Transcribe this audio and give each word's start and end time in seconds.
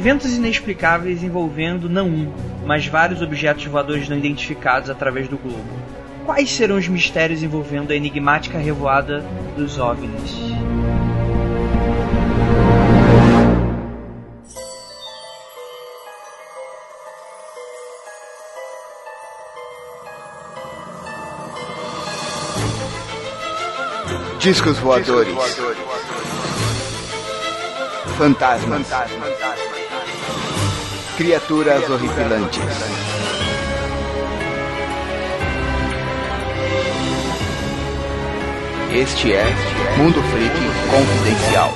Eventos 0.00 0.34
inexplicáveis 0.34 1.22
envolvendo 1.22 1.86
não 1.86 2.08
um, 2.08 2.32
mas 2.64 2.86
vários 2.86 3.20
objetos 3.20 3.66
voadores 3.66 4.08
não 4.08 4.16
identificados 4.16 4.88
através 4.88 5.28
do 5.28 5.36
globo. 5.36 5.62
Quais 6.24 6.50
serão 6.50 6.78
os 6.78 6.88
mistérios 6.88 7.42
envolvendo 7.42 7.92
a 7.92 7.94
enigmática 7.94 8.56
revoada 8.56 9.22
dos 9.54 9.78
OVNIs? 9.78 10.40
Discos 24.38 24.78
voadores. 24.78 25.34
Fantasmas. 28.16 28.88
Criaturas 31.20 31.84
horripilantes. 31.90 32.64
Este 38.90 39.34
é 39.34 39.44
Mundo 39.98 40.22
Freak 40.22 40.54
Confidencial. 40.88 41.74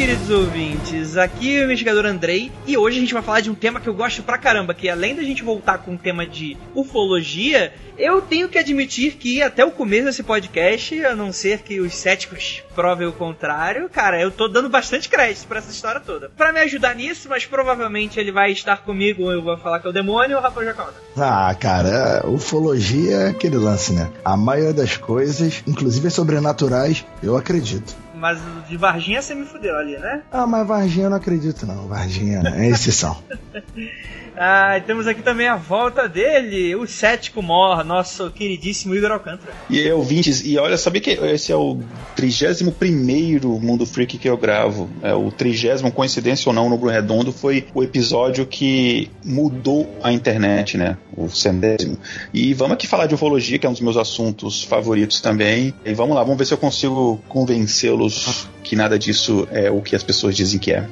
Queridos 0.00 0.30
ouvintes. 0.30 1.18
Aqui 1.18 1.58
é 1.58 1.60
o 1.60 1.64
investigador 1.64 2.06
Andrei 2.06 2.50
e 2.66 2.74
hoje 2.74 2.96
a 2.96 3.00
gente 3.00 3.12
vai 3.12 3.22
falar 3.22 3.40
de 3.40 3.50
um 3.50 3.54
tema 3.54 3.78
que 3.78 3.86
eu 3.86 3.92
gosto 3.92 4.22
pra 4.22 4.38
caramba, 4.38 4.72
que 4.72 4.88
além 4.88 5.14
da 5.14 5.22
gente 5.22 5.42
voltar 5.42 5.76
com 5.76 5.92
o 5.92 5.98
tema 5.98 6.26
de 6.26 6.56
ufologia, 6.74 7.74
eu 7.98 8.22
tenho 8.22 8.48
que 8.48 8.56
admitir 8.56 9.16
que 9.16 9.42
até 9.42 9.62
o 9.62 9.70
começo 9.70 10.06
desse 10.06 10.22
podcast, 10.22 11.04
a 11.04 11.14
não 11.14 11.30
ser 11.34 11.58
que 11.58 11.82
os 11.82 11.94
céticos 11.94 12.62
provem 12.74 13.06
o 13.06 13.12
contrário, 13.12 13.90
cara, 13.90 14.18
eu 14.18 14.30
tô 14.30 14.48
dando 14.48 14.70
bastante 14.70 15.06
crédito 15.06 15.46
pra 15.46 15.58
essa 15.58 15.70
história 15.70 16.00
toda. 16.00 16.30
Pra 16.30 16.50
me 16.50 16.60
ajudar 16.60 16.94
nisso, 16.94 17.28
mas 17.28 17.44
provavelmente 17.44 18.18
ele 18.18 18.32
vai 18.32 18.52
estar 18.52 18.78
comigo, 18.78 19.30
eu 19.30 19.42
vou 19.42 19.58
falar 19.58 19.80
que 19.80 19.86
é 19.86 19.90
o 19.90 19.92
demônio, 19.92 20.38
o 20.38 20.40
Rafael 20.40 20.68
Jaconda. 20.68 20.94
Ah, 21.14 21.54
cara, 21.60 22.26
ufologia 22.26 23.16
é 23.16 23.28
aquele 23.28 23.58
lance, 23.58 23.92
né? 23.92 24.10
A 24.24 24.34
maioria 24.34 24.72
das 24.72 24.96
coisas, 24.96 25.62
inclusive 25.66 26.08
sobrenaturais, 26.10 27.04
eu 27.22 27.36
acredito. 27.36 27.99
Mas 28.20 28.38
de 28.68 28.76
Varginha 28.76 29.22
você 29.22 29.34
me 29.34 29.46
fudeu 29.46 29.74
ali, 29.78 29.96
né? 29.96 30.22
Ah, 30.30 30.46
mas 30.46 30.66
Varginha 30.66 31.06
eu 31.06 31.10
não 31.10 31.16
acredito 31.16 31.66
não. 31.66 31.88
Varginha 31.88 32.42
é 32.54 32.68
exceção. 32.68 33.16
Ah, 34.36 34.76
e 34.78 34.80
temos 34.80 35.06
aqui 35.06 35.22
também 35.22 35.48
a 35.48 35.56
volta 35.56 36.08
dele, 36.08 36.74
o 36.74 36.86
cético 36.86 37.42
mor, 37.42 37.84
nosso 37.84 38.30
queridíssimo 38.30 38.94
Igor 38.94 39.12
Alcântara. 39.12 39.52
E 39.68 39.78
aí, 39.78 39.92
ouvintes, 39.92 40.44
e 40.44 40.58
olha, 40.58 40.76
sabia 40.76 41.00
que 41.00 41.10
esse 41.10 41.52
é 41.52 41.56
o 41.56 41.78
31 42.16 43.60
Mundo 43.60 43.86
Freak 43.86 44.18
que 44.18 44.28
eu 44.28 44.36
gravo. 44.36 44.88
É 45.02 45.14
o 45.14 45.30
30, 45.30 45.90
coincidência 45.90 46.48
ou 46.48 46.54
não, 46.54 46.68
no 46.68 46.76
Bruno 46.76 46.92
Redondo, 46.92 47.32
foi 47.32 47.66
o 47.74 47.82
episódio 47.82 48.46
que 48.46 49.10
mudou 49.24 49.88
a 50.02 50.12
internet, 50.12 50.76
né? 50.76 50.96
O 51.16 51.28
centésimo. 51.28 51.98
E 52.32 52.54
vamos 52.54 52.74
aqui 52.74 52.86
falar 52.86 53.06
de 53.06 53.14
ufologia, 53.14 53.58
que 53.58 53.66
é 53.66 53.68
um 53.68 53.72
dos 53.72 53.82
meus 53.82 53.96
assuntos 53.96 54.64
favoritos 54.64 55.20
também. 55.20 55.74
E 55.84 55.92
vamos 55.94 56.14
lá, 56.16 56.22
vamos 56.22 56.38
ver 56.38 56.46
se 56.46 56.54
eu 56.54 56.58
consigo 56.58 57.20
convencê-los 57.28 58.48
que 58.62 58.76
nada 58.76 58.98
disso 58.98 59.48
é 59.50 59.70
o 59.70 59.80
que 59.82 59.96
as 59.96 60.02
pessoas 60.02 60.36
dizem 60.36 60.60
que 60.60 60.72
é. 60.72 60.86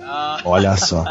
Olha 0.44 0.77
só. 0.77 1.04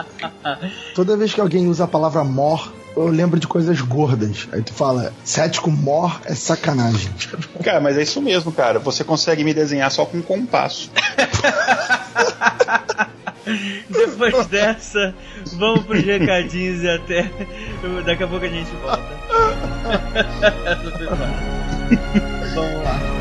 Toda 0.94 1.16
vez 1.16 1.34
que 1.34 1.40
alguém 1.40 1.68
usa 1.68 1.86
a 1.86 1.88
palavra 1.88 2.17
mor, 2.24 2.74
eu 2.96 3.08
lembro 3.08 3.40
de 3.40 3.48
coisas 3.48 3.80
gordas. 3.82 4.48
Aí 4.52 4.62
tu 4.62 4.74
fala, 4.74 5.14
cético 5.24 5.70
mor 5.70 6.20
é 6.26 6.34
sacanagem. 6.34 7.10
Cara, 7.64 7.80
mas 7.80 7.98
é 7.98 8.04
isso 8.04 8.22
mesmo, 8.22 8.52
cara. 8.52 8.80
Você 8.80 9.04
consegue 9.04 9.44
me 9.44 9.54
desenhar 9.54 9.92
só 9.92 10.06
com 10.06 10.18
um 10.18 10.22
compasso. 10.22 10.92
Depois 13.90 14.48
dessa, 14.48 15.16
vamos 15.54 15.86
pros 15.86 16.04
recadinhos 16.04 16.84
e 16.84 16.90
até. 16.90 17.32
Daqui 18.06 18.24
a 18.24 18.28
pouco 18.28 18.46
a 18.46 18.50
gente 18.50 18.72
volta. 18.82 19.18
Vamos 22.54 22.84
lá. 22.84 23.17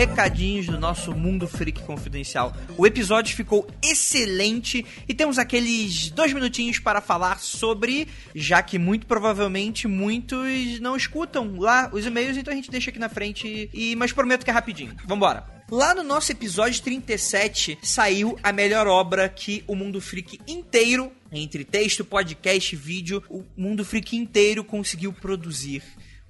Recadinhos 0.00 0.64
do 0.64 0.78
nosso 0.78 1.12
Mundo 1.12 1.46
Freak 1.46 1.82
Confidencial. 1.82 2.56
O 2.78 2.86
episódio 2.86 3.36
ficou 3.36 3.68
excelente 3.82 4.82
e 5.06 5.12
temos 5.12 5.38
aqueles 5.38 6.08
dois 6.08 6.32
minutinhos 6.32 6.78
para 6.78 7.02
falar 7.02 7.38
sobre, 7.38 8.08
já 8.34 8.62
que 8.62 8.78
muito 8.78 9.06
provavelmente 9.06 9.86
muitos 9.86 10.80
não 10.80 10.96
escutam 10.96 11.58
lá 11.58 11.90
os 11.92 12.06
e-mails, 12.06 12.38
então 12.38 12.50
a 12.50 12.56
gente 12.56 12.70
deixa 12.70 12.88
aqui 12.88 12.98
na 12.98 13.10
frente, 13.10 13.68
e 13.74 13.94
mas 13.94 14.10
prometo 14.10 14.42
que 14.42 14.48
é 14.48 14.54
rapidinho. 14.54 14.96
Vambora! 15.06 15.44
Lá 15.70 15.94
no 15.94 16.02
nosso 16.02 16.32
episódio 16.32 16.80
37 16.80 17.78
saiu 17.82 18.38
a 18.42 18.52
melhor 18.52 18.86
obra 18.86 19.28
que 19.28 19.62
o 19.66 19.76
Mundo 19.76 20.00
Freak 20.00 20.40
inteiro, 20.48 21.12
entre 21.30 21.62
texto, 21.62 22.06
podcast, 22.06 22.74
vídeo, 22.74 23.22
o 23.28 23.44
Mundo 23.54 23.84
Freak 23.84 24.16
inteiro 24.16 24.64
conseguiu 24.64 25.12
produzir 25.12 25.82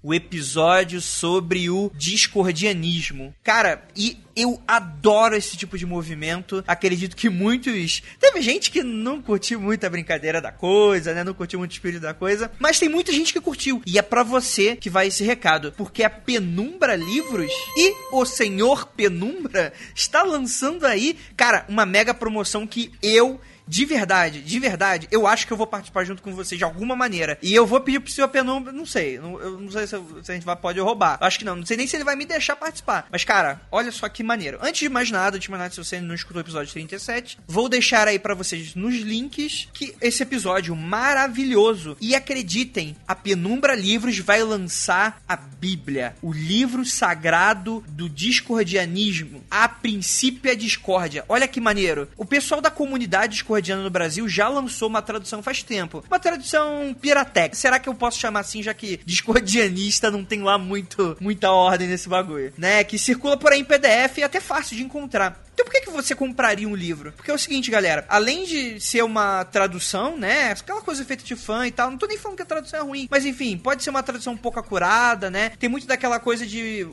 o 0.03 0.15
episódio 0.15 1.01
sobre 1.01 1.71
o 1.71 1.91
discordianismo. 1.95 3.35
Cara, 3.43 3.87
e 3.97 4.19
eu 4.35 4.63
adoro 4.67 5.37
esse 5.37 5.57
tipo 5.57 5.77
de 5.77 5.85
movimento. 5.85 6.65
Acredito 6.67 7.17
que 7.17 7.29
muitos. 7.29 8.03
Teve 8.19 8.41
gente 8.41 8.71
que 8.71 8.83
não 8.83 9.21
curtiu 9.21 9.61
muito 9.61 9.85
a 9.85 9.91
brincadeira 9.91 10.41
da 10.41 10.51
coisa, 10.51 11.13
né? 11.13 11.23
Não 11.23 11.35
curtiu 11.35 11.59
muito 11.59 11.73
o 11.73 11.75
espírito 11.75 12.01
da 12.01 12.15
coisa. 12.15 12.51
Mas 12.59 12.79
tem 12.79 12.89
muita 12.89 13.13
gente 13.13 13.33
que 13.33 13.41
curtiu. 13.41 13.83
E 13.87 13.99
é 13.99 14.03
pra 14.03 14.23
você 14.23 14.77
que 14.77 14.89
vai 14.89 15.09
esse 15.09 15.25
recado. 15.25 15.73
Porque 15.77 16.03
a 16.03 16.11
Penumbra 16.11 16.97
Livros 16.97 17.53
e 17.77 17.95
o 18.13 18.25
Senhor 18.25 18.87
Penumbra 18.87 19.73
está 19.95 20.23
lançando 20.23 20.87
aí, 20.87 21.17
cara, 21.37 21.67
uma 21.69 21.85
mega 21.85 22.15
promoção 22.15 22.67
que 22.67 22.93
eu 23.03 23.41
de 23.71 23.85
verdade, 23.85 24.43
de 24.43 24.59
verdade, 24.59 25.07
eu 25.13 25.29
acho 25.29 25.47
que 25.47 25.53
eu 25.53 25.57
vou 25.57 25.67
participar 25.67 26.03
junto 26.03 26.23
com 26.23 26.35
vocês 26.35 26.59
de 26.59 26.65
alguma 26.65 26.97
maneira. 26.97 27.39
E 27.41 27.55
eu 27.55 27.65
vou 27.65 27.81
pedir 27.81 28.01
pro 28.01 28.11
senhor 28.11 28.27
Penumbra, 28.27 28.73
não 28.73 28.85
sei, 28.85 29.17
não, 29.21 29.41
eu 29.41 29.61
não 29.61 29.71
sei 29.71 29.87
se, 29.87 29.97
se 30.25 30.33
a 30.33 30.35
gente 30.35 30.45
vai, 30.45 30.57
pode 30.57 30.81
roubar. 30.81 31.17
Acho 31.21 31.39
que 31.39 31.45
não, 31.45 31.55
não 31.55 31.65
sei 31.65 31.77
nem 31.77 31.87
se 31.87 31.97
ele 31.97 32.03
vai 32.03 32.17
me 32.17 32.27
deixar 32.27 32.57
participar. 32.57 33.07
Mas, 33.13 33.23
cara, 33.23 33.61
olha 33.71 33.93
só 33.93 34.09
que 34.09 34.25
maneiro. 34.25 34.59
Antes 34.61 34.81
de 34.81 34.89
mais 34.89 35.09
nada, 35.13 35.37
antes 35.37 35.45
de 35.45 35.51
mais 35.53 35.63
nada, 35.63 35.73
se 35.73 35.85
você 35.85 36.01
não 36.01 36.17
escutou 36.17 36.39
o 36.39 36.45
episódio 36.45 36.73
37, 36.73 37.39
vou 37.47 37.69
deixar 37.69 38.09
aí 38.09 38.19
para 38.19 38.35
vocês 38.35 38.75
nos 38.75 38.97
links 38.97 39.69
que 39.73 39.95
esse 40.01 40.25
episódio 40.25 40.75
maravilhoso. 40.75 41.97
E 42.01 42.17
acreditem, 42.17 42.97
a 43.07 43.15
Penumbra 43.15 43.77
Livros 43.77 44.19
vai 44.19 44.43
lançar 44.43 45.23
a 45.29 45.37
Bíblia, 45.37 46.17
o 46.21 46.33
livro 46.33 46.85
sagrado 46.85 47.85
do 47.91 48.09
discordianismo. 48.09 49.45
A 49.49 49.69
princípio 49.69 50.51
é 50.51 50.57
discórdia. 50.57 51.25
Olha 51.29 51.47
que 51.47 51.61
maneiro. 51.61 52.09
O 52.17 52.25
pessoal 52.25 52.61
da 52.61 52.71
comunidade 52.71 53.35
discordiana 53.35 53.60
no 53.69 53.91
Brasil 53.91 54.29
já 54.29 54.49
lançou 54.49 54.89
uma 54.89 55.03
tradução 55.03 55.43
faz 55.43 55.63
tempo. 55.63 56.05
Uma 56.09 56.19
tradução 56.19 56.95
piratex. 57.01 57.59
Será 57.59 57.79
que 57.79 57.89
eu 57.89 57.95
posso 57.95 58.19
chamar 58.19 58.41
assim, 58.41 58.63
já 58.63 58.75
que 58.75 59.01
discordianista 59.05 60.11
não 60.11 60.25
tem 60.25 60.43
lá 60.43 60.59
muito, 60.59 61.17
muita 61.21 61.51
ordem 61.51 61.89
nesse 61.89 62.09
bagulho, 62.09 62.53
né? 62.57 62.85
Que 62.85 62.99
circula 62.99 63.37
por 63.37 63.53
aí 63.53 63.61
em 63.61 63.65
PDF 63.65 64.19
e 64.19 64.23
é 64.23 64.25
até 64.25 64.41
fácil 64.41 64.77
de 64.77 64.83
encontrar. 64.83 65.50
Então 65.55 65.65
por 65.65 65.73
que, 65.73 65.81
que 65.83 65.91
você 65.91 66.15
compraria 66.15 66.69
um 66.69 66.75
livro? 66.75 67.13
Porque 67.13 67.31
é 67.31 67.35
o 67.35 67.39
seguinte, 67.39 67.71
galera, 67.71 68.05
além 68.09 68.45
de 68.45 68.81
ser 68.81 69.03
uma 69.03 69.45
tradução, 69.45 70.17
né, 70.17 70.53
aquela 70.53 70.81
coisa 70.81 71.05
feita 71.05 71.23
de 71.23 71.37
fã 71.37 71.67
e 71.67 71.71
tal, 71.71 71.91
não 71.91 71.99
tô 71.99 72.07
nem 72.07 72.19
falando 72.19 72.37
que 72.37 72.43
a 72.43 72.47
tradução 72.47 72.81
é 72.81 72.83
ruim, 72.83 73.09
mas 73.11 73.25
enfim, 73.25 73.57
pode 73.59 73.83
ser 73.83 73.91
uma 73.91 74.03
tradução 74.03 74.33
um 74.33 74.39
pouco 74.39 74.59
acurada, 74.59 75.31
né? 75.31 75.51
Tem 75.59 75.69
muito 75.69 75.87
daquela 75.87 76.19
coisa 76.19 76.47
de 76.47 76.87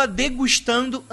degustando 0.08 1.04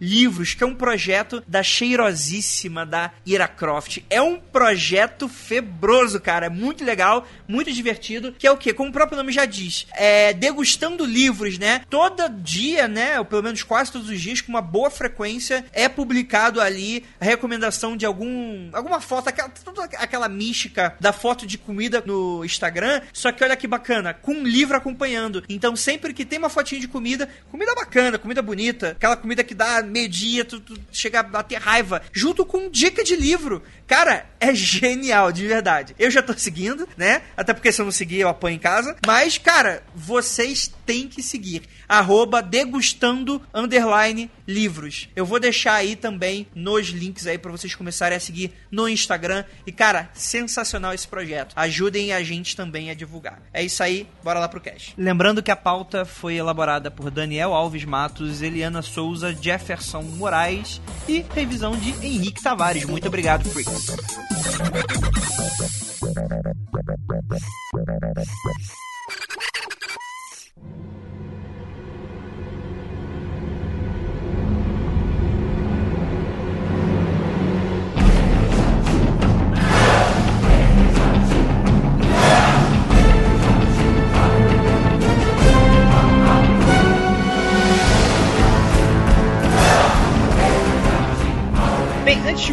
livros, 0.00 0.54
que 0.54 0.64
é 0.64 0.66
um 0.66 0.74
projeto 0.74 1.42
da 1.46 1.62
cheirosíssima 1.62 2.84
da 2.84 3.12
Ira 3.24 3.46
Croft. 3.46 4.02
É 4.10 4.20
um 4.20 4.38
projeto 4.38 5.28
febroso, 5.28 6.20
cara. 6.20 6.46
É 6.46 6.50
muito 6.50 6.84
legal, 6.84 7.26
muito 7.46 7.72
divertido. 7.72 8.17
Que 8.38 8.46
é 8.46 8.50
o 8.50 8.56
quê? 8.56 8.72
Como 8.72 8.90
o 8.90 8.92
próprio 8.92 9.16
nome 9.16 9.32
já 9.32 9.44
diz, 9.44 9.86
é 9.92 10.32
degustando 10.32 11.04
livros, 11.04 11.58
né? 11.58 11.82
Todo 11.88 12.28
dia, 12.28 12.88
né? 12.88 13.18
Ou 13.18 13.24
pelo 13.24 13.42
menos 13.42 13.62
quase 13.62 13.92
todos 13.92 14.08
os 14.08 14.20
dias, 14.20 14.40
com 14.40 14.50
uma 14.50 14.62
boa 14.62 14.90
frequência, 14.90 15.64
é 15.72 15.88
publicado 15.88 16.60
ali 16.60 17.04
a 17.20 17.24
recomendação 17.24 17.96
de 17.96 18.06
algum 18.06 18.68
alguma 18.72 19.00
foto, 19.00 19.28
aquela, 19.28 19.48
toda 19.48 19.84
aquela 19.84 20.28
mística 20.28 20.96
da 21.00 21.12
foto 21.12 21.46
de 21.46 21.58
comida 21.58 22.02
no 22.04 22.44
Instagram. 22.44 23.00
Só 23.12 23.32
que 23.32 23.44
olha 23.44 23.56
que 23.56 23.66
bacana, 23.66 24.14
com 24.14 24.32
um 24.32 24.44
livro 24.44 24.76
acompanhando. 24.76 25.44
Então 25.48 25.76
sempre 25.76 26.12
que 26.12 26.24
tem 26.24 26.38
uma 26.38 26.48
fotinha 26.48 26.80
de 26.80 26.88
comida, 26.88 27.28
comida 27.50 27.74
bacana, 27.74 28.18
comida 28.18 28.42
bonita, 28.42 28.90
aquela 28.90 29.16
comida 29.16 29.44
que 29.44 29.54
dá 29.54 29.82
meio-dia, 29.82 30.44
tu, 30.44 30.60
tu 30.60 30.78
chega 30.92 31.20
a 31.20 31.22
bater 31.22 31.58
raiva, 31.60 32.02
junto 32.12 32.44
com 32.44 32.70
dica 32.70 33.02
de 33.04 33.16
livro. 33.16 33.62
Cara, 33.86 34.26
é 34.38 34.54
genial, 34.54 35.32
de 35.32 35.46
verdade. 35.46 35.94
Eu 35.98 36.10
já 36.10 36.22
tô 36.22 36.34
seguindo, 36.36 36.88
né? 36.96 37.22
Até 37.36 37.54
porque 37.54 37.72
se 37.72 37.80
eu 37.80 37.84
não 37.84 37.92
seguir, 37.92 38.07
eu 38.16 38.28
apanho 38.28 38.56
em 38.56 38.60
casa. 38.60 38.96
Mas, 39.06 39.38
cara, 39.38 39.82
vocês 39.94 40.70
têm 40.86 41.08
que 41.08 41.22
seguir. 41.22 41.62
Arroba 41.88 42.42
degustando 42.42 43.40
underline 43.52 44.30
livros. 44.46 45.08
Eu 45.14 45.26
vou 45.26 45.38
deixar 45.38 45.74
aí 45.74 45.96
também 45.96 46.46
nos 46.54 46.88
links 46.88 47.26
aí 47.26 47.38
para 47.38 47.50
vocês 47.50 47.74
começarem 47.74 48.16
a 48.16 48.20
seguir 48.20 48.52
no 48.70 48.88
Instagram. 48.88 49.44
E, 49.66 49.72
cara, 49.72 50.10
sensacional 50.14 50.92
esse 50.94 51.06
projeto. 51.06 51.52
Ajudem 51.56 52.12
a 52.12 52.22
gente 52.22 52.56
também 52.56 52.90
a 52.90 52.94
divulgar. 52.94 53.40
É 53.52 53.62
isso 53.62 53.82
aí, 53.82 54.08
bora 54.22 54.40
lá 54.40 54.48
pro 54.48 54.60
cast. 54.60 54.94
Lembrando 54.96 55.42
que 55.42 55.50
a 55.50 55.56
pauta 55.56 56.04
foi 56.04 56.36
elaborada 56.36 56.90
por 56.90 57.10
Daniel 57.10 57.54
Alves 57.54 57.84
Matos, 57.84 58.42
Eliana 58.42 58.82
Souza, 58.82 59.36
Jefferson 59.40 60.02
Moraes 60.02 60.80
e 61.06 61.24
revisão 61.34 61.76
de 61.76 61.90
Henrique 62.04 62.42
Tavares. 62.42 62.84
Muito 62.84 63.08
obrigado, 63.08 63.48
Freaks. 63.48 63.88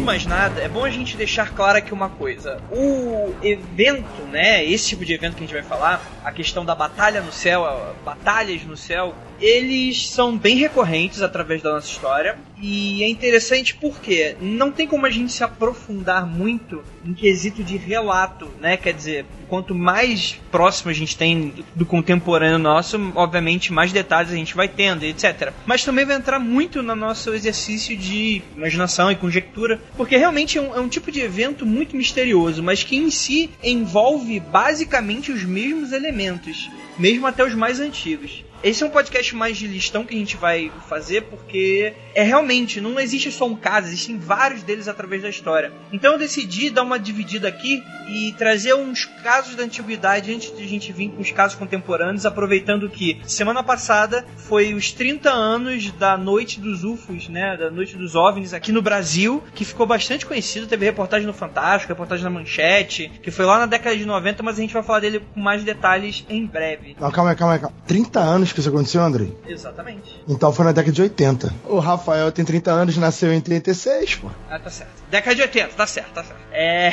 Mais 0.06 0.24
nada, 0.24 0.62
é 0.62 0.68
bom 0.68 0.84
a 0.84 0.90
gente 0.90 1.16
deixar 1.16 1.52
claro 1.52 1.78
aqui 1.78 1.92
uma 1.92 2.08
coisa. 2.08 2.62
O 2.70 3.34
evento, 3.42 4.22
né, 4.30 4.64
esse 4.64 4.90
tipo 4.90 5.04
de 5.04 5.12
evento 5.12 5.34
que 5.34 5.42
a 5.42 5.46
gente 5.46 5.52
vai 5.52 5.64
falar, 5.64 6.00
a 6.24 6.30
questão 6.30 6.64
da 6.64 6.76
batalha 6.76 7.20
no 7.20 7.32
céu, 7.32 7.66
batalhas 8.04 8.62
no 8.62 8.76
céu, 8.76 9.16
eles 9.40 10.08
são 10.08 10.36
bem 10.36 10.56
recorrentes 10.56 11.22
através 11.22 11.62
da 11.62 11.72
nossa 11.72 11.88
história. 11.88 12.38
E 12.60 13.02
é 13.02 13.08
interessante 13.08 13.74
porque 13.74 14.36
não 14.40 14.72
tem 14.72 14.86
como 14.86 15.04
a 15.04 15.10
gente 15.10 15.32
se 15.32 15.44
aprofundar 15.44 16.26
muito 16.26 16.82
em 17.04 17.12
quesito 17.12 17.62
de 17.62 17.76
relato, 17.76 18.48
né? 18.60 18.76
Quer 18.76 18.94
dizer, 18.94 19.26
quanto 19.48 19.74
mais 19.74 20.40
próximo 20.50 20.90
a 20.90 20.94
gente 20.94 21.16
tem 21.16 21.52
do 21.74 21.84
contemporâneo 21.84 22.58
nosso, 22.58 23.12
obviamente 23.14 23.72
mais 23.72 23.92
detalhes 23.92 24.32
a 24.32 24.36
gente 24.36 24.56
vai 24.56 24.68
tendo, 24.68 25.04
etc. 25.04 25.52
Mas 25.66 25.84
também 25.84 26.04
vai 26.04 26.16
entrar 26.16 26.38
muito 26.38 26.82
no 26.82 26.96
nosso 26.96 27.34
exercício 27.34 27.96
de 27.96 28.42
imaginação 28.56 29.10
e 29.12 29.16
conjectura, 29.16 29.80
porque 29.96 30.16
realmente 30.16 30.56
é 30.56 30.60
um, 30.62 30.74
é 30.74 30.80
um 30.80 30.88
tipo 30.88 31.12
de 31.12 31.20
evento 31.20 31.66
muito 31.66 31.94
misterioso, 31.94 32.62
mas 32.62 32.82
que 32.82 32.96
em 32.96 33.10
si 33.10 33.50
envolve 33.62 34.40
basicamente 34.40 35.30
os 35.30 35.44
mesmos 35.44 35.92
elementos 35.92 36.70
mesmo 36.98 37.26
até 37.26 37.44
os 37.44 37.54
mais 37.54 37.80
antigos. 37.80 38.44
Esse 38.62 38.82
é 38.82 38.86
um 38.86 38.90
podcast 38.90 39.34
mais 39.36 39.56
de 39.56 39.66
listão 39.66 40.04
que 40.04 40.14
a 40.14 40.18
gente 40.18 40.36
vai 40.36 40.72
fazer, 40.88 41.22
porque 41.22 41.92
é 42.14 42.22
realmente, 42.22 42.80
não 42.80 42.98
existe 42.98 43.30
só 43.30 43.46
um 43.46 43.54
caso, 43.54 43.88
existem 43.88 44.18
vários 44.18 44.62
deles 44.62 44.88
através 44.88 45.22
da 45.22 45.28
história. 45.28 45.72
Então 45.92 46.12
eu 46.12 46.18
decidi 46.18 46.70
dar 46.70 46.82
uma 46.82 46.98
dividida 46.98 47.48
aqui 47.48 47.82
e 48.08 48.34
trazer 48.38 48.74
uns 48.74 49.04
casos 49.04 49.54
da 49.54 49.64
antiguidade 49.64 50.32
antes 50.32 50.56
de 50.56 50.62
a 50.62 50.66
gente 50.66 50.92
vir 50.92 51.10
com 51.10 51.20
os 51.20 51.30
casos 51.30 51.56
contemporâneos, 51.56 52.24
aproveitando 52.24 52.88
que 52.88 53.20
semana 53.26 53.62
passada 53.62 54.24
foi 54.36 54.74
os 54.74 54.90
30 54.92 55.30
anos 55.30 55.90
da 55.92 56.16
Noite 56.16 56.58
dos 56.60 56.82
UFOs, 56.82 57.28
né, 57.28 57.56
da 57.56 57.70
Noite 57.70 57.96
dos 57.96 58.14
OVNIs 58.14 58.54
aqui 58.54 58.72
no 58.72 58.80
Brasil, 58.80 59.42
que 59.54 59.64
ficou 59.64 59.86
bastante 59.86 60.24
conhecido, 60.24 60.66
teve 60.66 60.86
reportagem 60.86 61.26
no 61.26 61.34
Fantástico, 61.34 61.92
reportagem 61.92 62.24
na 62.24 62.30
Manchete, 62.30 63.12
que 63.22 63.30
foi 63.30 63.44
lá 63.44 63.58
na 63.58 63.66
década 63.66 63.96
de 63.96 64.06
90, 64.06 64.42
mas 64.42 64.58
a 64.58 64.60
gente 64.60 64.72
vai 64.72 64.82
falar 64.82 65.00
dele 65.00 65.20
com 65.34 65.40
mais 65.40 65.62
detalhes 65.62 66.24
em 66.28 66.46
breve. 66.46 66.96
Não, 66.98 67.10
calma 67.10 67.30
aí, 67.30 67.36
calma 67.36 67.54
aí, 67.54 67.60
calma. 67.60 67.76
30 67.86 68.20
anos 68.20 68.45
que 68.54 68.60
isso 68.60 68.68
aconteceu, 68.68 69.02
André? 69.02 69.28
Exatamente. 69.46 70.22
Então 70.28 70.52
foi 70.52 70.64
na 70.64 70.72
década 70.72 70.92
de 70.92 71.02
80. 71.02 71.54
O 71.64 71.78
Rafael 71.78 72.30
tem 72.32 72.44
30 72.44 72.70
anos, 72.70 72.96
nasceu 72.96 73.32
em 73.32 73.40
36, 73.40 74.16
pô. 74.16 74.30
Ah, 74.50 74.58
tá 74.58 74.70
certo. 74.70 74.92
Década 75.10 75.34
de 75.34 75.42
80, 75.42 75.68
tá 75.74 75.86
certo, 75.86 76.12
tá 76.12 76.24
certo. 76.24 76.40
É. 76.52 76.92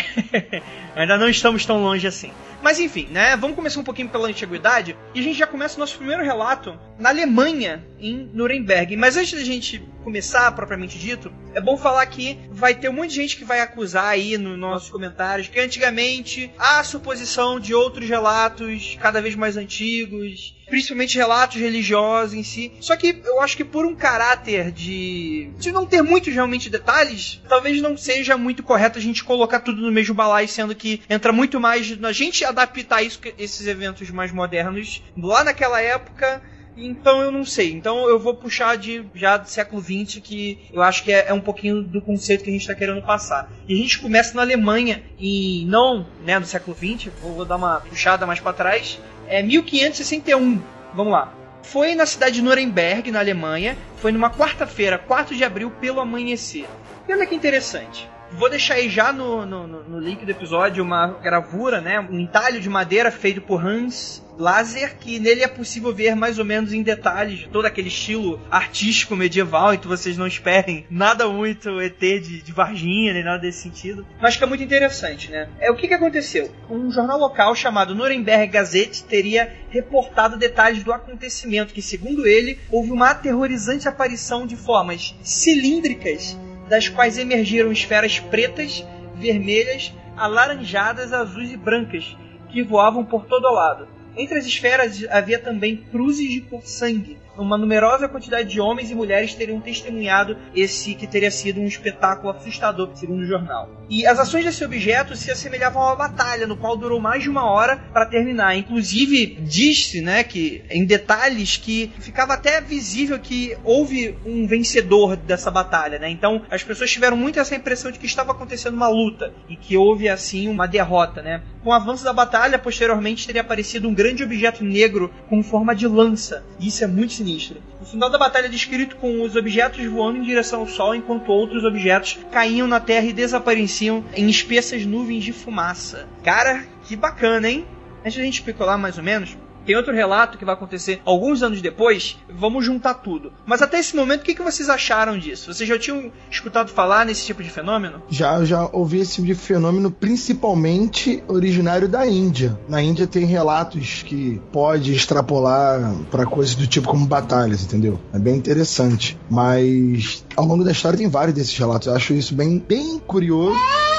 Ainda 0.96 1.18
não 1.18 1.30
estamos 1.30 1.66
tão 1.66 1.82
longe 1.82 2.06
assim. 2.06 2.32
Mas 2.64 2.80
enfim, 2.80 3.10
né? 3.12 3.36
Vamos 3.36 3.58
começar 3.58 3.82
um 3.82 3.84
pouquinho 3.84 4.08
pela 4.08 4.30
antiguidade 4.30 4.96
e 5.14 5.20
a 5.20 5.24
gente 5.24 5.38
já 5.38 5.46
começa 5.46 5.76
o 5.76 5.80
nosso 5.82 5.98
primeiro 5.98 6.24
relato 6.24 6.80
na 6.98 7.10
Alemanha, 7.10 7.86
em 8.00 8.30
Nuremberg. 8.34 8.96
Mas 8.96 9.18
antes 9.18 9.34
da 9.34 9.44
gente 9.44 9.84
começar, 10.02 10.50
propriamente 10.54 10.98
dito, 10.98 11.30
é 11.54 11.60
bom 11.60 11.78
falar 11.78 12.06
que 12.06 12.40
vai 12.52 12.74
ter 12.74 12.88
um 12.88 12.94
monte 12.94 13.10
de 13.10 13.16
gente 13.16 13.36
que 13.36 13.44
vai 13.44 13.60
acusar 13.60 14.06
aí 14.06 14.38
nos 14.38 14.58
nossos 14.58 14.90
comentários 14.90 15.50
que 15.50 15.60
antigamente 15.60 16.52
há 16.58 16.82
suposição 16.86 17.60
de 17.60 17.74
outros 17.74 18.08
relatos 18.08 18.98
cada 19.02 19.22
vez 19.22 19.36
mais 19.36 19.58
antigos, 19.58 20.56
principalmente 20.68 21.18
relatos 21.18 21.60
religiosos 21.60 22.34
em 22.34 22.44
si. 22.44 22.72
Só 22.80 22.96
que 22.96 23.22
eu 23.26 23.42
acho 23.42 23.58
que 23.58 23.64
por 23.64 23.86
um 23.86 23.96
caráter 23.96 24.72
de 24.72 25.50
de 25.58 25.72
não 25.72 25.86
ter 25.86 26.02
muitos 26.02 26.34
realmente 26.34 26.70
detalhes, 26.70 27.42
talvez 27.48 27.82
não 27.82 27.98
seja 27.98 28.38
muito 28.38 28.64
correto 28.64 28.98
a 28.98 29.02
gente 29.02 29.24
colocar 29.24 29.60
tudo 29.60 29.82
no 29.82 29.92
mesmo 29.92 30.16
balaio, 30.16 30.48
sendo 30.48 30.76
que 30.76 31.02
entra 31.10 31.32
muito 31.32 31.60
mais 31.60 31.98
na 31.98 32.12
gente 32.12 32.44
adaptar 32.46 33.04
isso, 33.04 33.20
esses 33.38 33.66
eventos 33.68 34.10
mais 34.10 34.32
modernos 34.32 35.04
lá 35.18 35.44
naquela 35.44 35.82
época 35.82 36.42
então 36.76 37.22
eu 37.22 37.32
não 37.32 37.46
sei. 37.46 37.72
Então 37.72 38.08
eu 38.10 38.20
vou 38.20 38.34
puxar 38.36 38.78
de 38.78 39.06
já 39.14 39.38
do 39.38 39.50
século 39.50 39.82
XX, 39.82 40.20
que 40.22 40.60
eu 40.72 40.82
acho 40.82 41.04
que 41.04 41.12
é, 41.12 41.28
é 41.28 41.34
um 41.34 41.42
pouquinho 41.42 41.82
do 41.82 42.02
conceito 42.02 42.44
que 42.44 42.50
a 42.50 42.54
gente 42.54 42.62
está 42.62 42.76
querendo 42.76 43.02
passar. 43.02 43.52
E 43.68 43.74
a 43.74 43.78
gente 43.78 44.00
começa 44.00 44.36
na 44.36 44.42
Alemanha, 44.42 45.04
e 45.20 45.66
não 45.68 46.06
né, 46.26 46.40
no 46.40 46.46
século 46.46 46.76
XX, 46.76 47.12
vou, 47.22 47.34
vou 47.34 47.46
dar 47.46 47.56
uma 47.56 47.82
puxada 47.82 48.26
mais 48.26 48.40
para 48.40 48.54
trás, 48.54 49.00
é 49.28 49.42
1561. 49.42 50.62
Vamos 50.94 51.14
lá. 51.14 51.34
Foi 51.64 51.96
na 51.96 52.06
cidade 52.06 52.36
de 52.36 52.42
Nuremberg, 52.42 53.10
na 53.10 53.20
Alemanha, 53.20 53.78
foi 53.98 54.12
numa 54.12 54.30
quarta-feira, 54.30 54.98
4 54.98 55.36
de 55.36 55.44
abril, 55.44 55.72
pelo 55.72 56.02
amanhecer. 56.02 56.68
E 57.08 57.14
olha 57.14 57.26
que 57.26 57.34
interessante. 57.34 58.10
Vou 58.38 58.50
deixar 58.50 58.76
aí 58.76 58.90
já 58.90 59.14
no, 59.14 59.46
no, 59.46 59.68
no, 59.68 60.00
link 60.00 60.26
do 60.26 60.32
episódio 60.32 60.84
uma 60.84 61.08
gravura, 61.22 61.80
né? 61.80 62.00
Um 62.00 62.20
entalho 62.20 62.60
de 62.60 62.70
madeira 62.70 63.12
feito 63.12 63.42
por 63.42 63.66
Hans 63.66 64.24
Laser, 64.38 64.98
que 64.98 65.20
nele 65.20 65.44
é 65.44 65.48
possível 65.48 65.94
ver 65.94 66.16
mais 66.16 66.40
ou 66.40 66.46
menos 66.46 66.74
em 66.74 66.82
detalhes 66.82 67.48
todo 67.52 67.66
aquele 67.66 67.90
estilo 67.90 68.42
artístico 68.50 69.16
medieval, 69.16 69.74
então 69.74 69.90
vocês 69.90 70.18
não 70.18 70.26
esperem 70.26 70.86
nada 70.90 71.28
muito 71.28 71.80
ET 71.80 72.00
de, 72.00 72.42
de 72.42 72.52
Varginha, 72.52 73.14
nem 73.14 73.24
nada 73.24 73.40
desse 73.40 73.62
sentido. 73.62 74.06
Mas 74.20 74.36
que 74.36 74.44
é 74.44 74.48
muito 74.48 74.64
interessante, 74.64 75.30
né? 75.30 75.48
É 75.60 75.70
o 75.70 75.76
que, 75.76 75.88
que 75.88 75.94
aconteceu? 75.94 76.52
Um 76.70 76.92
jornal 76.92 77.20
local 77.20 77.54
chamado 77.56 77.94
Nuremberg 77.94 78.52
Gazette 78.52 79.04
teria 79.04 79.54
reportado 79.70 80.38
detalhes 80.38 80.84
do 80.84 80.92
acontecimento, 80.92 81.74
que 81.74 81.82
segundo 81.82 82.26
ele, 82.26 82.60
houve 82.72 82.92
uma 82.92 83.12
aterrorizante 83.12 83.88
aparição 83.88 84.48
de 84.48 84.56
formas 84.56 85.16
cilíndricas 85.22 86.38
das 86.68 86.88
quais 86.88 87.18
emergiram 87.18 87.72
esferas 87.72 88.20
pretas, 88.20 88.86
vermelhas, 89.16 89.94
alaranjadas, 90.16 91.14
azuis 91.14 91.52
e 91.52 91.58
brancas, 91.58 92.16
que 92.52 92.64
voavam 92.64 93.04
por 93.04 93.26
todo 93.26 93.52
lado. 93.52 93.88
Entre 94.16 94.38
as 94.38 94.46
esferas 94.46 95.04
havia 95.10 95.40
também 95.40 95.78
cruzes 95.78 96.30
de 96.30 96.42
cor 96.42 96.62
sangue, 96.64 97.18
uma 97.38 97.58
numerosa 97.58 98.08
quantidade 98.08 98.50
de 98.50 98.60
homens 98.60 98.92
e 98.92 98.96
mulheres 98.96 99.34
teriam 99.34 99.60
testemunhado 99.60 100.38
esse 100.56 100.94
que 100.96 101.08
teria 101.08 101.32
sido 101.32 101.60
um 101.60 101.68
espetáculo 101.68 102.32
assustador, 102.32 102.90
segundo 102.96 103.22
o 103.22 103.26
jornal. 103.26 103.70
E 103.90 104.06
as 104.06 104.20
ações 104.20 104.46
desse 104.46 104.64
objeto 104.64 105.16
se 105.16 105.32
assemelhavam 105.32 105.82
a 105.82 105.88
uma 105.88 105.96
batalha, 105.96 106.48
no 106.48 106.58
qual 106.58 106.78
durou 106.78 107.00
mais 107.00 107.24
de 107.24 107.30
uma 107.30 107.50
hora 107.50 107.78
para 107.92 108.06
terminar. 108.06 108.56
Inclusive, 108.56 109.38
disse, 109.42 110.02
né, 110.02 110.24
que 110.24 110.64
em 110.70 110.86
detalhes 110.86 111.58
que 111.58 111.92
ficava 112.00 112.34
até 112.34 112.62
visível 112.62 113.20
que 113.20 113.56
houve 113.64 114.18
um 114.26 114.48
vencedor 114.48 115.16
dessa 115.16 115.52
batalha, 115.52 116.00
né? 116.00 116.10
Então, 116.10 116.42
as 116.50 116.64
pessoas 116.64 116.92
tiveram 116.92 117.18
muito 117.18 117.40
essa 117.40 117.56
impressão 117.56 117.92
de 117.92 118.00
que 118.00 118.06
estava 118.06 118.32
acontecendo 118.32 118.76
uma 118.76 118.88
luta 118.88 119.34
e 119.50 119.56
que 119.56 119.78
houve 119.78 120.10
assim 120.10 120.48
uma 120.48 120.68
derrota, 120.68 121.22
né? 121.22 121.42
Com 121.64 121.70
o 121.70 121.74
avanço 121.74 122.04
da 122.04 122.12
batalha, 122.12 122.60
posteriormente 122.60 123.26
teria 123.26 123.42
aparecido 123.42 123.88
um 123.88 123.94
grande 123.94 124.24
objeto 124.24 124.64
negro 124.64 125.12
com 125.30 125.42
forma 125.42 125.74
de 125.74 125.88
lança. 125.88 126.44
Isso 126.60 126.84
é 126.84 126.88
muito 126.88 127.14
sinistra. 127.24 127.58
O 127.82 127.86
final 127.86 128.10
da 128.10 128.18
batalha 128.18 128.48
é 128.48 128.50
descrito 128.50 128.98
com 128.98 129.22
os 129.24 129.36
objetos 129.36 129.84
voando 129.86 130.20
em 130.20 130.24
direção 130.24 130.60
ao 130.60 130.68
Sol, 130.68 130.94
enquanto 130.94 131.32
outros 131.32 131.64
objetos 131.64 132.20
caíam 132.32 132.68
na 132.68 132.80
Terra 132.80 133.06
e 133.06 133.14
desapareciam 133.14 134.04
em 134.14 134.30
espessas 134.30 134.86
nuvens 134.86 135.24
de 135.24 135.32
fumaça. 135.32 136.08
Cara, 136.24 136.66
que 136.84 136.96
bacana, 136.96 137.50
hein? 137.50 137.66
Antes 138.06 138.20
a 138.20 138.24
gente 138.24 138.36
especular 138.36 138.78
mais 138.78 138.98
ou 138.98 139.04
menos, 139.04 139.38
tem 139.66 139.76
outro 139.76 139.94
relato 139.94 140.38
que 140.38 140.46
vai 140.46 140.54
acontecer 140.54 141.02
alguns 141.06 141.44
anos 141.44 141.62
depois. 141.62 142.18
Vamos 142.30 142.66
juntar 142.66 142.96
tudo. 142.96 143.32
Mas 143.46 143.62
até 143.62 143.80
esse 143.80 143.96
momento, 143.96 144.22
o 144.22 144.24
que, 144.26 144.44
vocês 144.44 144.70
acharam 144.70 145.18
disso? 145.18 145.54
Vocês 145.54 145.68
já 145.68 145.80
tinham 145.80 146.12
escutado 146.30 146.70
falar 146.70 147.06
nesse 147.06 147.26
tipo 147.26 147.42
de 147.42 147.50
fenômeno? 147.50 148.02
Já, 148.10 148.44
já 148.44 148.68
ouvi 148.74 149.00
esse 149.00 149.16
tipo 149.16 149.28
de 149.28 149.36
fenômeno, 149.36 149.90
principalmente 149.90 151.24
originário 151.28 151.88
da 151.88 152.06
Índia. 152.06 152.60
Na 152.68 152.82
Índia 152.82 153.08
tem 153.08 153.26
relatos 153.26 154.04
que 154.04 154.42
pode 154.52 154.94
extrapolar 154.94 155.94
para 156.12 156.26
coisas 156.26 156.56
do 156.56 156.68
tipo 156.68 156.88
como 156.88 157.06
batalhas, 157.06 157.64
entendeu? 157.64 158.00
É 158.14 158.20
bem 158.20 158.36
interessante. 158.36 159.18
Mas 159.30 160.26
ao 160.36 160.46
longo 160.46 160.64
da 160.64 160.72
história 160.72 160.98
tem 160.98 161.10
vários 161.10 161.36
desses 161.36 161.58
relatos. 161.58 161.88
Eu 161.88 161.96
acho 161.96 162.14
isso 162.14 162.36
bem, 162.36 162.60
bem 162.60 163.00
curioso 163.00 163.58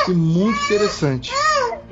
e 0.09 0.13
muito 0.13 0.63
interessante. 0.65 1.33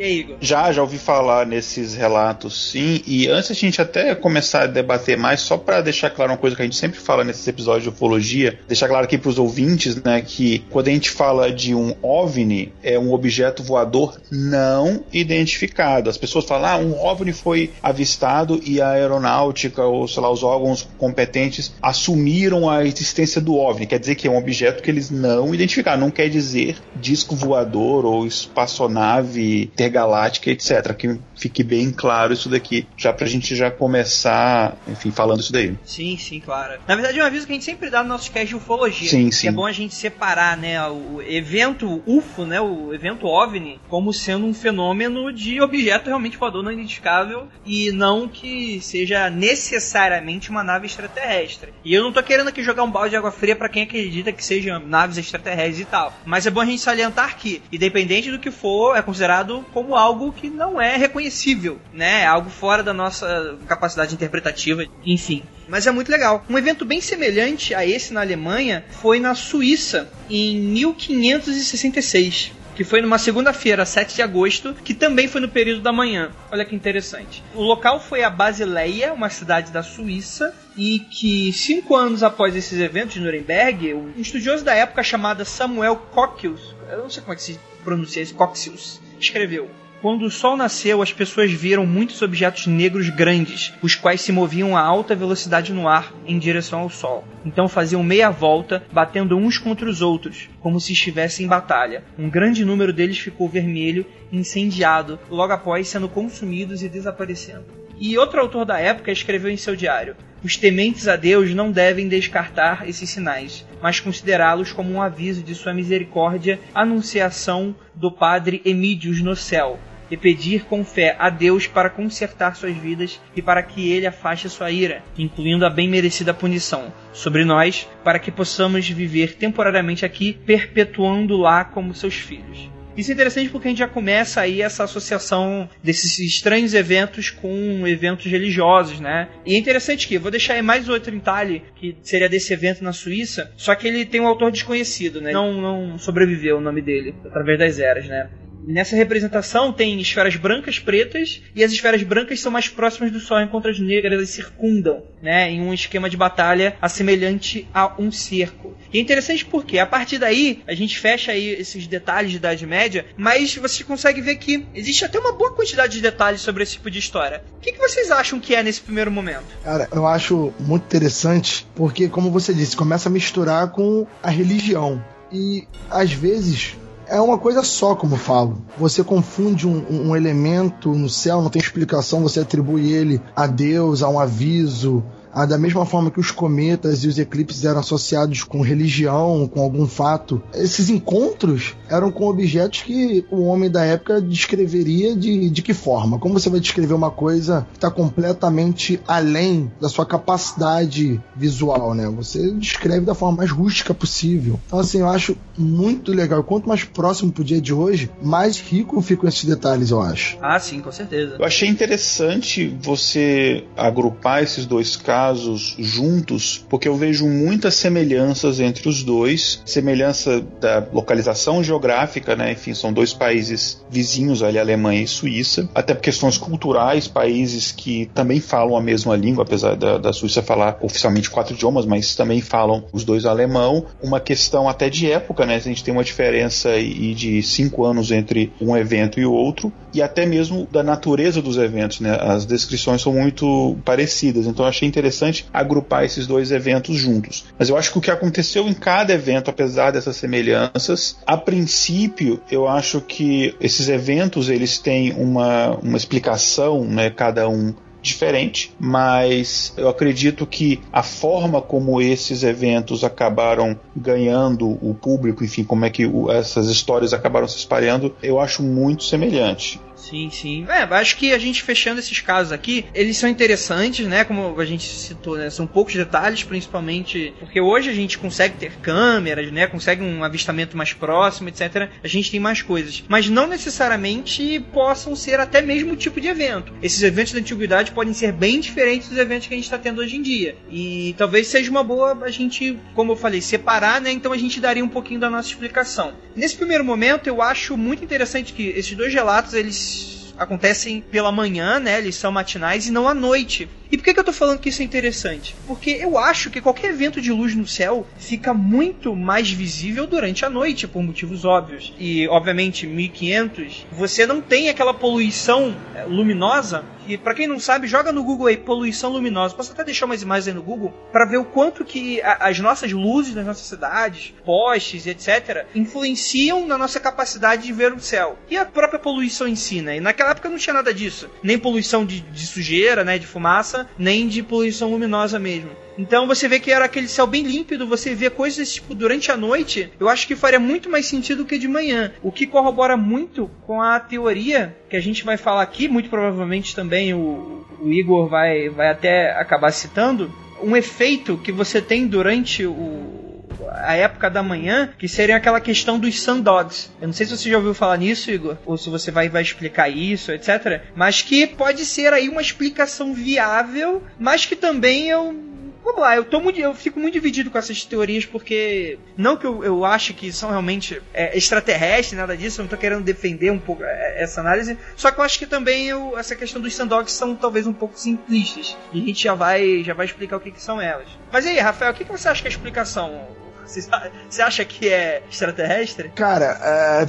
E 0.02 0.04
aí, 0.04 0.18
Igor? 0.18 0.36
Já, 0.40 0.72
já 0.72 0.82
ouvi 0.82 0.98
falar 0.98 1.46
nesses 1.46 1.94
relatos, 1.94 2.72
sim. 2.72 3.00
E 3.06 3.28
antes 3.28 3.52
a 3.52 3.54
gente 3.54 3.80
até 3.80 4.16
começar 4.16 4.62
a 4.62 4.66
debater 4.66 5.16
mais, 5.16 5.40
só 5.40 5.56
para 5.56 5.80
deixar 5.80 6.10
claro 6.10 6.32
uma 6.32 6.36
coisa 6.36 6.56
que 6.56 6.62
a 6.62 6.64
gente 6.64 6.74
sempre 6.74 6.98
fala 6.98 7.22
nesses 7.22 7.46
episódios 7.46 7.84
de 7.84 7.88
ufologia, 7.90 8.58
deixar 8.66 8.88
claro 8.88 9.04
aqui 9.04 9.16
para 9.16 9.28
os 9.28 9.38
ouvintes, 9.38 9.94
né, 10.02 10.20
que 10.20 10.64
quando 10.70 10.88
a 10.88 10.90
gente 10.90 11.08
fala 11.08 11.52
de 11.52 11.72
um 11.72 11.94
OVNI, 12.02 12.72
é 12.82 12.98
um 12.98 13.12
objeto 13.12 13.62
voador 13.62 14.20
não 14.28 15.04
identificado. 15.12 16.10
As 16.10 16.18
pessoas 16.18 16.46
falam, 16.46 16.68
ah, 16.68 16.76
um 16.78 16.98
OVNI 16.98 17.32
foi 17.32 17.70
avistado 17.80 18.60
e 18.66 18.80
a 18.80 18.90
aeronáutica 18.90 19.84
ou, 19.84 20.08
sei 20.08 20.20
lá, 20.20 20.32
os 20.32 20.42
órgãos 20.42 20.88
competentes 20.98 21.72
assumiram 21.80 22.68
a 22.68 22.84
existência 22.84 23.40
do 23.40 23.54
OVNI. 23.54 23.86
Quer 23.86 24.00
dizer 24.00 24.16
que 24.16 24.26
é 24.26 24.30
um 24.32 24.36
objeto 24.36 24.82
que 24.82 24.90
eles 24.90 25.12
não 25.12 25.54
identificaram. 25.54 26.00
Não 26.00 26.10
quer 26.10 26.28
dizer 26.28 26.76
disco 26.96 27.36
voador 27.36 28.04
ou 28.04 28.26
espaçonave 28.26 29.70
intergaláctica, 29.92 30.50
etc. 30.50 30.94
Que 30.94 31.20
fique 31.36 31.62
bem 31.62 31.90
claro 31.90 32.32
isso 32.32 32.48
daqui, 32.48 32.86
já 32.96 33.12
pra 33.12 33.26
gente 33.26 33.54
já 33.54 33.70
começar, 33.70 34.76
enfim, 34.88 35.10
falando 35.10 35.40
isso 35.40 35.52
daí. 35.52 35.76
Sim, 35.84 36.16
sim, 36.16 36.40
claro. 36.40 36.80
Na 36.88 36.94
verdade, 36.94 37.18
é 37.20 37.22
um 37.22 37.26
aviso 37.26 37.46
que 37.46 37.52
a 37.52 37.54
gente 37.54 37.64
sempre 37.64 37.90
dá 37.90 38.02
no 38.02 38.08
nosso 38.08 38.30
cast 38.30 38.48
de 38.48 38.56
ufologia. 38.56 39.08
Sim, 39.08 39.28
que 39.28 39.34
sim. 39.34 39.48
é 39.48 39.52
bom 39.52 39.66
a 39.66 39.72
gente 39.72 39.94
separar, 39.94 40.56
né, 40.56 40.82
o 40.88 41.20
evento 41.22 42.02
UFO, 42.06 42.46
né, 42.46 42.60
o 42.60 42.94
evento 42.94 43.26
OVNI, 43.26 43.80
como 43.88 44.12
sendo 44.12 44.46
um 44.46 44.54
fenômeno 44.54 45.32
de 45.32 45.60
objeto 45.60 46.06
realmente 46.06 46.36
voador 46.36 46.62
não 46.62 46.72
identificável 46.72 47.48
e 47.66 47.92
não 47.92 48.28
que 48.28 48.80
seja 48.80 49.28
necessariamente 49.28 50.50
uma 50.50 50.64
nave 50.64 50.86
extraterrestre. 50.86 51.72
E 51.84 51.92
eu 51.92 52.02
não 52.02 52.12
tô 52.12 52.22
querendo 52.22 52.48
aqui 52.48 52.62
jogar 52.62 52.84
um 52.84 52.90
balde 52.90 53.10
de 53.10 53.16
água 53.16 53.30
fria 53.30 53.54
para 53.54 53.68
quem 53.68 53.82
acredita 53.82 54.32
que 54.32 54.44
sejam 54.44 54.80
naves 54.80 55.18
extraterrestres 55.18 55.80
e 55.80 55.84
tal. 55.84 56.12
Mas 56.24 56.46
é 56.46 56.50
bom 56.50 56.60
a 56.60 56.66
gente 56.66 56.80
salientar 56.80 57.36
que, 57.36 57.62
independente 57.72 58.30
do 58.30 58.38
que 58.38 58.50
for, 58.50 58.96
é 58.96 59.02
considerado 59.02 59.64
como 59.82 59.96
algo 59.96 60.32
que 60.32 60.48
não 60.48 60.80
é 60.80 60.96
reconhecível, 60.96 61.80
né? 61.92 62.24
Algo 62.24 62.48
fora 62.48 62.84
da 62.84 62.94
nossa 62.94 63.58
capacidade 63.66 64.14
interpretativa, 64.14 64.84
enfim. 65.04 65.42
Mas 65.68 65.86
é 65.86 65.90
muito 65.90 66.10
legal. 66.10 66.44
Um 66.48 66.56
evento 66.56 66.84
bem 66.84 67.00
semelhante 67.00 67.74
a 67.74 67.84
esse 67.84 68.12
na 68.12 68.20
Alemanha 68.20 68.84
foi 68.90 69.18
na 69.18 69.34
Suíça 69.34 70.08
em 70.30 70.60
1566 70.60 72.52
que 72.74 72.84
foi 72.84 73.02
numa 73.02 73.18
segunda-feira, 73.18 73.84
7 73.84 74.14
de 74.14 74.22
agosto, 74.22 74.72
que 74.72 74.94
também 74.94 75.28
foi 75.28 75.42
no 75.42 75.48
período 75.48 75.82
da 75.82 75.92
manhã. 75.92 76.30
Olha 76.50 76.64
que 76.64 76.74
interessante. 76.74 77.44
O 77.54 77.60
local 77.60 78.00
foi 78.00 78.22
a 78.22 78.30
Basileia, 78.30 79.12
uma 79.12 79.28
cidade 79.28 79.70
da 79.70 79.82
Suíça, 79.82 80.54
e 80.74 81.00
que 81.00 81.52
cinco 81.52 81.94
anos 81.94 82.22
após 82.22 82.56
esses 82.56 82.80
eventos 82.80 83.12
de 83.12 83.20
Nuremberg, 83.20 83.92
um 83.92 84.14
estudioso 84.16 84.64
da 84.64 84.74
época 84.74 85.02
chamado 85.02 85.44
Samuel 85.44 85.96
Coxius, 85.96 86.74
eu 86.90 86.96
não 86.96 87.10
sei 87.10 87.20
como 87.20 87.34
é 87.34 87.36
que 87.36 87.42
se 87.42 87.60
pronuncia 87.84 88.22
esse 88.22 88.32
Coxius, 88.32 89.02
escreveu 89.18 89.70
quando 90.02 90.24
o 90.24 90.30
sol 90.32 90.56
nasceu, 90.56 91.00
as 91.00 91.12
pessoas 91.12 91.52
viram 91.52 91.86
muitos 91.86 92.20
objetos 92.22 92.66
negros 92.66 93.08
grandes, 93.08 93.72
os 93.80 93.94
quais 93.94 94.20
se 94.20 94.32
moviam 94.32 94.76
a 94.76 94.80
alta 94.80 95.14
velocidade 95.14 95.72
no 95.72 95.86
ar 95.86 96.12
em 96.26 96.40
direção 96.40 96.80
ao 96.80 96.90
sol. 96.90 97.24
Então 97.46 97.68
faziam 97.68 98.02
meia 98.02 98.28
volta, 98.28 98.82
batendo 98.90 99.36
uns 99.36 99.58
contra 99.58 99.88
os 99.88 100.02
outros, 100.02 100.50
como 100.58 100.80
se 100.80 100.92
estivessem 100.92 101.46
em 101.46 101.48
batalha. 101.48 102.02
Um 102.18 102.28
grande 102.28 102.64
número 102.64 102.92
deles 102.92 103.16
ficou 103.16 103.48
vermelho, 103.48 104.04
incendiado, 104.32 105.20
logo 105.30 105.52
após 105.52 105.86
sendo 105.86 106.08
consumidos 106.08 106.82
e 106.82 106.88
desaparecendo. 106.88 107.66
E 107.96 108.18
outro 108.18 108.40
autor 108.40 108.64
da 108.64 108.80
época 108.80 109.12
escreveu 109.12 109.52
em 109.52 109.56
seu 109.56 109.76
diário: 109.76 110.16
Os 110.42 110.56
tementes 110.56 111.06
a 111.06 111.14
Deus 111.14 111.54
não 111.54 111.70
devem 111.70 112.08
descartar 112.08 112.88
esses 112.88 113.08
sinais, 113.08 113.64
mas 113.82 114.00
considerá-los 114.00 114.72
como 114.72 114.92
um 114.92 115.02
aviso 115.02 115.42
de 115.42 115.54
sua 115.54 115.74
misericórdia, 115.74 116.60
anunciação 116.72 117.74
do 117.94 118.10
Padre 118.10 118.62
Emídios 118.64 119.20
no 119.20 119.34
céu, 119.34 119.78
e 120.10 120.16
pedir 120.16 120.64
com 120.66 120.84
fé 120.84 121.16
a 121.18 121.30
Deus 121.30 121.66
para 121.66 121.88
consertar 121.88 122.54
suas 122.54 122.76
vidas 122.76 123.18
e 123.34 123.40
para 123.40 123.62
que 123.62 123.90
ele 123.90 124.06
afaste 124.06 124.48
sua 124.48 124.70
ira, 124.70 125.02
incluindo 125.16 125.64
a 125.64 125.70
bem 125.70 125.88
merecida 125.88 126.34
punição 126.34 126.92
sobre 127.14 127.46
nós, 127.46 127.88
para 128.04 128.18
que 128.18 128.30
possamos 128.30 128.86
viver 128.88 129.36
temporariamente 129.36 130.04
aqui, 130.04 130.34
perpetuando 130.44 131.38
lá 131.38 131.64
como 131.64 131.94
seus 131.94 132.14
filhos. 132.14 132.70
Isso 132.96 133.10
é 133.10 133.14
interessante 133.14 133.50
porque 133.50 133.68
a 133.68 133.70
gente 133.70 133.78
já 133.78 133.88
começa 133.88 134.40
aí 134.40 134.62
essa 134.62 134.84
associação 134.84 135.68
desses 135.82 136.18
estranhos 136.18 136.74
eventos 136.74 137.30
com 137.30 137.86
eventos 137.86 138.26
religiosos, 138.26 139.00
né? 139.00 139.28
E 139.46 139.54
é 139.54 139.58
interessante 139.58 140.06
que, 140.06 140.18
vou 140.18 140.30
deixar 140.30 140.54
aí 140.54 140.62
mais 140.62 140.88
outro 140.88 141.14
entalhe, 141.14 141.62
que 141.74 141.96
seria 142.02 142.28
desse 142.28 142.52
evento 142.52 142.84
na 142.84 142.92
Suíça, 142.92 143.52
só 143.56 143.74
que 143.74 143.88
ele 143.88 144.04
tem 144.04 144.20
um 144.20 144.26
autor 144.26 144.50
desconhecido, 144.50 145.20
né? 145.20 145.32
Não, 145.32 145.52
não 145.52 145.98
sobreviveu 145.98 146.58
o 146.58 146.60
nome 146.60 146.82
dele, 146.82 147.14
através 147.24 147.58
das 147.58 147.78
eras, 147.78 148.06
né? 148.06 148.28
Nessa 148.64 148.94
representação 148.94 149.72
tem 149.72 150.00
esferas 150.00 150.36
brancas, 150.36 150.78
pretas, 150.78 151.42
e 151.54 151.64
as 151.64 151.72
esferas 151.72 152.02
brancas 152.02 152.40
são 152.40 152.52
mais 152.52 152.68
próximas 152.68 153.10
do 153.10 153.18
Sol, 153.18 153.40
enquanto 153.40 153.68
as 153.68 153.78
negras 153.78 154.12
elas 154.12 154.30
circundam, 154.30 155.02
né, 155.20 155.50
em 155.50 155.60
um 155.60 155.74
esquema 155.74 156.08
de 156.08 156.16
batalha 156.16 156.76
assemelhante 156.80 157.68
a 157.74 158.00
um 158.00 158.12
cerco. 158.12 158.74
E 158.92 158.98
é 158.98 159.00
interessante 159.00 159.44
porque 159.44 159.78
a 159.78 159.86
partir 159.86 160.18
daí 160.18 160.62
a 160.66 160.74
gente 160.74 160.98
fecha 160.98 161.32
aí 161.32 161.48
esses 161.48 161.86
detalhes 161.86 162.30
de 162.30 162.36
Idade 162.36 162.66
Média, 162.66 163.06
mas 163.16 163.56
você 163.56 163.82
consegue 163.82 164.20
ver 164.20 164.36
que 164.36 164.66
existe 164.74 165.04
até 165.04 165.18
uma 165.18 165.32
boa 165.32 165.52
quantidade 165.52 165.94
de 165.94 166.00
detalhes 166.02 166.40
sobre 166.40 166.62
esse 166.62 166.72
tipo 166.72 166.90
de 166.90 166.98
história. 166.98 167.42
O 167.56 167.60
que, 167.60 167.72
que 167.72 167.78
vocês 167.78 168.10
acham 168.10 168.38
que 168.38 168.54
é 168.54 168.62
nesse 168.62 168.80
primeiro 168.80 169.10
momento? 169.10 169.44
Cara, 169.64 169.88
eu 169.92 170.06
acho 170.06 170.52
muito 170.60 170.84
interessante 170.84 171.66
porque, 171.74 172.08
como 172.08 172.30
você 172.30 172.54
disse, 172.54 172.76
começa 172.76 173.08
a 173.08 173.12
misturar 173.12 173.70
com 173.70 174.06
a 174.22 174.30
religião. 174.30 175.02
E 175.32 175.66
às 175.90 176.12
vezes 176.12 176.76
é 177.12 177.20
uma 177.20 177.36
coisa 177.36 177.62
só, 177.62 177.94
como 177.94 178.16
falo. 178.16 178.64
Você 178.78 179.04
confunde 179.04 179.68
um, 179.68 180.08
um, 180.08 180.16
elemento 180.16 180.92
no 180.92 181.10
céu, 181.10 181.42
não 181.42 181.50
tem 181.50 181.60
explicação, 181.60 182.22
você 182.22 182.40
atribui 182.40 182.90
ele 182.90 183.20
a 183.36 183.46
Deus, 183.46 184.02
a 184.02 184.08
um 184.08 184.18
aviso, 184.18 185.04
ah, 185.32 185.46
da 185.46 185.58
mesma 185.58 185.86
forma 185.86 186.10
que 186.10 186.20
os 186.20 186.30
cometas 186.30 187.04
e 187.04 187.08
os 187.08 187.18
eclipses 187.18 187.64
eram 187.64 187.80
associados 187.80 188.44
com 188.44 188.60
religião, 188.60 189.48
com 189.48 189.60
algum 189.60 189.86
fato, 189.86 190.42
esses 190.54 190.90
encontros 190.90 191.74
eram 191.88 192.10
com 192.10 192.28
objetos 192.28 192.82
que 192.82 193.24
o 193.30 193.42
homem 193.44 193.70
da 193.70 193.84
época 193.84 194.20
descreveria 194.20 195.16
de, 195.16 195.48
de 195.48 195.62
que 195.62 195.72
forma? 195.72 196.18
Como 196.18 196.38
você 196.38 196.50
vai 196.50 196.60
descrever 196.60 196.94
uma 196.94 197.10
coisa 197.10 197.66
que 197.70 197.78
está 197.78 197.90
completamente 197.90 199.00
além 199.06 199.70
da 199.80 199.88
sua 199.88 200.04
capacidade 200.04 201.20
visual, 201.34 201.94
né? 201.94 202.08
Você 202.08 202.52
descreve 202.52 203.06
da 203.06 203.14
forma 203.14 203.38
mais 203.38 203.50
rústica 203.50 203.94
possível. 203.94 204.60
Então, 204.66 204.78
assim, 204.78 205.00
eu 205.00 205.08
acho 205.08 205.36
muito 205.56 206.12
legal. 206.12 206.42
Quanto 206.44 206.68
mais 206.68 206.84
próximo 206.84 207.32
pro 207.32 207.44
dia 207.44 207.60
de 207.60 207.72
hoje, 207.72 208.10
mais 208.22 208.58
rico 208.60 209.00
ficam 209.00 209.28
esses 209.28 209.44
detalhes, 209.44 209.90
eu 209.90 210.00
acho. 210.00 210.36
Ah, 210.40 210.58
sim, 210.58 210.80
com 210.80 210.92
certeza. 210.92 211.36
Eu 211.38 211.44
achei 211.44 211.68
interessante 211.68 212.76
você 212.82 213.64
agrupar 213.76 214.42
esses 214.42 214.66
dois 214.66 214.96
casos 214.96 215.21
casos 215.22 215.76
juntos, 215.78 216.64
porque 216.68 216.88
eu 216.88 216.96
vejo 216.96 217.28
muitas 217.28 217.76
semelhanças 217.76 218.58
entre 218.58 218.88
os 218.88 219.04
dois, 219.04 219.62
semelhança 219.64 220.44
da 220.60 220.84
localização 220.92 221.62
geográfica, 221.62 222.34
né? 222.34 222.50
Enfim, 222.52 222.74
são 222.74 222.92
dois 222.92 223.12
países 223.12 223.80
vizinhos 223.88 224.42
ali, 224.42 224.58
Alemanha 224.58 225.02
e 225.02 225.06
Suíça, 225.06 225.68
até 225.72 225.94
por 225.94 226.02
questões 226.02 226.36
culturais, 226.36 227.06
países 227.06 227.70
que 227.70 228.10
também 228.12 228.40
falam 228.40 228.76
a 228.76 228.80
mesma 228.80 229.14
língua, 229.14 229.44
apesar 229.44 229.76
da, 229.76 229.96
da 229.96 230.12
Suíça 230.12 230.42
falar 230.42 230.78
oficialmente 230.82 231.30
quatro 231.30 231.54
idiomas, 231.54 231.86
mas 231.86 232.16
também 232.16 232.40
falam 232.40 232.84
os 232.92 233.04
dois 233.04 233.24
alemão. 233.24 233.86
Uma 234.02 234.18
questão 234.18 234.68
até 234.68 234.90
de 234.90 235.08
época, 235.08 235.46
né? 235.46 235.54
A 235.54 235.60
gente 235.60 235.84
tem 235.84 235.94
uma 235.94 236.02
diferença 236.02 236.70
aí 236.70 237.14
de 237.14 237.40
cinco 237.44 237.84
anos 237.84 238.10
entre 238.10 238.52
um 238.60 238.76
evento 238.76 239.20
e 239.20 239.24
outro, 239.24 239.72
e 239.94 240.02
até 240.02 240.26
mesmo 240.26 240.66
da 240.72 240.82
natureza 240.82 241.40
dos 241.40 241.56
eventos, 241.58 242.00
né? 242.00 242.18
As 242.20 242.44
descrições 242.44 243.00
são 243.00 243.12
muito 243.12 243.76
parecidas, 243.84 244.46
então 244.46 244.66
achei 244.66 244.88
interessante 244.88 245.11
interessante 245.12 245.46
agrupar 245.52 246.04
esses 246.04 246.26
dois 246.26 246.50
eventos 246.50 246.96
juntos. 246.96 247.44
Mas 247.58 247.68
eu 247.68 247.76
acho 247.76 247.92
que 247.92 247.98
o 247.98 248.00
que 248.00 248.10
aconteceu 248.10 248.66
em 248.66 248.72
cada 248.74 249.12
evento, 249.12 249.50
apesar 249.50 249.90
dessas 249.90 250.16
semelhanças, 250.16 251.18
a 251.26 251.36
princípio 251.36 252.40
eu 252.50 252.66
acho 252.66 253.00
que 253.00 253.54
esses 253.60 253.88
eventos 253.88 254.48
eles 254.48 254.78
têm 254.78 255.12
uma, 255.12 255.76
uma 255.76 255.96
explicação, 255.96 256.84
né, 256.84 257.10
cada 257.10 257.48
um 257.48 257.74
diferente, 258.00 258.74
mas 258.80 259.72
eu 259.76 259.88
acredito 259.88 260.44
que 260.44 260.80
a 260.92 261.04
forma 261.04 261.62
como 261.62 262.02
esses 262.02 262.42
eventos 262.42 263.04
acabaram 263.04 263.78
ganhando 263.94 264.68
o 264.68 264.92
público, 264.92 265.44
enfim, 265.44 265.62
como 265.62 265.84
é 265.84 265.90
que 265.90 266.10
essas 266.30 266.68
histórias 266.68 267.14
acabaram 267.14 267.46
se 267.46 267.58
espalhando, 267.58 268.12
eu 268.20 268.40
acho 268.40 268.60
muito 268.60 269.04
semelhante. 269.04 269.80
Sim, 270.02 270.30
sim. 270.30 270.66
É, 270.68 270.82
acho 270.82 271.16
que 271.16 271.32
a 271.32 271.38
gente 271.38 271.62
fechando 271.62 272.00
esses 272.00 272.20
casos 272.20 272.52
aqui, 272.52 272.84
eles 272.92 273.16
são 273.16 273.28
interessantes, 273.28 274.04
né? 274.06 274.24
Como 274.24 274.58
a 274.58 274.64
gente 274.64 274.84
citou, 274.84 275.36
né? 275.36 275.48
São 275.48 275.64
poucos 275.66 275.94
detalhes, 275.94 276.42
principalmente 276.42 277.32
porque 277.38 277.60
hoje 277.60 277.88
a 277.88 277.94
gente 277.94 278.18
consegue 278.18 278.56
ter 278.58 278.72
câmeras, 278.82 279.52
né? 279.52 279.68
Consegue 279.68 280.02
um 280.02 280.24
avistamento 280.24 280.76
mais 280.76 280.92
próximo, 280.92 281.48
etc. 281.48 281.88
A 282.02 282.08
gente 282.08 282.30
tem 282.30 282.40
mais 282.40 282.60
coisas. 282.62 283.04
Mas 283.08 283.28
não 283.28 283.46
necessariamente 283.46 284.58
possam 284.72 285.14
ser 285.14 285.38
até 285.38 285.62
mesmo 285.62 285.94
tipo 285.94 286.20
de 286.20 286.26
evento. 286.26 286.72
Esses 286.82 287.02
eventos 287.02 287.32
da 287.32 287.38
antiguidade 287.38 287.92
podem 287.92 288.12
ser 288.12 288.32
bem 288.32 288.58
diferentes 288.58 289.08
dos 289.08 289.18
eventos 289.18 289.46
que 289.46 289.54
a 289.54 289.56
gente 289.56 289.64
está 289.64 289.78
tendo 289.78 290.00
hoje 290.00 290.16
em 290.16 290.22
dia. 290.22 290.56
E 290.68 291.14
talvez 291.16 291.46
seja 291.46 291.70
uma 291.70 291.84
boa 291.84 292.12
a 292.24 292.30
gente, 292.30 292.76
como 292.94 293.12
eu 293.12 293.16
falei, 293.16 293.40
separar, 293.40 294.00
né? 294.00 294.10
Então 294.10 294.32
a 294.32 294.36
gente 294.36 294.60
daria 294.60 294.84
um 294.84 294.88
pouquinho 294.88 295.20
da 295.20 295.30
nossa 295.30 295.48
explicação. 295.48 296.12
Nesse 296.34 296.56
primeiro 296.56 296.84
momento, 296.84 297.28
eu 297.28 297.40
acho 297.40 297.76
muito 297.76 298.02
interessante 298.02 298.52
que 298.52 298.68
esses 298.68 298.94
dois 298.96 299.14
relatos, 299.14 299.54
eles 299.54 299.91
acontecem 300.36 301.00
pela 301.00 301.32
manhã, 301.32 301.78
né? 301.78 301.98
Eles 301.98 302.16
são 302.16 302.32
matinais 302.32 302.86
e 302.86 302.90
não 302.90 303.08
à 303.08 303.14
noite. 303.14 303.68
E 303.92 303.98
por 303.98 304.04
que, 304.04 304.14
que 304.14 304.20
eu 304.20 304.24
tô 304.24 304.32
falando 304.32 304.58
que 304.58 304.70
isso 304.70 304.80
é 304.80 304.86
interessante? 304.86 305.54
Porque 305.66 305.90
eu 305.90 306.16
acho 306.16 306.48
que 306.48 306.62
qualquer 306.62 306.92
evento 306.92 307.20
de 307.20 307.30
luz 307.30 307.54
no 307.54 307.66
céu 307.66 308.06
fica 308.16 308.54
muito 308.54 309.14
mais 309.14 309.50
visível 309.50 310.06
durante 310.06 310.46
a 310.46 310.50
noite, 310.50 310.88
por 310.88 311.02
motivos 311.02 311.44
óbvios. 311.44 311.92
E, 311.98 312.26
obviamente, 312.28 312.86
1500, 312.86 313.86
você 313.92 314.24
não 314.24 314.40
tem 314.40 314.70
aquela 314.70 314.94
poluição 314.94 315.76
é, 315.94 316.04
luminosa. 316.04 316.86
E 317.06 317.18
para 317.18 317.34
quem 317.34 317.46
não 317.46 317.58
sabe, 317.58 317.86
joga 317.86 318.12
no 318.12 318.22
Google 318.22 318.46
aí 318.46 318.56
poluição 318.56 319.10
luminosa. 319.10 319.54
Posso 319.54 319.72
até 319.72 319.84
deixar 319.84 320.06
umas 320.06 320.22
imagens 320.22 320.48
aí 320.48 320.54
no 320.54 320.62
Google 320.62 320.94
para 321.12 321.26
ver 321.26 321.36
o 321.36 321.44
quanto 321.44 321.84
que 321.84 322.22
a, 322.22 322.48
as 322.48 322.58
nossas 322.60 322.92
luzes 322.92 323.34
nas 323.34 323.44
nossas 323.44 323.66
cidades, 323.66 324.32
postes, 324.42 325.06
etc, 325.06 325.66
influenciam 325.74 326.66
na 326.66 326.78
nossa 326.78 326.98
capacidade 326.98 327.64
de 327.64 327.72
ver 327.72 327.92
o 327.92 328.00
céu. 328.00 328.38
E 328.48 328.56
a 328.56 328.64
própria 328.64 328.98
poluição 328.98 329.46
em 329.46 329.56
si, 329.56 329.82
né? 329.82 329.98
E 329.98 330.00
naquela 330.00 330.30
época 330.30 330.48
não 330.48 330.56
tinha 330.56 330.72
nada 330.72 330.94
disso, 330.94 331.28
nem 331.42 331.58
poluição 331.58 332.06
de, 332.06 332.20
de 332.20 332.46
sujeira, 332.46 333.04
né, 333.04 333.18
de 333.18 333.26
fumaça, 333.26 333.81
nem 333.98 334.28
de 334.28 334.42
poluição 334.42 334.90
luminosa 334.90 335.38
mesmo. 335.38 335.70
Então 335.98 336.26
você 336.26 336.48
vê 336.48 336.58
que 336.58 336.70
era 336.70 336.86
aquele 336.86 337.08
céu 337.08 337.26
bem 337.26 337.42
límpido, 337.42 337.86
você 337.86 338.14
vê 338.14 338.30
coisas 338.30 338.72
tipo 338.72 338.94
durante 338.94 339.30
a 339.30 339.36
noite, 339.36 339.92
eu 340.00 340.08
acho 340.08 340.26
que 340.26 340.34
faria 340.34 340.58
muito 340.58 340.88
mais 340.88 341.06
sentido 341.06 341.44
que 341.44 341.58
de 341.58 341.68
manhã. 341.68 342.12
O 342.22 342.32
que 342.32 342.46
corrobora 342.46 342.96
muito 342.96 343.50
com 343.66 343.82
a 343.82 344.00
teoria 344.00 344.76
que 344.88 344.96
a 344.96 345.00
gente 345.00 345.24
vai 345.24 345.36
falar 345.36 345.62
aqui, 345.62 345.88
muito 345.88 346.08
provavelmente 346.08 346.74
também 346.74 347.12
o, 347.12 347.66
o 347.80 347.92
Igor 347.92 348.28
vai, 348.28 348.68
vai 348.68 348.88
até 348.88 349.32
acabar 349.32 349.70
citando, 349.70 350.32
um 350.62 350.76
efeito 350.76 351.36
que 351.36 351.52
você 351.52 351.82
tem 351.82 352.06
durante 352.06 352.64
o, 352.64 353.31
a 353.70 353.94
época 353.94 354.30
da 354.30 354.42
manhã, 354.42 354.90
que 354.98 355.08
seria 355.08 355.36
aquela 355.36 355.60
questão 355.60 355.98
dos 355.98 356.20
sundogs. 356.20 356.90
Eu 357.00 357.08
não 357.08 357.14
sei 357.14 357.26
se 357.26 357.36
você 357.36 357.50
já 357.50 357.56
ouviu 357.56 357.74
falar 357.74 357.96
nisso, 357.96 358.30
Igor, 358.30 358.56
ou 358.64 358.76
se 358.76 358.90
você 358.90 359.10
vai, 359.10 359.28
vai 359.28 359.42
explicar 359.42 359.88
isso, 359.88 360.32
etc. 360.32 360.82
Mas 360.94 361.22
que 361.22 361.46
pode 361.46 361.84
ser 361.84 362.12
aí 362.12 362.28
uma 362.28 362.42
explicação 362.42 363.14
viável, 363.14 364.02
mas 364.18 364.46
que 364.46 364.56
também 364.56 365.08
eu 365.08 365.52
Vamos 365.84 366.00
lá, 366.00 366.14
eu, 366.14 366.24
tô 366.24 366.40
muito, 366.40 366.60
eu 366.60 366.72
fico 366.74 367.00
muito 367.00 367.14
dividido 367.14 367.50
com 367.50 367.58
essas 367.58 367.84
teorias, 367.84 368.24
porque 368.24 368.98
não 369.16 369.36
que 369.36 369.44
eu, 369.44 369.64
eu 369.64 369.84
ache 369.84 370.14
que 370.14 370.32
são 370.32 370.48
realmente 370.48 371.02
é, 371.12 371.36
extraterrestres, 371.36 372.16
nada 372.16 372.36
disso, 372.36 372.60
eu 372.60 372.62
não 372.64 372.70
tô 372.70 372.76
querendo 372.76 373.02
defender 373.02 373.50
um 373.50 373.58
pouco 373.58 373.82
é, 373.82 374.22
essa 374.22 374.40
análise, 374.40 374.78
só 374.96 375.10
que 375.10 375.18
eu 375.18 375.24
acho 375.24 375.40
que 375.40 375.46
também 375.46 375.88
eu, 375.88 376.16
essa 376.16 376.36
questão 376.36 376.62
dos 376.62 376.74
sandogs 376.74 377.12
são 377.12 377.34
talvez 377.34 377.66
um 377.66 377.72
pouco 377.72 377.98
simplistas, 377.98 378.76
e 378.92 379.02
a 379.02 379.06
gente 379.06 379.24
já 379.24 379.34
vai, 379.34 379.82
já 379.82 379.92
vai 379.92 380.06
explicar 380.06 380.36
o 380.36 380.40
que, 380.40 380.52
que 380.52 380.62
são 380.62 380.80
elas. 380.80 381.08
Mas 381.32 381.46
aí, 381.46 381.58
Rafael, 381.58 381.90
o 381.90 381.94
que, 381.94 382.04
que 382.04 382.12
você 382.12 382.28
acha 382.28 382.40
que 382.40 382.46
é 382.46 382.50
a 382.50 382.54
explicação? 382.54 383.41
Você 383.66 384.42
acha 384.42 384.64
que 384.64 384.88
é 384.88 385.22
extraterrestre? 385.30 386.10
Cara, 386.14 386.58
é, 386.62 387.06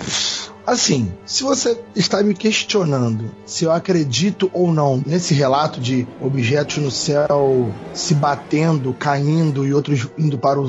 assim, 0.66 1.12
se 1.26 1.44
você 1.44 1.80
está 1.96 2.22
me 2.24 2.34
questionando 2.34 3.32
se 3.46 3.66
eu 3.66 3.72
acredito 3.72 4.50
ou 4.54 4.72
não 4.72 5.02
nesse 5.06 5.34
relato 5.34 5.80
de 5.80 6.08
objetos 6.22 6.78
no 6.78 6.92
céu 6.92 7.72
se 7.94 8.13
batendo, 8.13 8.94
caindo 8.94 9.66
e 9.66 9.74
outros 9.74 10.08
indo 10.18 10.38
para 10.38 10.60
o, 10.60 10.66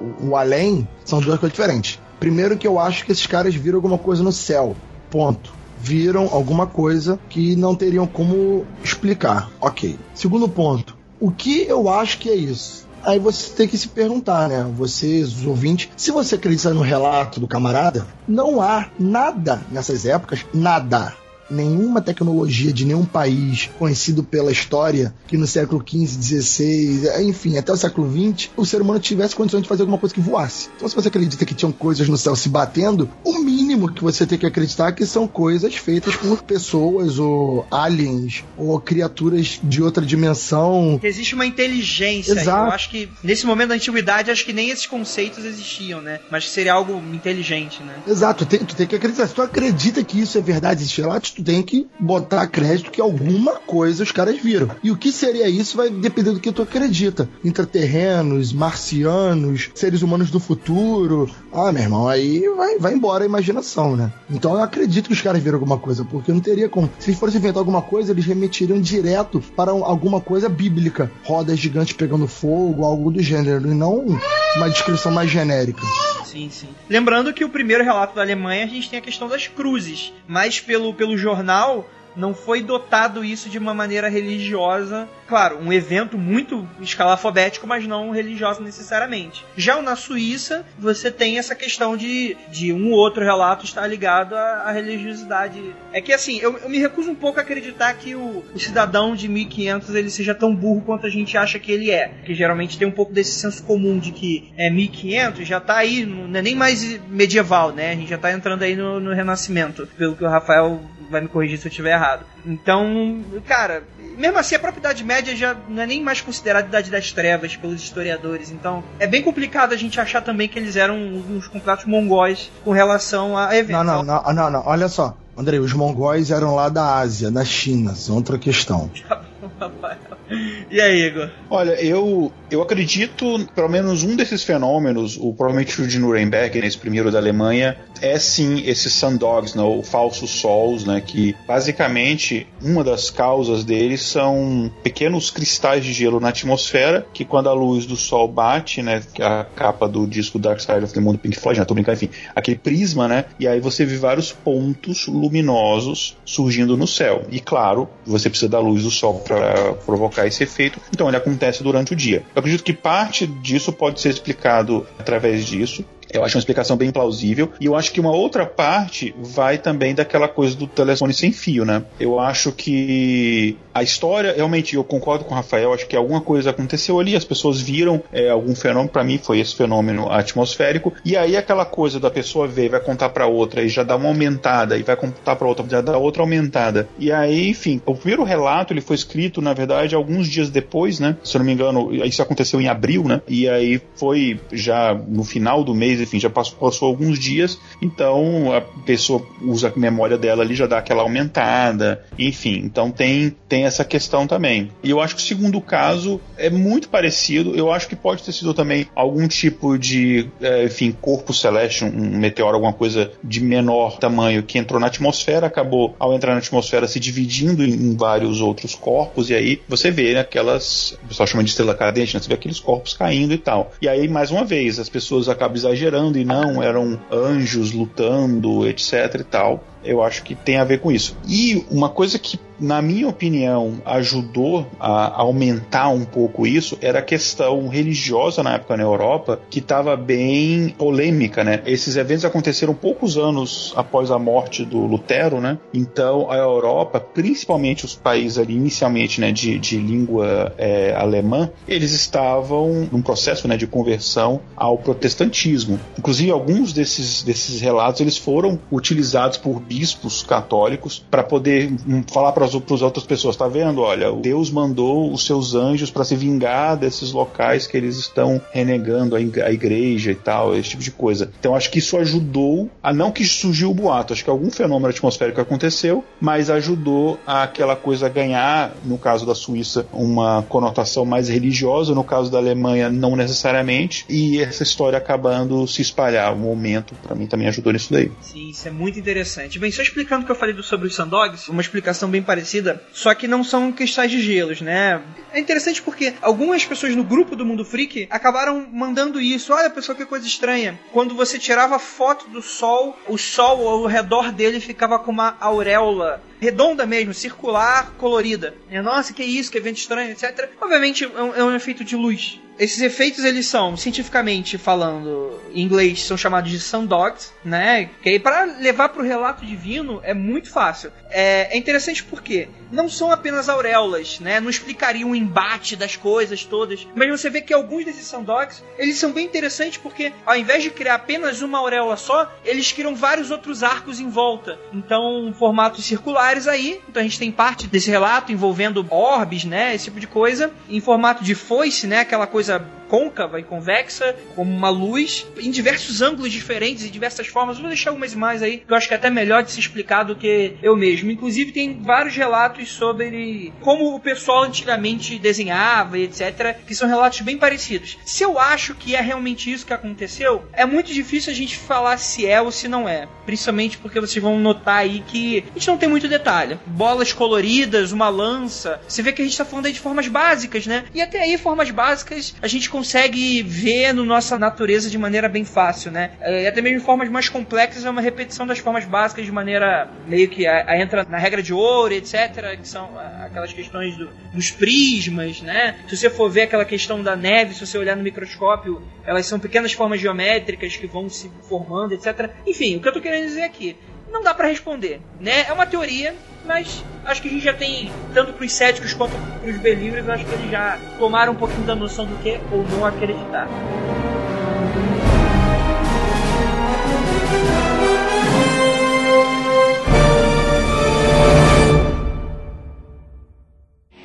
o, 0.00 0.28
o 0.30 0.36
além, 0.36 0.86
são 1.04 1.20
duas 1.20 1.38
coisas 1.38 1.56
diferentes. 1.56 1.98
Primeiro 2.20 2.56
que 2.56 2.66
eu 2.66 2.78
acho 2.78 3.04
que 3.04 3.12
esses 3.12 3.26
caras 3.26 3.54
viram 3.54 3.78
alguma 3.78 3.98
coisa 3.98 4.22
no 4.22 4.32
céu. 4.32 4.76
Ponto 5.10 5.62
viram 5.82 6.28
alguma 6.30 6.64
coisa 6.64 7.18
que 7.28 7.56
não 7.56 7.74
teriam 7.74 8.06
como 8.06 8.64
explicar. 8.84 9.50
Ok. 9.60 9.98
Segundo 10.14 10.48
ponto, 10.48 10.96
o 11.18 11.32
que 11.32 11.62
eu 11.62 11.88
acho 11.88 12.18
que 12.18 12.30
é 12.30 12.36
isso? 12.36 12.86
Aí 13.04 13.18
você 13.18 13.50
tem 13.50 13.68
que 13.68 13.76
se 13.76 13.88
perguntar, 13.88 14.48
né? 14.48 14.66
Vocês, 14.76 15.32
os 15.32 15.46
ouvintes, 15.46 15.88
se 15.96 16.10
você 16.10 16.36
acredita 16.36 16.72
no 16.72 16.82
relato 16.82 17.40
do 17.40 17.48
camarada, 17.48 18.06
não 18.26 18.60
há 18.60 18.88
nada 18.98 19.60
nessas 19.70 20.06
épocas, 20.06 20.44
nada 20.54 21.14
nenhuma 21.52 22.00
tecnologia 22.00 22.72
de 22.72 22.84
nenhum 22.84 23.04
país 23.04 23.70
conhecido 23.78 24.24
pela 24.24 24.50
história 24.50 25.14
que 25.26 25.36
no 25.36 25.46
século 25.46 25.84
XV, 25.86 26.22
XVI, 26.22 27.22
enfim, 27.22 27.58
até 27.58 27.72
o 27.72 27.76
século 27.76 28.10
XX, 28.10 28.50
o 28.56 28.64
ser 28.64 28.80
humano 28.80 28.98
tivesse 28.98 29.36
condições 29.36 29.62
de 29.62 29.68
fazer 29.68 29.82
alguma 29.82 29.98
coisa 29.98 30.14
que 30.14 30.20
voasse. 30.20 30.70
Então, 30.76 30.88
se 30.88 30.94
você 30.94 31.08
acredita 31.08 31.44
que 31.44 31.54
tinham 31.54 31.70
coisas 31.70 32.08
no 32.08 32.16
céu 32.16 32.34
se 32.34 32.48
batendo, 32.48 33.08
o 33.22 33.38
mínimo 33.38 33.61
que 33.92 34.02
você 34.02 34.26
tem 34.26 34.38
que 34.38 34.46
acreditar 34.46 34.88
é 34.88 34.92
que 34.92 35.06
são 35.06 35.26
coisas 35.26 35.74
feitas 35.74 36.16
por 36.16 36.42
pessoas 36.42 37.18
ou 37.18 37.66
aliens 37.70 38.44
ou 38.56 38.78
criaturas 38.80 39.60
de 39.62 39.82
outra 39.82 40.04
dimensão. 40.04 41.00
Existe 41.02 41.34
uma 41.34 41.46
inteligência. 41.46 42.32
Exato. 42.32 42.68
Eu 42.68 42.72
acho 42.72 42.90
que 42.90 43.08
nesse 43.22 43.46
momento 43.46 43.70
da 43.70 43.74
antiguidade, 43.74 44.30
acho 44.30 44.44
que 44.44 44.52
nem 44.52 44.70
esses 44.70 44.86
conceitos 44.86 45.44
existiam, 45.44 46.00
né? 46.00 46.20
Mas 46.30 46.44
que 46.44 46.50
seria 46.50 46.72
algo 46.72 47.02
inteligente, 47.12 47.82
né? 47.82 47.94
Exato, 48.06 48.44
tu 48.44 48.48
tem, 48.48 48.60
tu 48.60 48.76
tem 48.76 48.86
que 48.86 48.96
acreditar. 48.96 49.26
Se 49.26 49.34
tu 49.34 49.42
acredita 49.42 50.02
que 50.02 50.20
isso 50.20 50.38
é 50.38 50.40
verdade, 50.40 50.80
existe 50.82 51.02
lá, 51.02 51.20
tu 51.20 51.42
tem 51.42 51.62
que 51.62 51.86
botar 51.98 52.46
crédito 52.46 52.90
que 52.90 53.00
alguma 53.00 53.54
coisa 53.56 54.02
os 54.02 54.12
caras 54.12 54.40
viram. 54.40 54.70
E 54.82 54.90
o 54.90 54.96
que 54.96 55.12
seria 55.12 55.48
isso 55.48 55.76
vai 55.76 55.90
depender 55.90 56.32
do 56.32 56.40
que 56.40 56.52
tu 56.52 56.62
acredita. 56.62 57.28
Intraterrenos, 57.44 58.52
marcianos, 58.52 59.70
seres 59.74 60.02
humanos 60.02 60.30
do 60.30 60.40
futuro. 60.40 61.30
Ah, 61.52 61.72
meu 61.72 61.82
irmão, 61.82 62.08
aí 62.08 62.42
vai, 62.56 62.78
vai 62.78 62.94
embora 62.94 63.24
a 63.24 63.26
imaginação, 63.26 63.61
né? 63.96 64.12
Então 64.30 64.54
eu 64.54 64.62
acredito 64.62 65.06
que 65.06 65.12
os 65.12 65.20
caras 65.20 65.42
viram 65.42 65.56
alguma 65.56 65.78
coisa, 65.78 66.04
porque 66.04 66.32
não 66.32 66.40
teria 66.40 66.68
como. 66.68 66.90
Se 66.98 67.10
eles 67.10 67.20
fossem 67.20 67.38
inventar 67.38 67.58
alguma 67.58 67.82
coisa, 67.82 68.12
eles 68.12 68.24
remetiriam 68.24 68.80
direto 68.80 69.40
para 69.56 69.70
alguma 69.70 70.20
coisa 70.20 70.48
bíblica. 70.48 71.10
Rodas 71.24 71.58
gigantes 71.58 71.94
pegando 71.94 72.26
fogo, 72.26 72.84
algo 72.84 73.10
do 73.10 73.22
gênero, 73.22 73.70
e 73.70 73.74
não 73.74 74.18
uma 74.56 74.68
descrição 74.68 75.12
mais 75.12 75.30
genérica. 75.30 75.82
Sim, 76.24 76.48
sim. 76.50 76.68
Lembrando 76.88 77.32
que 77.32 77.44
o 77.44 77.48
primeiro 77.48 77.84
relato 77.84 78.14
da 78.14 78.22
Alemanha 78.22 78.64
a 78.64 78.68
gente 78.68 78.88
tem 78.88 78.98
a 78.98 79.02
questão 79.02 79.28
das 79.28 79.46
cruzes, 79.48 80.12
mas 80.26 80.60
pelo, 80.60 80.94
pelo 80.94 81.16
jornal 81.16 81.86
não 82.16 82.34
foi 82.34 82.62
dotado 82.62 83.24
isso 83.24 83.48
de 83.48 83.58
uma 83.58 83.74
maneira 83.74 84.08
religiosa. 84.08 85.08
Claro, 85.28 85.58
um 85.58 85.72
evento 85.72 86.18
muito 86.18 86.68
escalafobético, 86.80 87.66
mas 87.66 87.86
não 87.86 88.10
religioso 88.10 88.62
necessariamente. 88.62 89.44
Já 89.56 89.80
na 89.82 89.96
Suíça, 89.96 90.64
você 90.78 91.10
tem 91.10 91.38
essa 91.38 91.54
questão 91.54 91.96
de, 91.96 92.36
de 92.50 92.72
um 92.72 92.92
ou 92.92 92.98
outro 92.98 93.24
relato 93.24 93.64
estar 93.64 93.86
ligado 93.86 94.34
à, 94.34 94.64
à 94.66 94.72
religiosidade. 94.72 95.74
É 95.92 96.00
que 96.00 96.12
assim, 96.12 96.38
eu, 96.38 96.58
eu, 96.58 96.68
me 96.68 96.78
recuso 96.78 97.10
um 97.10 97.14
pouco 97.14 97.38
a 97.38 97.42
acreditar 97.42 97.94
que 97.94 98.14
o, 98.14 98.44
o, 98.54 98.58
cidadão 98.58 99.14
de 99.14 99.28
1500 99.28 99.94
ele 99.94 100.10
seja 100.10 100.34
tão 100.34 100.54
burro 100.54 100.82
quanto 100.82 101.06
a 101.06 101.10
gente 101.10 101.36
acha 101.36 101.58
que 101.58 101.72
ele 101.72 101.90
é. 101.90 102.12
Que 102.24 102.34
geralmente 102.34 102.78
tem 102.78 102.86
um 102.86 102.92
pouco 102.92 103.12
desse 103.12 103.38
senso 103.38 103.62
comum 103.64 103.98
de 103.98 104.12
que 104.12 104.52
é 104.56 104.70
1500, 104.70 105.46
já 105.46 105.60
tá 105.60 105.76
aí, 105.76 106.04
não 106.04 106.38
é 106.38 106.42
nem 106.42 106.54
mais 106.54 107.00
medieval, 107.08 107.72
né? 107.72 107.92
A 107.92 107.94
gente 107.94 108.10
já 108.10 108.18
tá 108.18 108.32
entrando 108.32 108.62
aí 108.62 108.76
no, 108.76 109.00
no 109.00 109.14
Renascimento, 109.14 109.88
pelo 109.96 110.14
que 110.14 110.24
o 110.24 110.28
Rafael 110.28 110.80
vai 111.12 111.20
me 111.20 111.28
corrigir 111.28 111.58
se 111.58 111.66
eu 111.66 111.70
estiver 111.70 111.92
errado. 111.92 112.24
Então, 112.44 113.22
cara, 113.46 113.84
mesmo 114.16 114.38
assim 114.38 114.54
a 114.54 114.58
própria 114.58 114.80
Idade 114.80 115.04
Média 115.04 115.36
já 115.36 115.56
não 115.68 115.82
é 115.82 115.86
nem 115.86 116.02
mais 116.02 116.20
considerada 116.20 116.66
Idade 116.66 116.90
das 116.90 117.12
Trevas 117.12 117.56
pelos 117.56 117.82
historiadores. 117.82 118.50
Então, 118.50 118.82
é 118.98 119.06
bem 119.06 119.22
complicado 119.22 119.72
a 119.72 119.76
gente 119.76 120.00
achar 120.00 120.22
também 120.22 120.48
que 120.48 120.58
eles 120.58 120.76
eram 120.76 120.96
uns 120.96 121.46
completos 121.46 121.84
mongóis 121.84 122.50
com 122.64 122.72
relação 122.72 123.36
a 123.36 123.56
eventos. 123.56 123.84
Não, 123.86 124.02
não, 124.02 124.22
não, 124.22 124.32
não, 124.32 124.50
não. 124.50 124.62
olha 124.66 124.88
só. 124.88 125.16
Andrei, 125.36 125.58
os 125.58 125.72
mongóis 125.72 126.30
eram 126.30 126.54
lá 126.54 126.68
da 126.68 126.96
Ásia, 126.96 127.30
da 127.30 127.44
China, 127.44 127.94
são 127.94 128.16
outra 128.16 128.38
questão. 128.38 128.90
E 130.70 130.80
aí, 130.80 131.06
Igor? 131.06 131.30
Olha, 131.50 131.72
eu, 131.72 132.32
eu 132.50 132.62
acredito, 132.62 133.46
pelo 133.54 133.68
menos 133.68 134.02
um 134.02 134.16
desses 134.16 134.42
fenômenos, 134.42 135.16
o 135.16 135.32
provavelmente 135.32 135.80
o 135.80 135.86
de 135.86 135.98
Nuremberg, 135.98 136.60
nesse 136.60 136.78
primeiro 136.78 137.10
da 137.10 137.18
Alemanha, 137.18 137.76
é 138.00 138.18
sim 138.18 138.62
esses 138.66 138.92
sundogs, 138.92 139.54
né, 139.54 139.62
ou 139.62 139.82
falsos 139.82 140.30
sols, 140.30 140.84
né, 140.84 141.00
que 141.00 141.36
basicamente 141.46 142.46
uma 142.60 142.82
das 142.82 143.10
causas 143.10 143.64
deles 143.64 144.02
são 144.02 144.70
pequenos 144.82 145.30
cristais 145.30 145.84
de 145.84 145.92
gelo 145.92 146.18
na 146.18 146.30
atmosfera, 146.30 147.06
que 147.12 147.24
quando 147.24 147.48
a 147.48 147.52
luz 147.52 147.86
do 147.86 147.96
sol 147.96 148.26
bate, 148.26 148.82
né, 148.82 149.02
é 149.18 149.24
a 149.24 149.44
capa 149.44 149.88
do 149.88 150.06
disco 150.06 150.38
Dark 150.38 150.60
Side 150.60 150.84
of 150.84 150.92
the 150.92 151.00
Moon 151.00 151.12
do 151.12 151.18
Pink 151.18 151.38
Floyd, 151.38 151.60
né, 151.60 151.64
tô 151.64 151.74
brincando, 151.74 151.96
enfim, 151.96 152.10
aquele 152.34 152.56
prisma, 152.56 153.06
né, 153.06 153.26
e 153.38 153.46
aí 153.46 153.60
você 153.60 153.84
vê 153.84 153.96
vários 153.96 154.32
pontos 154.32 155.06
luminosos 155.06 156.16
surgindo 156.24 156.76
no 156.76 156.86
céu. 156.86 157.24
E 157.30 157.38
claro, 157.38 157.88
você 158.04 158.28
precisa 158.28 158.50
da 158.50 158.58
luz 158.58 158.82
do 158.82 158.90
sol 158.90 159.20
para 159.20 159.74
provocar 159.86 160.21
esse 160.26 160.42
efeito, 160.42 160.80
então 160.92 161.08
ele 161.08 161.16
acontece 161.16 161.62
durante 161.62 161.92
o 161.92 161.96
dia. 161.96 162.22
Eu 162.34 162.40
acredito 162.40 162.64
que 162.64 162.72
parte 162.72 163.26
disso 163.26 163.72
pode 163.72 164.00
ser 164.00 164.10
explicado 164.10 164.86
através 164.98 165.44
disso. 165.44 165.84
Eu 166.12 166.22
acho 166.22 166.36
uma 166.36 166.40
explicação 166.40 166.76
bem 166.76 166.90
plausível. 166.90 167.50
E 167.58 167.64
eu 167.64 167.74
acho 167.74 167.90
que 167.90 167.98
uma 167.98 168.12
outra 168.12 168.44
parte 168.44 169.14
vai 169.18 169.56
também 169.56 169.94
daquela 169.94 170.28
coisa 170.28 170.54
do 170.54 170.66
telefone 170.66 171.14
sem 171.14 171.32
fio, 171.32 171.64
né? 171.64 171.84
Eu 171.98 172.20
acho 172.20 172.52
que 172.52 173.56
a 173.74 173.82
história, 173.82 174.34
realmente, 174.34 174.76
eu 174.76 174.84
concordo 174.84 175.24
com 175.24 175.32
o 175.32 175.36
Rafael, 175.36 175.72
acho 175.72 175.86
que 175.86 175.96
alguma 175.96 176.20
coisa 176.20 176.50
aconteceu 176.50 176.98
ali, 176.98 177.16
as 177.16 177.24
pessoas 177.24 177.60
viram 177.60 178.02
é, 178.12 178.28
algum 178.28 178.54
fenômeno, 178.54 178.88
para 178.88 179.04
mim 179.04 179.18
foi 179.18 179.40
esse 179.40 179.54
fenômeno 179.54 180.10
atmosférico, 180.10 180.92
e 181.04 181.16
aí 181.16 181.36
aquela 181.36 181.64
coisa 181.64 181.98
da 181.98 182.10
pessoa 182.10 182.46
ver, 182.46 182.68
vai 182.68 182.80
contar 182.80 183.10
para 183.10 183.26
outra 183.26 183.62
e 183.62 183.68
já 183.68 183.82
dá 183.82 183.96
uma 183.96 184.08
aumentada, 184.08 184.76
e 184.76 184.82
vai 184.82 184.96
contar 184.96 185.36
para 185.36 185.48
outra, 185.48 185.64
já 185.68 185.80
dá 185.80 185.96
outra 185.96 186.22
aumentada. 186.22 186.88
E 186.98 187.10
aí, 187.10 187.50
enfim, 187.50 187.80
o 187.86 187.94
primeiro 187.94 188.24
relato 188.24 188.72
ele 188.72 188.80
foi 188.80 188.96
escrito, 188.96 189.40
na 189.40 189.52
verdade, 189.52 189.94
alguns 189.94 190.28
dias 190.28 190.50
depois, 190.50 191.00
né? 191.00 191.16
Se 191.22 191.36
eu 191.36 191.38
não 191.40 191.46
me 191.46 191.52
engano, 191.52 191.94
isso 192.04 192.22
aconteceu 192.22 192.60
em 192.60 192.68
abril, 192.68 193.04
né? 193.04 193.20
E 193.26 193.48
aí 193.48 193.80
foi 193.96 194.40
já 194.52 194.94
no 194.94 195.24
final 195.24 195.64
do 195.64 195.74
mês, 195.74 196.00
enfim, 196.00 196.20
já 196.20 196.30
passou, 196.30 196.58
passou 196.58 196.88
alguns 196.88 197.18
dias, 197.18 197.58
então 197.80 198.52
a 198.52 198.60
pessoa 198.60 199.24
usa 199.42 199.72
a 199.74 199.78
memória 199.78 200.18
dela 200.18 200.42
ali, 200.42 200.54
já 200.54 200.66
dá 200.66 200.78
aquela 200.78 201.02
aumentada, 201.02 202.04
enfim, 202.18 202.60
então 202.64 202.90
tem, 202.90 203.34
tem 203.48 203.61
essa 203.64 203.84
questão 203.84 204.26
também. 204.26 204.70
E 204.82 204.90
eu 204.90 205.00
acho 205.00 205.16
que 205.16 205.22
o 205.22 205.24
segundo 205.24 205.60
caso 205.60 206.20
é 206.36 206.50
muito 206.50 206.88
parecido, 206.88 207.54
eu 207.56 207.72
acho 207.72 207.88
que 207.88 207.96
pode 207.96 208.22
ter 208.22 208.32
sido 208.32 208.54
também 208.54 208.86
algum 208.94 209.26
tipo 209.28 209.78
de, 209.78 210.28
é, 210.40 210.64
enfim, 210.64 210.92
corpo 210.92 211.32
celeste, 211.32 211.84
um 211.84 212.18
meteoro, 212.18 212.54
alguma 212.54 212.72
coisa 212.72 213.10
de 213.22 213.40
menor 213.40 213.98
tamanho 213.98 214.42
que 214.42 214.58
entrou 214.58 214.80
na 214.80 214.86
atmosfera, 214.86 215.46
acabou, 215.46 215.94
ao 215.98 216.14
entrar 216.14 216.32
na 216.32 216.38
atmosfera, 216.38 216.86
se 216.86 217.00
dividindo 217.00 217.64
em 217.64 217.96
vários 217.96 218.40
outros 218.40 218.74
corpos, 218.74 219.30
e 219.30 219.34
aí 219.34 219.60
você 219.68 219.90
vê 219.90 220.14
né, 220.14 220.20
aquelas, 220.20 220.98
o 221.04 221.08
pessoal 221.08 221.26
chama 221.26 221.44
de 221.44 221.50
estrela 221.50 221.74
cadente, 221.74 222.14
né, 222.14 222.20
você 222.20 222.28
vê 222.28 222.34
aqueles 222.34 222.60
corpos 222.60 222.94
caindo 222.94 223.32
e 223.32 223.38
tal. 223.38 223.72
E 223.80 223.88
aí, 223.88 224.08
mais 224.08 224.30
uma 224.30 224.44
vez, 224.44 224.78
as 224.78 224.88
pessoas 224.88 225.28
acabam 225.28 225.56
exagerando 225.56 226.18
e 226.18 226.24
não 226.24 226.62
eram 226.62 226.98
anjos 227.10 227.72
lutando, 227.72 228.66
etc 228.68 229.16
e 229.20 229.24
tal. 229.24 229.64
Eu 229.84 230.02
acho 230.02 230.22
que 230.22 230.34
tem 230.34 230.56
a 230.56 230.64
ver 230.64 230.80
com 230.80 230.90
isso. 230.90 231.16
E 231.26 231.64
uma 231.70 231.88
coisa 231.88 232.18
que 232.18 232.38
na 232.62 232.80
minha 232.80 233.08
opinião, 233.08 233.82
ajudou 233.84 234.66
a 234.78 235.20
aumentar 235.20 235.88
um 235.88 236.04
pouco 236.04 236.46
isso 236.46 236.78
era 236.80 237.00
a 237.00 237.02
questão 237.02 237.66
religiosa 237.66 238.42
na 238.42 238.54
época 238.54 238.76
na 238.76 238.84
Europa, 238.84 239.40
que 239.50 239.58
estava 239.58 239.96
bem 239.96 240.68
polêmica, 240.68 241.42
né? 241.42 241.60
Esses 241.66 241.96
eventos 241.96 242.24
aconteceram 242.24 242.72
poucos 242.72 243.18
anos 243.18 243.72
após 243.76 244.12
a 244.12 244.18
morte 244.18 244.64
do 244.64 244.78
Lutero, 244.86 245.40
né? 245.40 245.58
Então 245.74 246.30
a 246.30 246.36
Europa, 246.36 247.00
principalmente 247.00 247.84
os 247.84 247.96
países 247.96 248.38
ali 248.38 248.54
inicialmente, 248.54 249.20
né, 249.20 249.32
de, 249.32 249.58
de 249.58 249.76
língua 249.78 250.54
é, 250.56 250.94
alemã, 250.94 251.50
eles 251.66 251.92
estavam 251.92 252.88
num 252.92 253.02
processo, 253.02 253.48
né, 253.48 253.56
de 253.56 253.66
conversão 253.66 254.40
ao 254.54 254.78
protestantismo. 254.78 255.80
Inclusive 255.98 256.30
alguns 256.30 256.72
desses 256.72 257.24
desses 257.24 257.60
relatos 257.60 258.00
eles 258.00 258.16
foram 258.16 258.60
utilizados 258.70 259.36
por 259.36 259.60
bispos 259.72 260.22
católicos 260.22 261.02
para 261.10 261.22
poder 261.22 261.72
hum, 261.86 262.02
falar 262.06 262.32
para 262.32 262.44
as 262.44 262.54
outras 262.54 263.04
pessoas, 263.06 263.36
tá 263.36 263.48
vendo? 263.48 263.80
Olha, 263.80 264.12
Deus 264.12 264.50
mandou 264.50 265.10
os 265.10 265.24
seus 265.24 265.54
anjos 265.54 265.90
para 265.90 266.04
se 266.04 266.14
vingar 266.14 266.76
desses 266.76 267.12
locais 267.12 267.66
que 267.66 267.76
eles 267.76 267.96
estão 267.96 268.40
renegando 268.52 269.16
a 269.16 269.50
igreja 269.50 270.10
e 270.10 270.14
tal, 270.14 270.54
esse 270.54 270.70
tipo 270.70 270.82
de 270.82 270.90
coisa. 270.90 271.30
Então 271.40 271.56
acho 271.56 271.70
que 271.70 271.78
isso 271.78 271.96
ajudou 271.96 272.70
a 272.82 272.92
não 272.92 273.10
que 273.10 273.24
surgiu 273.24 273.70
o 273.70 273.74
boato, 273.74 274.12
acho 274.12 274.22
que 274.22 274.30
algum 274.30 274.50
fenômeno 274.50 274.90
atmosférico 274.90 275.40
aconteceu, 275.40 276.04
mas 276.20 276.50
ajudou 276.50 277.18
a 277.26 277.44
aquela 277.44 277.76
coisa 277.76 278.08
ganhar, 278.08 278.74
no 278.84 278.98
caso 278.98 279.24
da 279.24 279.34
Suíça, 279.34 279.86
uma 279.92 280.42
conotação 280.48 281.04
mais 281.04 281.28
religiosa, 281.28 281.94
no 281.94 282.04
caso 282.04 282.30
da 282.30 282.38
Alemanha 282.38 282.90
não 282.90 283.16
necessariamente, 283.16 284.04
e 284.08 284.40
essa 284.40 284.62
história 284.62 284.98
acabando 284.98 285.66
se 285.66 285.80
espalhar. 285.80 286.34
O 286.34 286.38
momento 286.38 286.94
para 287.02 287.14
mim 287.14 287.26
também 287.26 287.48
ajudou 287.48 287.72
nisso 287.72 287.92
daí. 287.92 288.10
Sim, 288.20 288.50
isso 288.50 288.68
é 288.68 288.70
muito 288.70 288.98
interessante. 288.98 289.58
Bem, 289.62 289.70
só 289.70 289.80
explicando 289.80 290.22
o 290.22 290.26
que 290.26 290.32
eu 290.32 290.36
falei 290.36 290.60
sobre 290.60 290.88
os 290.88 290.94
Sandogs, 290.96 291.48
uma 291.48 291.60
explicação 291.60 292.10
bem 292.10 292.20
parecida, 292.20 292.82
só 292.92 293.14
que 293.14 293.28
não 293.28 293.44
são 293.44 293.70
cristais 293.70 294.10
de 294.10 294.20
gelos, 294.20 294.60
né? 294.60 295.00
É 295.32 295.38
interessante 295.38 295.80
porque 295.80 296.14
algumas 296.20 296.64
pessoas 296.64 296.96
no 296.96 297.04
grupo 297.04 297.36
do 297.36 297.46
Mundo 297.46 297.64
Freak 297.64 298.08
acabaram 298.10 298.66
mandando 298.72 299.20
isso. 299.20 299.52
Olha, 299.54 299.70
pessoal, 299.70 299.96
que 299.96 300.04
coisa 300.04 300.26
estranha. 300.26 300.80
Quando 300.90 301.14
você 301.14 301.38
tirava 301.38 301.78
foto 301.78 302.28
do 302.28 302.42
Sol, 302.42 302.98
o 303.06 303.16
Sol 303.16 303.68
ao 303.68 303.86
redor 303.86 304.32
dele 304.32 304.58
ficava 304.58 304.98
com 304.98 305.12
uma 305.12 305.36
auréola 305.38 306.20
redonda 306.42 306.84
mesmo, 306.84 307.14
circular, 307.14 307.92
colorida. 307.96 308.52
Nossa, 308.82 309.12
que 309.12 309.22
isso, 309.22 309.50
que 309.50 309.58
evento 309.58 309.76
estranho, 309.76 310.10
etc. 310.10 310.50
Obviamente 310.60 311.04
é 311.04 311.08
um, 311.08 311.34
é 311.36 311.44
um 311.44 311.54
efeito 311.54 311.84
de 311.84 311.94
luz. 311.94 312.40
Esses 312.58 312.80
efeitos, 312.80 313.24
eles 313.24 313.46
são, 313.46 313.76
cientificamente 313.76 314.58
falando, 314.58 315.40
em 315.54 315.62
inglês, 315.62 316.02
são 316.02 316.16
chamados 316.16 316.50
de 316.50 316.60
sundogs, 316.60 317.32
né? 317.44 317.90
Que 318.02 318.18
para 318.18 318.44
levar 318.44 318.90
para 318.90 319.02
o 319.02 319.04
relato 319.04 319.44
divino, 319.44 320.00
é 320.04 320.12
muito 320.12 320.50
fácil. 320.50 320.92
É, 321.10 321.54
é 321.54 321.56
interessante 321.56 322.04
porque 322.04 322.48
não 322.70 322.88
são 322.88 323.10
apenas 323.10 323.48
auréolas, 323.48 324.20
né? 324.20 324.38
Não 324.38 324.50
explicariam 324.50 325.10
o 325.10 325.16
embate 325.16 325.76
das 325.76 325.96
coisas 325.96 326.44
todas. 326.44 326.86
Mas 326.94 327.10
você 327.10 327.28
vê 327.30 327.40
que 327.40 327.52
alguns 327.52 327.84
desses 327.84 328.06
sundogs, 328.06 328.62
eles 328.78 328.96
são 328.96 329.12
bem 329.12 329.26
interessantes 329.26 329.78
porque, 329.78 330.12
ao 330.24 330.36
invés 330.36 330.62
de 330.62 330.70
criar 330.70 330.94
apenas 330.94 331.42
uma 331.42 331.58
auréola 331.58 331.96
só, 331.96 332.30
eles 332.44 332.70
criam 332.70 332.94
vários 332.94 333.30
outros 333.30 333.62
arcos 333.62 333.98
em 333.98 334.08
volta. 334.08 334.58
Então, 334.72 335.34
formatos 335.38 335.84
circulares 335.84 336.31
aí. 336.46 336.80
Então, 336.88 337.00
a 337.00 337.04
gente 337.04 337.18
tem 337.18 337.30
parte 337.30 337.66
desse 337.66 337.90
relato 337.90 338.32
envolvendo 338.32 338.86
orbes, 338.90 339.44
né? 339.44 339.74
Esse 339.74 339.84
tipo 339.84 340.00
de 340.00 340.06
coisa. 340.06 340.50
Em 340.68 340.80
formato 340.80 341.22
de 341.24 341.34
foice, 341.34 341.86
né? 341.86 342.00
Aquela 342.00 342.26
coisa 342.26 342.64
côncava 342.92 343.40
e 343.40 343.42
convexa, 343.42 344.14
como 344.36 344.54
uma 344.54 344.68
luz, 344.68 345.26
em 345.40 345.50
diversos 345.50 346.02
ângulos 346.02 346.30
diferentes 346.30 346.84
e 346.84 346.90
diversas 346.90 347.26
formas. 347.26 347.58
Vou 347.58 347.68
deixar 347.68 347.88
algumas 347.88 348.12
imagens 348.12 348.42
aí, 348.42 348.58
que 348.58 348.70
eu 348.70 348.76
acho 348.76 348.86
que 348.86 348.92
é 348.92 348.98
até 348.98 349.08
melhor 349.08 349.42
de 349.42 349.50
se 349.50 349.58
explicar 349.58 350.02
do 350.02 350.14
que 350.14 350.58
eu 350.62 350.76
mesmo. 350.76 351.10
Inclusive, 351.10 351.52
tem 351.52 351.80
vários 351.80 352.14
relatos 352.14 352.70
sobre 352.70 353.50
como 353.62 353.94
o 353.94 353.98
pessoal 353.98 354.42
antigamente 354.42 355.18
desenhava 355.18 355.98
e 355.98 356.02
etc., 356.02 356.54
que 356.66 356.74
são 356.74 356.86
relatos 356.86 357.22
bem 357.22 357.38
parecidos. 357.38 357.96
Se 358.04 358.24
eu 358.24 358.38
acho 358.38 358.74
que 358.74 358.94
é 358.94 359.00
realmente 359.00 359.50
isso 359.50 359.64
que 359.64 359.72
aconteceu, 359.72 360.44
é 360.52 360.66
muito 360.66 360.92
difícil 360.92 361.32
a 361.32 361.34
gente 361.34 361.56
falar 361.56 361.96
se 361.96 362.26
é 362.26 362.42
ou 362.42 362.52
se 362.52 362.68
não 362.68 362.86
é. 362.86 363.08
Principalmente 363.24 363.78
porque 363.78 364.00
vocês 364.00 364.22
vão 364.22 364.38
notar 364.38 364.80
aí 364.80 365.02
que 365.06 365.42
a 365.50 365.58
gente 365.58 365.68
não 365.68 365.78
tem 365.78 365.88
muito 365.88 366.08
detalhe. 366.08 366.58
Bolas 366.66 367.10
coloridas, 367.10 367.90
uma 367.90 368.10
lança. 368.10 368.82
Você 368.86 369.00
vê 369.00 369.14
que 369.14 369.22
a 369.22 369.24
gente 369.24 369.38
tá 369.38 369.46
falando 369.46 369.64
aí 369.64 369.72
de 369.72 369.80
formas 369.80 370.08
básicas, 370.08 370.66
né? 370.66 370.84
E 370.92 371.00
até 371.00 371.22
aí, 371.22 371.38
formas 371.38 371.70
básicas, 371.70 372.34
a 372.42 372.46
gente 372.46 372.68
consegue 372.68 372.81
consegue 372.82 373.44
ver 373.44 373.92
no 373.92 374.04
nossa 374.04 374.36
natureza 374.36 374.90
de 374.90 374.98
maneira 374.98 375.28
bem 375.28 375.44
fácil, 375.44 375.92
né? 375.92 376.10
É, 376.20 376.42
e 376.42 376.46
até 376.48 376.60
mesmo 376.60 376.80
formas 376.80 377.08
mais 377.08 377.28
complexas 377.28 377.84
é 377.84 377.90
uma 377.90 378.00
repetição 378.00 378.44
das 378.44 378.58
formas 378.58 378.84
básicas 378.84 379.24
de 379.24 379.30
maneira 379.30 379.88
meio 380.08 380.28
que 380.28 380.48
a, 380.48 380.68
a 380.68 380.80
entra 380.80 381.06
na 381.08 381.16
regra 381.16 381.40
de 381.40 381.54
ouro, 381.54 381.94
etc., 381.94 382.58
que 382.60 382.66
são 382.66 382.90
aquelas 383.24 383.52
questões 383.52 383.96
do, 383.96 384.10
dos 384.34 384.50
prismas, 384.50 385.40
né? 385.42 385.76
Se 385.86 385.96
você 385.96 386.10
for 386.10 386.28
ver 386.28 386.42
aquela 386.42 386.64
questão 386.64 387.00
da 387.00 387.14
neve, 387.14 387.54
se 387.54 387.64
você 387.64 387.78
olhar 387.78 387.96
no 387.96 388.02
microscópio, 388.02 388.82
elas 389.06 389.26
são 389.26 389.38
pequenas 389.38 389.72
formas 389.72 390.00
geométricas 390.00 390.76
que 390.76 390.88
vão 390.88 391.08
se 391.08 391.30
formando, 391.48 391.94
etc. 391.94 392.30
Enfim, 392.44 392.78
o 392.78 392.80
que 392.80 392.88
eu 392.88 392.92
tô 392.92 393.00
querendo 393.00 393.26
dizer 393.26 393.42
aqui, 393.42 393.76
não 394.12 394.22
dá 394.22 394.34
para 394.34 394.48
responder, 394.48 395.00
né? 395.18 395.46
É 395.48 395.52
uma 395.52 395.66
teoria, 395.66 396.14
mas 396.44 396.84
acho 397.04 397.22
que 397.22 397.28
a 397.28 397.30
gente 397.30 397.44
já 397.44 397.54
tem, 397.54 397.90
tanto 398.12 398.32
para 398.32 398.44
os 398.44 398.52
céticos 398.52 398.92
quanto 398.92 399.12
para 399.40 399.50
os 399.50 399.58
believers, 399.58 400.08
acho 400.08 400.24
que 400.24 400.32
eles 400.34 400.50
já 400.50 400.78
tomaram 400.98 401.32
um 401.32 401.36
pouquinho 401.36 401.64
da 401.64 401.74
noção 401.74 402.06
do 402.06 402.14
que 402.22 402.30
é 402.30 402.40
ou 402.52 402.62
não 402.64 402.84
acreditar. 402.84 403.48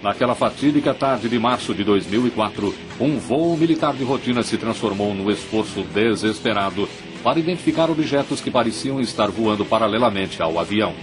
Naquela 0.02 0.36
fatídica 0.36 0.94
tarde 0.94 1.28
de 1.28 1.40
março 1.40 1.74
de 1.74 1.84
2004, 1.84 2.74
um 3.00 3.18
voo 3.18 3.58
militar 3.58 3.96
de 3.96 4.04
rotina 4.04 4.44
se 4.44 4.58
transformou 4.58 5.14
no 5.14 5.32
esforço 5.32 5.82
desesperado 5.82 6.88
para 7.24 7.40
identificar 7.40 7.90
objetos 7.90 8.40
que 8.40 8.52
pareciam 8.52 9.02
estar 9.02 9.30
voando 9.32 9.66
paralelamente 9.66 10.42
ao 10.42 10.60
avião. 10.60 10.94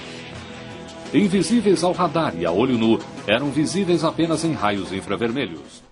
Invisíveis 1.13 1.83
ao 1.83 1.93
radar 1.93 2.35
e 2.39 2.47
a 2.47 2.53
olho 2.53 2.79
nu, 2.79 3.01
eram 3.27 3.51
visíveis 3.51 4.05
apenas 4.05 4.45
em 4.45 4.53
raios 4.53 4.93
infravermelhos. 4.93 5.83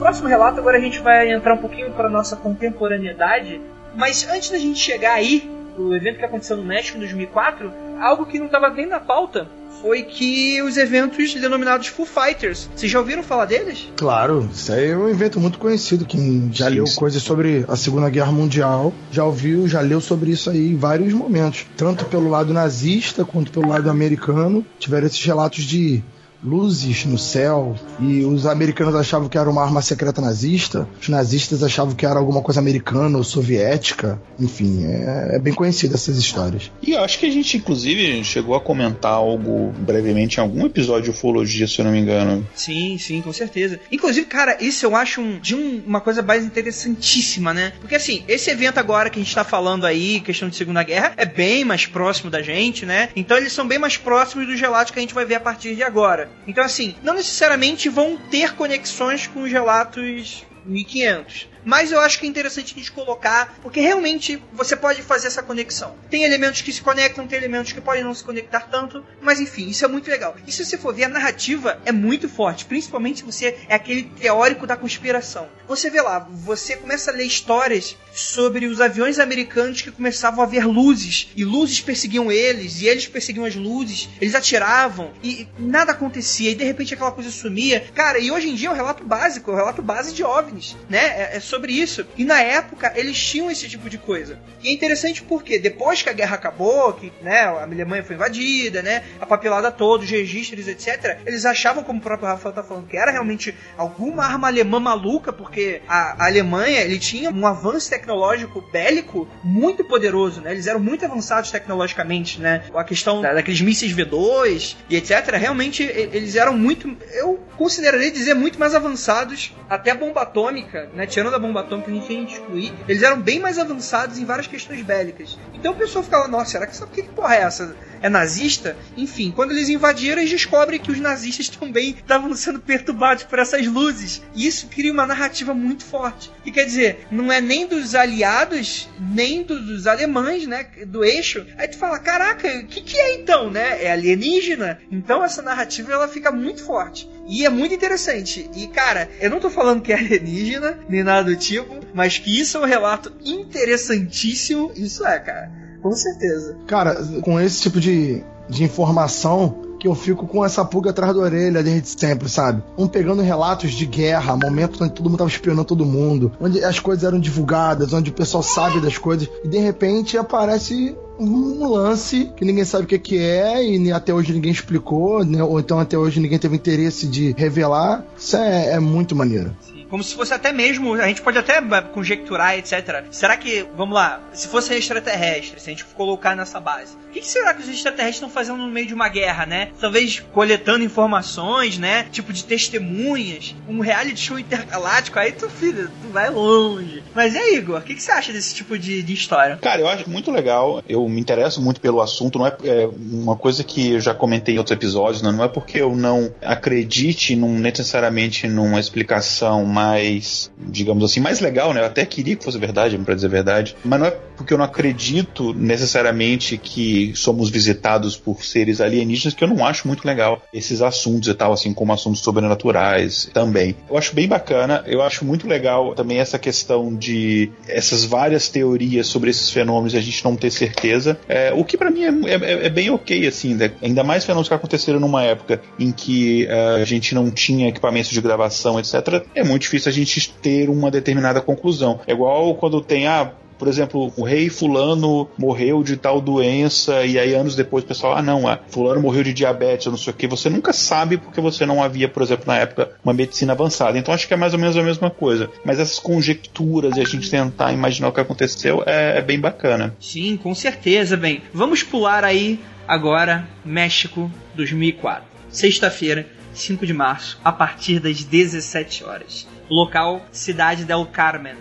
Próximo 0.00 0.28
relato, 0.28 0.58
agora 0.58 0.78
a 0.78 0.80
gente 0.80 0.98
vai 0.98 1.30
entrar 1.30 1.52
um 1.52 1.58
pouquinho 1.58 1.90
para 1.92 2.08
nossa 2.08 2.34
contemporaneidade. 2.34 3.60
Mas 3.94 4.26
antes 4.28 4.50
da 4.50 4.58
gente 4.58 4.78
chegar 4.78 5.12
aí, 5.12 5.48
o 5.78 5.94
evento 5.94 6.18
que 6.18 6.24
aconteceu 6.24 6.56
no 6.56 6.64
México 6.64 6.96
em 6.96 7.00
2004, 7.00 7.70
algo 8.00 8.24
que 8.24 8.38
não 8.38 8.46
estava 8.46 8.70
nem 8.70 8.86
na 8.86 8.98
pauta 8.98 9.46
foi 9.82 10.02
que 10.02 10.60
os 10.62 10.76
eventos 10.76 11.34
denominados 11.34 11.88
Foo 11.88 12.06
Fighters. 12.06 12.68
Vocês 12.74 12.90
já 12.90 12.98
ouviram 12.98 13.22
falar 13.22 13.44
deles? 13.44 13.88
Claro, 13.96 14.48
isso 14.52 14.72
aí 14.72 14.90
é 14.90 14.96
um 14.96 15.08
evento 15.08 15.38
muito 15.38 15.58
conhecido. 15.58 16.06
Quem 16.06 16.50
já 16.52 16.68
sim, 16.68 16.76
leu 16.76 16.84
coisas 16.96 17.22
sobre 17.22 17.64
a 17.68 17.76
Segunda 17.76 18.08
Guerra 18.08 18.32
Mundial 18.32 18.92
já 19.10 19.24
ouviu, 19.24 19.68
já 19.68 19.80
leu 19.80 20.00
sobre 20.00 20.30
isso 20.30 20.50
aí 20.50 20.70
em 20.70 20.76
vários 20.76 21.12
momentos. 21.12 21.66
Tanto 21.76 22.06
pelo 22.06 22.28
lado 22.28 22.52
nazista 22.52 23.24
quanto 23.24 23.52
pelo 23.52 23.68
lado 23.68 23.90
americano. 23.90 24.64
Tiveram 24.78 25.06
esses 25.06 25.24
relatos 25.24 25.64
de 25.64 26.02
luzes 26.42 27.04
no 27.04 27.18
céu 27.18 27.74
e 27.98 28.24
os 28.24 28.46
americanos 28.46 28.94
achavam 28.94 29.28
que 29.28 29.38
era 29.38 29.48
uma 29.48 29.62
arma 29.62 29.82
secreta 29.82 30.20
nazista, 30.20 30.88
os 31.00 31.08
nazistas 31.08 31.62
achavam 31.62 31.94
que 31.94 32.06
era 32.06 32.18
alguma 32.18 32.42
coisa 32.42 32.60
americana 32.60 33.18
ou 33.18 33.24
soviética, 33.24 34.20
enfim, 34.38 34.84
é, 34.84 35.36
é 35.36 35.38
bem 35.38 35.52
conhecida 35.52 35.94
essas 35.94 36.16
histórias. 36.16 36.70
E 36.82 36.96
acho 36.96 37.18
que 37.18 37.26
a 37.26 37.30
gente, 37.30 37.56
inclusive, 37.56 38.22
chegou 38.24 38.54
a 38.54 38.60
comentar 38.60 39.12
algo 39.12 39.72
brevemente 39.78 40.38
em 40.38 40.40
algum 40.40 40.66
episódio 40.66 41.04
de 41.04 41.10
ufologia, 41.10 41.66
se 41.66 41.78
eu 41.78 41.84
não 41.84 41.92
me 41.92 42.00
engano. 42.00 42.46
Sim, 42.54 42.96
sim, 42.98 43.20
com 43.20 43.32
certeza. 43.32 43.78
Inclusive, 43.90 44.26
cara, 44.26 44.56
isso 44.60 44.86
eu 44.86 44.96
acho 44.96 45.20
um, 45.20 45.38
de 45.38 45.54
um, 45.54 45.82
uma 45.86 46.00
coisa 46.00 46.22
mais 46.22 46.44
interessantíssima, 46.44 47.52
né? 47.52 47.72
Porque 47.80 47.94
assim, 47.94 48.24
esse 48.26 48.50
evento 48.50 48.78
agora 48.78 49.10
que 49.10 49.18
a 49.18 49.22
gente 49.22 49.34
tá 49.34 49.44
falando 49.44 49.84
aí, 49.84 50.20
questão 50.20 50.48
de 50.48 50.56
Segunda 50.56 50.82
Guerra, 50.82 51.12
é 51.16 51.26
bem 51.26 51.64
mais 51.64 51.86
próximo 51.86 52.30
da 52.30 52.42
gente, 52.42 52.86
né? 52.86 53.10
Então 53.14 53.36
eles 53.36 53.52
são 53.52 53.66
bem 53.66 53.78
mais 53.78 53.96
próximos 53.96 54.46
dos 54.46 54.60
relatos 54.60 54.92
que 54.92 54.98
a 54.98 55.02
gente 55.02 55.14
vai 55.14 55.24
ver 55.24 55.36
a 55.36 55.40
partir 55.40 55.74
de 55.74 55.82
agora. 55.82 56.29
Então, 56.46 56.64
assim, 56.64 56.96
não 57.02 57.14
necessariamente 57.14 57.88
vão 57.88 58.16
ter 58.16 58.54
conexões 58.54 59.26
com 59.26 59.42
os 59.42 59.50
relatos 59.50 60.44
1500. 60.64 61.48
Mas 61.64 61.92
eu 61.92 62.00
acho 62.00 62.18
que 62.18 62.26
é 62.26 62.28
interessante 62.28 62.74
a 62.74 62.78
gente 62.78 62.92
colocar, 62.92 63.58
porque 63.62 63.80
realmente 63.80 64.42
você 64.52 64.76
pode 64.76 65.02
fazer 65.02 65.26
essa 65.26 65.42
conexão. 65.42 65.94
Tem 66.08 66.24
elementos 66.24 66.62
que 66.62 66.72
se 66.72 66.80
conectam, 66.80 67.26
tem 67.26 67.38
elementos 67.38 67.72
que 67.72 67.80
podem 67.80 68.04
não 68.04 68.14
se 68.14 68.24
conectar 68.24 68.60
tanto, 68.70 69.04
mas 69.20 69.40
enfim, 69.40 69.68
isso 69.68 69.84
é 69.84 69.88
muito 69.88 70.10
legal. 70.10 70.36
E 70.46 70.52
se 70.52 70.64
você 70.64 70.76
for 70.78 70.94
ver, 70.94 71.04
a 71.04 71.08
narrativa 71.08 71.80
é 71.84 71.92
muito 71.92 72.28
forte, 72.28 72.64
principalmente 72.64 73.20
se 73.20 73.24
você 73.24 73.56
é 73.68 73.74
aquele 73.74 74.04
teórico 74.04 74.66
da 74.66 74.76
conspiração. 74.76 75.48
Você 75.68 75.90
vê 75.90 76.00
lá, 76.00 76.26
você 76.30 76.76
começa 76.76 77.10
a 77.10 77.14
ler 77.14 77.24
histórias 77.24 77.96
sobre 78.12 78.66
os 78.66 78.80
aviões 78.80 79.18
americanos 79.18 79.82
que 79.82 79.90
começavam 79.90 80.42
a 80.42 80.46
ver 80.46 80.66
luzes, 80.66 81.28
e 81.36 81.44
luzes 81.44 81.80
perseguiam 81.80 82.30
eles, 82.30 82.80
e 82.80 82.86
eles 82.86 83.06
perseguiam 83.06 83.44
as 83.44 83.54
luzes, 83.54 84.08
eles 84.20 84.34
atiravam, 84.34 85.12
e 85.22 85.46
nada 85.58 85.92
acontecia, 85.92 86.50
e 86.50 86.54
de 86.54 86.64
repente 86.64 86.94
aquela 86.94 87.12
coisa 87.12 87.30
sumia. 87.30 87.84
Cara, 87.94 88.18
e 88.18 88.30
hoje 88.30 88.48
em 88.48 88.54
dia 88.54 88.68
é 88.68 88.72
um 88.72 88.76
relato 88.76 89.04
básico, 89.04 89.50
é 89.50 89.54
um 89.54 89.56
relato 89.56 89.82
base 89.82 90.12
de 90.12 90.24
OVNIs, 90.24 90.76
né? 90.88 90.98
É, 90.98 91.36
é, 91.36 91.40
sobre 91.50 91.72
isso. 91.72 92.06
E 92.16 92.24
na 92.24 92.40
época 92.40 92.92
eles 92.94 93.18
tinham 93.18 93.50
esse 93.50 93.68
tipo 93.68 93.90
de 93.90 93.98
coisa. 93.98 94.38
E 94.62 94.68
é 94.68 94.72
interessante 94.72 95.22
porque 95.22 95.58
depois 95.58 96.02
que 96.02 96.08
a 96.08 96.12
guerra 96.12 96.36
acabou, 96.36 96.92
que 96.92 97.12
né, 97.20 97.40
a 97.40 97.62
Alemanha 97.62 98.04
foi 98.04 98.16
invadida, 98.16 98.82
né? 98.82 99.02
A 99.20 99.26
papelada 99.26 99.70
toda, 99.70 100.04
os 100.04 100.10
registros, 100.10 100.68
etc. 100.68 101.18
Eles 101.26 101.44
achavam, 101.44 101.82
como 101.82 101.98
o 101.98 102.02
próprio 102.02 102.28
Rafael 102.28 102.54
tá 102.54 102.62
falando, 102.62 102.86
que 102.86 102.96
era 102.96 103.10
realmente 103.10 103.54
alguma 103.76 104.24
arma 104.24 104.48
alemã 104.48 104.78
maluca, 104.78 105.32
porque 105.32 105.82
a, 105.88 106.24
a 106.24 106.26
Alemanha 106.26 106.80
ele 106.80 106.98
tinha 106.98 107.30
um 107.30 107.46
avanço 107.46 107.90
tecnológico 107.90 108.60
bélico 108.72 109.28
muito 109.42 109.84
poderoso, 109.84 110.40
né? 110.40 110.52
Eles 110.52 110.66
eram 110.66 110.80
muito 110.80 111.04
avançados 111.04 111.50
tecnologicamente, 111.50 112.40
né? 112.40 112.64
A 112.74 112.84
questão 112.84 113.20
da, 113.20 113.34
daqueles 113.34 113.60
mísseis 113.60 113.92
V2 113.92 114.76
e 114.88 114.96
etc. 114.96 115.34
Realmente 115.34 115.82
eles 115.82 116.36
eram 116.36 116.56
muito, 116.56 116.96
eu 117.14 117.38
consideraria 117.56 118.10
dizer 118.10 118.34
muito 118.34 118.58
mais 118.58 118.74
avançados. 118.74 119.52
Até 119.68 119.90
a 119.92 119.94
bomba 119.94 120.22
atômica, 120.22 120.88
né? 120.94 121.06
Tirando 121.06 121.34
a 121.34 121.38
bomba 121.40 121.60
atômica, 121.60 121.90
a 121.90 121.94
gente 121.94 122.06
que 122.06 122.32
excluir. 122.32 122.72
Eles 122.88 123.02
eram 123.02 123.20
bem 123.20 123.40
mais 123.40 123.58
avançados 123.58 124.18
em 124.18 124.24
várias 124.24 124.46
questões 124.46 124.82
bélicas. 124.82 125.38
Então 125.54 125.72
o 125.72 125.76
pessoal 125.76 126.04
ficava, 126.04 126.28
nossa, 126.28 126.52
será 126.52 126.66
que 126.66 126.76
sabe 126.76 126.92
que 126.92 127.02
porra 127.02 127.36
é 127.36 127.40
essa? 127.40 127.74
É 128.02 128.08
nazista? 128.08 128.76
Enfim, 128.96 129.30
quando 129.30 129.52
eles 129.52 129.68
invadiram, 129.68 130.18
eles 130.18 130.30
descobrem 130.30 130.80
que 130.80 130.90
os 130.90 130.98
nazistas 130.98 131.48
também 131.48 131.90
estavam 131.90 132.34
sendo 132.34 132.60
perturbados 132.60 133.24
por 133.24 133.38
essas 133.38 133.66
luzes. 133.66 134.22
E 134.34 134.46
isso 134.46 134.68
cria 134.68 134.92
uma 134.92 135.06
narrativa 135.06 135.52
muito 135.52 135.84
forte. 135.84 136.30
E 136.44 136.50
quer 136.50 136.64
dizer, 136.64 137.06
não 137.10 137.30
é 137.30 137.40
nem 137.40 137.66
dos 137.66 137.94
aliados, 137.94 138.88
nem 138.98 139.42
dos 139.42 139.86
alemães, 139.86 140.46
né? 140.46 140.66
Do 140.86 141.04
eixo. 141.04 141.46
Aí 141.56 141.68
tu 141.68 141.76
fala, 141.76 141.98
caraca, 141.98 142.48
o 142.48 142.66
que, 142.66 142.80
que 142.80 142.98
é 142.98 143.14
então, 143.14 143.50
né? 143.50 143.84
É 143.84 143.92
alienígena? 143.92 144.80
Então 144.90 145.22
essa 145.22 145.42
narrativa 145.42 145.92
ela 145.92 146.08
fica 146.08 146.30
muito 146.30 146.64
forte. 146.64 147.08
E 147.28 147.44
é 147.44 147.50
muito 147.50 147.74
interessante. 147.74 148.50
E, 148.56 148.66
cara, 148.66 149.08
eu 149.20 149.30
não 149.30 149.40
tô 149.40 149.50
falando 149.50 149.82
que 149.82 149.92
é 149.92 149.96
alienígena, 149.96 150.78
nem 150.88 151.04
nada 151.04 151.30
do 151.30 151.36
tipo, 151.36 151.80
mas 151.94 152.18
que 152.18 152.40
isso 152.40 152.56
é 152.56 152.60
um 152.60 152.64
relato 152.64 153.12
interessantíssimo, 153.24 154.72
isso 154.74 155.06
é, 155.06 155.18
cara. 155.18 155.59
Com 155.82 155.92
certeza. 155.92 156.56
Cara, 156.66 156.94
com 157.22 157.40
esse 157.40 157.60
tipo 157.60 157.80
de, 157.80 158.22
de 158.48 158.64
informação, 158.64 159.54
que 159.80 159.88
eu 159.88 159.94
fico 159.94 160.26
com 160.26 160.44
essa 160.44 160.62
pulga 160.62 160.90
atrás 160.90 161.14
da 161.14 161.22
orelha 161.22 161.62
desde 161.62 161.88
sempre, 161.98 162.28
sabe? 162.28 162.62
Um 162.76 162.86
pegando 162.86 163.22
relatos 163.22 163.72
de 163.72 163.86
guerra, 163.86 164.36
momentos 164.36 164.78
onde 164.80 164.92
todo 164.92 165.08
mundo 165.08 165.18
tava 165.18 165.30
espionando 165.30 165.64
todo 165.64 165.86
mundo, 165.86 166.30
onde 166.38 166.62
as 166.62 166.78
coisas 166.78 167.02
eram 167.02 167.18
divulgadas, 167.18 167.92
onde 167.94 168.10
o 168.10 168.12
pessoal 168.12 168.42
sabe 168.42 168.78
das 168.80 168.98
coisas, 168.98 169.28
e 169.42 169.48
de 169.48 169.58
repente 169.58 170.18
aparece 170.18 170.94
um 171.18 171.66
lance 171.68 172.30
que 172.36 172.44
ninguém 172.44 172.64
sabe 172.64 172.84
o 172.84 172.86
que, 172.86 173.18
é 173.18 173.64
e 173.64 173.92
até 173.92 174.12
hoje 174.12 174.32
ninguém 174.32 174.52
explicou, 174.52 175.24
né? 175.24 175.42
ou 175.42 175.58
então 175.60 175.78
até 175.78 175.96
hoje 175.96 176.20
ninguém 176.20 176.38
teve 176.38 176.56
interesse 176.56 177.06
de 177.06 177.34
revelar. 177.36 178.04
Isso 178.16 178.36
é, 178.36 178.72
é 178.72 178.80
muito 178.80 179.16
maneiro. 179.16 179.54
Como 179.90 180.04
se 180.04 180.14
fosse 180.14 180.32
até 180.32 180.52
mesmo, 180.52 180.94
a 180.94 181.08
gente 181.08 181.20
pode 181.20 181.36
até 181.36 181.60
conjecturar, 181.92 182.56
etc. 182.56 183.04
Será 183.10 183.36
que, 183.36 183.66
vamos 183.74 183.94
lá, 183.94 184.20
se 184.32 184.46
fosse 184.46 184.72
extraterrestre, 184.72 185.60
se 185.60 185.68
a 185.68 185.72
gente 185.72 185.84
colocar 185.84 186.36
nessa 186.36 186.60
base, 186.60 186.96
o 187.10 187.12
que, 187.12 187.26
será 187.26 187.52
que 187.52 187.60
os 187.60 187.68
extraterrestres 187.68 188.16
estão 188.16 188.30
fazendo 188.30 188.58
no 188.58 188.68
meio 188.68 188.86
de 188.86 188.94
uma 188.94 189.08
guerra, 189.08 189.44
né? 189.44 189.70
Talvez 189.80 190.20
coletando 190.32 190.84
informações, 190.84 191.76
né? 191.76 192.04
Tipo 192.04 192.32
de 192.32 192.44
testemunhas, 192.44 193.54
um 193.68 193.80
reality 193.80 194.20
show 194.20 194.38
intergaláctico, 194.38 195.18
aí 195.18 195.32
tu, 195.32 195.50
filho, 195.50 195.90
tu 196.02 196.08
vai 196.12 196.30
longe. 196.30 197.02
Mas 197.12 197.34
é, 197.34 197.54
Igor, 197.54 197.78
o 197.78 197.82
que, 197.82 198.00
você 198.00 198.12
acha 198.12 198.32
desse 198.32 198.54
tipo 198.54 198.78
de, 198.78 199.02
de 199.02 199.12
história? 199.12 199.56
Cara, 199.56 199.80
eu 199.80 199.88
acho 199.88 200.08
muito 200.08 200.30
legal, 200.30 200.82
eu 200.88 201.06
me 201.08 201.20
interesso 201.20 201.60
muito 201.60 201.80
pelo 201.80 202.00
assunto, 202.00 202.38
não 202.38 202.46
é, 202.46 202.56
é 202.62 202.88
uma 202.96 203.34
coisa 203.34 203.64
que 203.64 203.94
eu 203.94 204.00
já 204.00 204.14
comentei 204.14 204.54
em 204.54 204.58
outros 204.58 204.76
episódios, 204.76 205.20
não, 205.20 205.32
não 205.32 205.44
é 205.44 205.48
porque 205.48 205.80
eu 205.80 205.96
não 205.96 206.32
acredite 206.40 207.34
num, 207.34 207.58
necessariamente 207.58 208.46
numa 208.46 208.78
explicação 208.78 209.64
mais, 209.64 210.48
digamos 210.56 211.02
assim, 211.02 211.18
mais 211.18 211.40
legal, 211.40 211.74
né? 211.74 211.80
Eu 211.80 211.86
até 211.86 212.06
queria 212.06 212.36
que 212.36 212.44
fosse 212.44 212.58
verdade, 212.58 212.96
para 212.98 213.14
dizer 213.16 213.26
a 213.26 213.30
verdade, 213.30 213.76
mas 213.84 213.98
não 213.98 214.06
é 214.06 214.10
porque 214.36 214.54
eu 214.54 214.58
não 214.58 214.64
acredito 214.64 215.52
necessariamente 215.52 216.56
que 216.56 216.99
somos 217.14 217.50
visitados 217.50 218.16
por 218.16 218.44
seres 218.44 218.80
alienígenas 218.80 219.34
que 219.34 219.44
eu 219.44 219.48
não 219.48 219.64
acho 219.64 219.86
muito 219.86 220.06
legal 220.06 220.42
esses 220.52 220.82
assuntos 220.82 221.28
e 221.28 221.34
tal, 221.34 221.52
assim 221.52 221.72
como 221.72 221.92
assuntos 221.92 222.20
sobrenaturais 222.20 223.30
também. 223.32 223.76
Eu 223.88 223.96
acho 223.96 224.14
bem 224.14 224.28
bacana, 224.28 224.82
eu 224.86 225.02
acho 225.02 225.24
muito 225.24 225.46
legal 225.46 225.94
também 225.94 226.18
essa 226.18 226.38
questão 226.38 226.94
de 226.94 227.50
essas 227.68 228.04
várias 228.04 228.48
teorias 228.48 229.06
sobre 229.06 229.30
esses 229.30 229.50
fenômenos 229.50 229.94
e 229.94 229.96
a 229.96 230.00
gente 230.00 230.24
não 230.24 230.36
ter 230.36 230.50
certeza. 230.50 231.18
É, 231.28 231.52
o 231.54 231.64
que 231.64 231.76
para 231.76 231.90
mim 231.90 232.04
é, 232.04 232.34
é, 232.34 232.66
é, 232.66 232.70
bem 232.70 232.90
ok, 232.90 233.26
assim, 233.26 233.54
né? 233.54 233.72
ainda 233.82 234.02
mais 234.02 234.24
fenômenos 234.24 234.48
que 234.48 234.54
aconteceram 234.54 235.00
numa 235.00 235.22
época 235.22 235.60
em 235.78 235.92
que 235.92 236.46
uh, 236.46 236.82
a 236.82 236.84
gente 236.84 237.14
não 237.14 237.30
tinha 237.30 237.68
equipamentos 237.68 238.10
de 238.10 238.20
gravação, 238.20 238.78
etc. 238.78 239.24
É 239.34 239.42
muito 239.42 239.62
difícil 239.62 239.90
a 239.90 239.92
gente 239.92 240.30
ter 240.42 240.68
uma 240.68 240.90
determinada 240.90 241.40
conclusão. 241.40 242.00
É 242.06 242.12
igual 242.12 242.54
quando 242.54 242.80
tem, 242.80 243.06
ah, 243.06 243.32
por 243.60 243.68
exemplo, 243.68 244.10
o 244.16 244.24
rei 244.24 244.48
fulano 244.48 245.28
morreu 245.36 245.82
de 245.82 245.94
tal 245.94 246.18
doença 246.18 247.04
e 247.04 247.18
aí 247.18 247.34
anos 247.34 247.54
depois 247.54 247.84
o 247.84 247.86
pessoal, 247.86 248.16
ah 248.16 248.22
não, 248.22 248.48
ah, 248.48 248.58
fulano 248.70 249.02
morreu 249.02 249.22
de 249.22 249.34
diabetes 249.34 249.86
ou 249.86 249.92
não 249.92 249.98
sei 249.98 250.14
o 250.14 250.16
que, 250.16 250.26
você 250.26 250.48
nunca 250.48 250.72
sabe 250.72 251.18
porque 251.18 251.42
você 251.42 251.66
não 251.66 251.82
havia, 251.82 252.08
por 252.08 252.22
exemplo, 252.22 252.46
na 252.46 252.56
época, 252.56 252.92
uma 253.04 253.12
medicina 253.12 253.52
avançada. 253.52 253.98
Então 253.98 254.14
acho 254.14 254.26
que 254.26 254.32
é 254.32 254.36
mais 254.36 254.54
ou 254.54 254.58
menos 254.58 254.78
a 254.78 254.82
mesma 254.82 255.10
coisa. 255.10 255.50
Mas 255.62 255.78
essas 255.78 255.98
conjecturas 255.98 256.96
e 256.96 257.02
a 257.02 257.04
gente 257.04 257.30
tentar 257.30 257.70
imaginar 257.70 258.08
o 258.08 258.12
que 258.12 258.20
aconteceu 258.20 258.82
é, 258.86 259.18
é 259.18 259.20
bem 259.20 259.38
bacana. 259.38 259.94
Sim, 260.00 260.38
com 260.38 260.54
certeza. 260.54 261.14
Bem, 261.14 261.42
vamos 261.52 261.82
pular 261.82 262.24
aí 262.24 262.58
agora 262.88 263.46
México 263.62 264.30
2004. 264.54 265.24
Sexta-feira, 265.50 266.26
5 266.54 266.86
de 266.86 266.94
março, 266.94 267.38
a 267.44 267.52
partir 267.52 268.00
das 268.00 268.24
17 268.24 269.04
horas. 269.04 269.46
Local, 269.68 270.24
cidade 270.32 270.86
del 270.86 271.04
Carmen, 271.04 271.56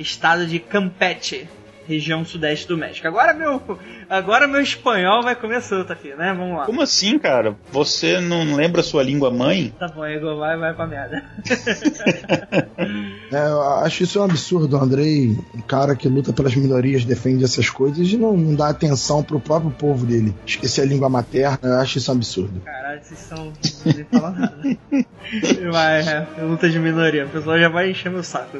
estado 0.00 0.46
de 0.46 0.58
Campeche, 0.58 1.46
região 1.86 2.24
sudeste 2.24 2.68
do 2.68 2.76
México. 2.76 3.06
Agora 3.06 3.34
meu, 3.34 3.60
agora 4.08 4.46
meu 4.46 4.60
espanhol 4.60 5.22
vai 5.22 5.34
comer 5.34 5.60
solto 5.60 5.92
aqui, 5.92 6.14
né? 6.14 6.32
Vamos 6.36 6.56
lá. 6.58 6.66
Como 6.66 6.80
assim, 6.80 7.18
cara? 7.18 7.56
Você 7.72 8.20
não 8.20 8.54
lembra 8.54 8.82
sua 8.82 9.02
língua 9.02 9.30
mãe? 9.30 9.74
Tá 9.78 9.88
bom, 9.88 10.06
Igor, 10.06 10.36
vai, 10.38 10.56
vai 10.56 10.72
pra 10.72 10.86
merda. 10.86 11.24
é, 13.32 13.48
eu 13.48 13.62
acho 13.78 14.04
isso 14.04 14.20
um 14.20 14.24
absurdo, 14.24 14.76
Andrei, 14.76 15.36
um 15.54 15.60
cara 15.62 15.96
que 15.96 16.08
luta 16.08 16.32
pelas 16.32 16.54
minorias, 16.54 17.04
defende 17.04 17.44
essas 17.44 17.68
coisas 17.68 18.06
e 18.08 18.16
não, 18.16 18.36
não 18.36 18.54
dá 18.54 18.68
atenção 18.68 19.22
pro 19.22 19.40
próprio 19.40 19.72
povo 19.72 20.06
dele. 20.06 20.34
Esquecer 20.46 20.82
a 20.82 20.86
língua 20.86 21.08
materna, 21.08 21.58
eu 21.62 21.78
acho 21.78 21.98
isso 21.98 22.12
um 22.12 22.14
absurdo. 22.14 22.60
Caralho, 22.60 23.02
vocês 23.02 23.20
são. 23.20 23.52
Não 23.84 24.20
falar 24.20 24.30
nada. 24.30 24.62
Vai, 25.70 26.00
é, 26.00 26.26
luta 26.42 26.68
de 26.68 26.78
minoria. 26.78 27.26
O 27.26 27.28
pessoal 27.28 27.58
já 27.58 27.68
vai 27.68 27.90
encher 27.90 28.10
meu 28.10 28.22
saco 28.22 28.58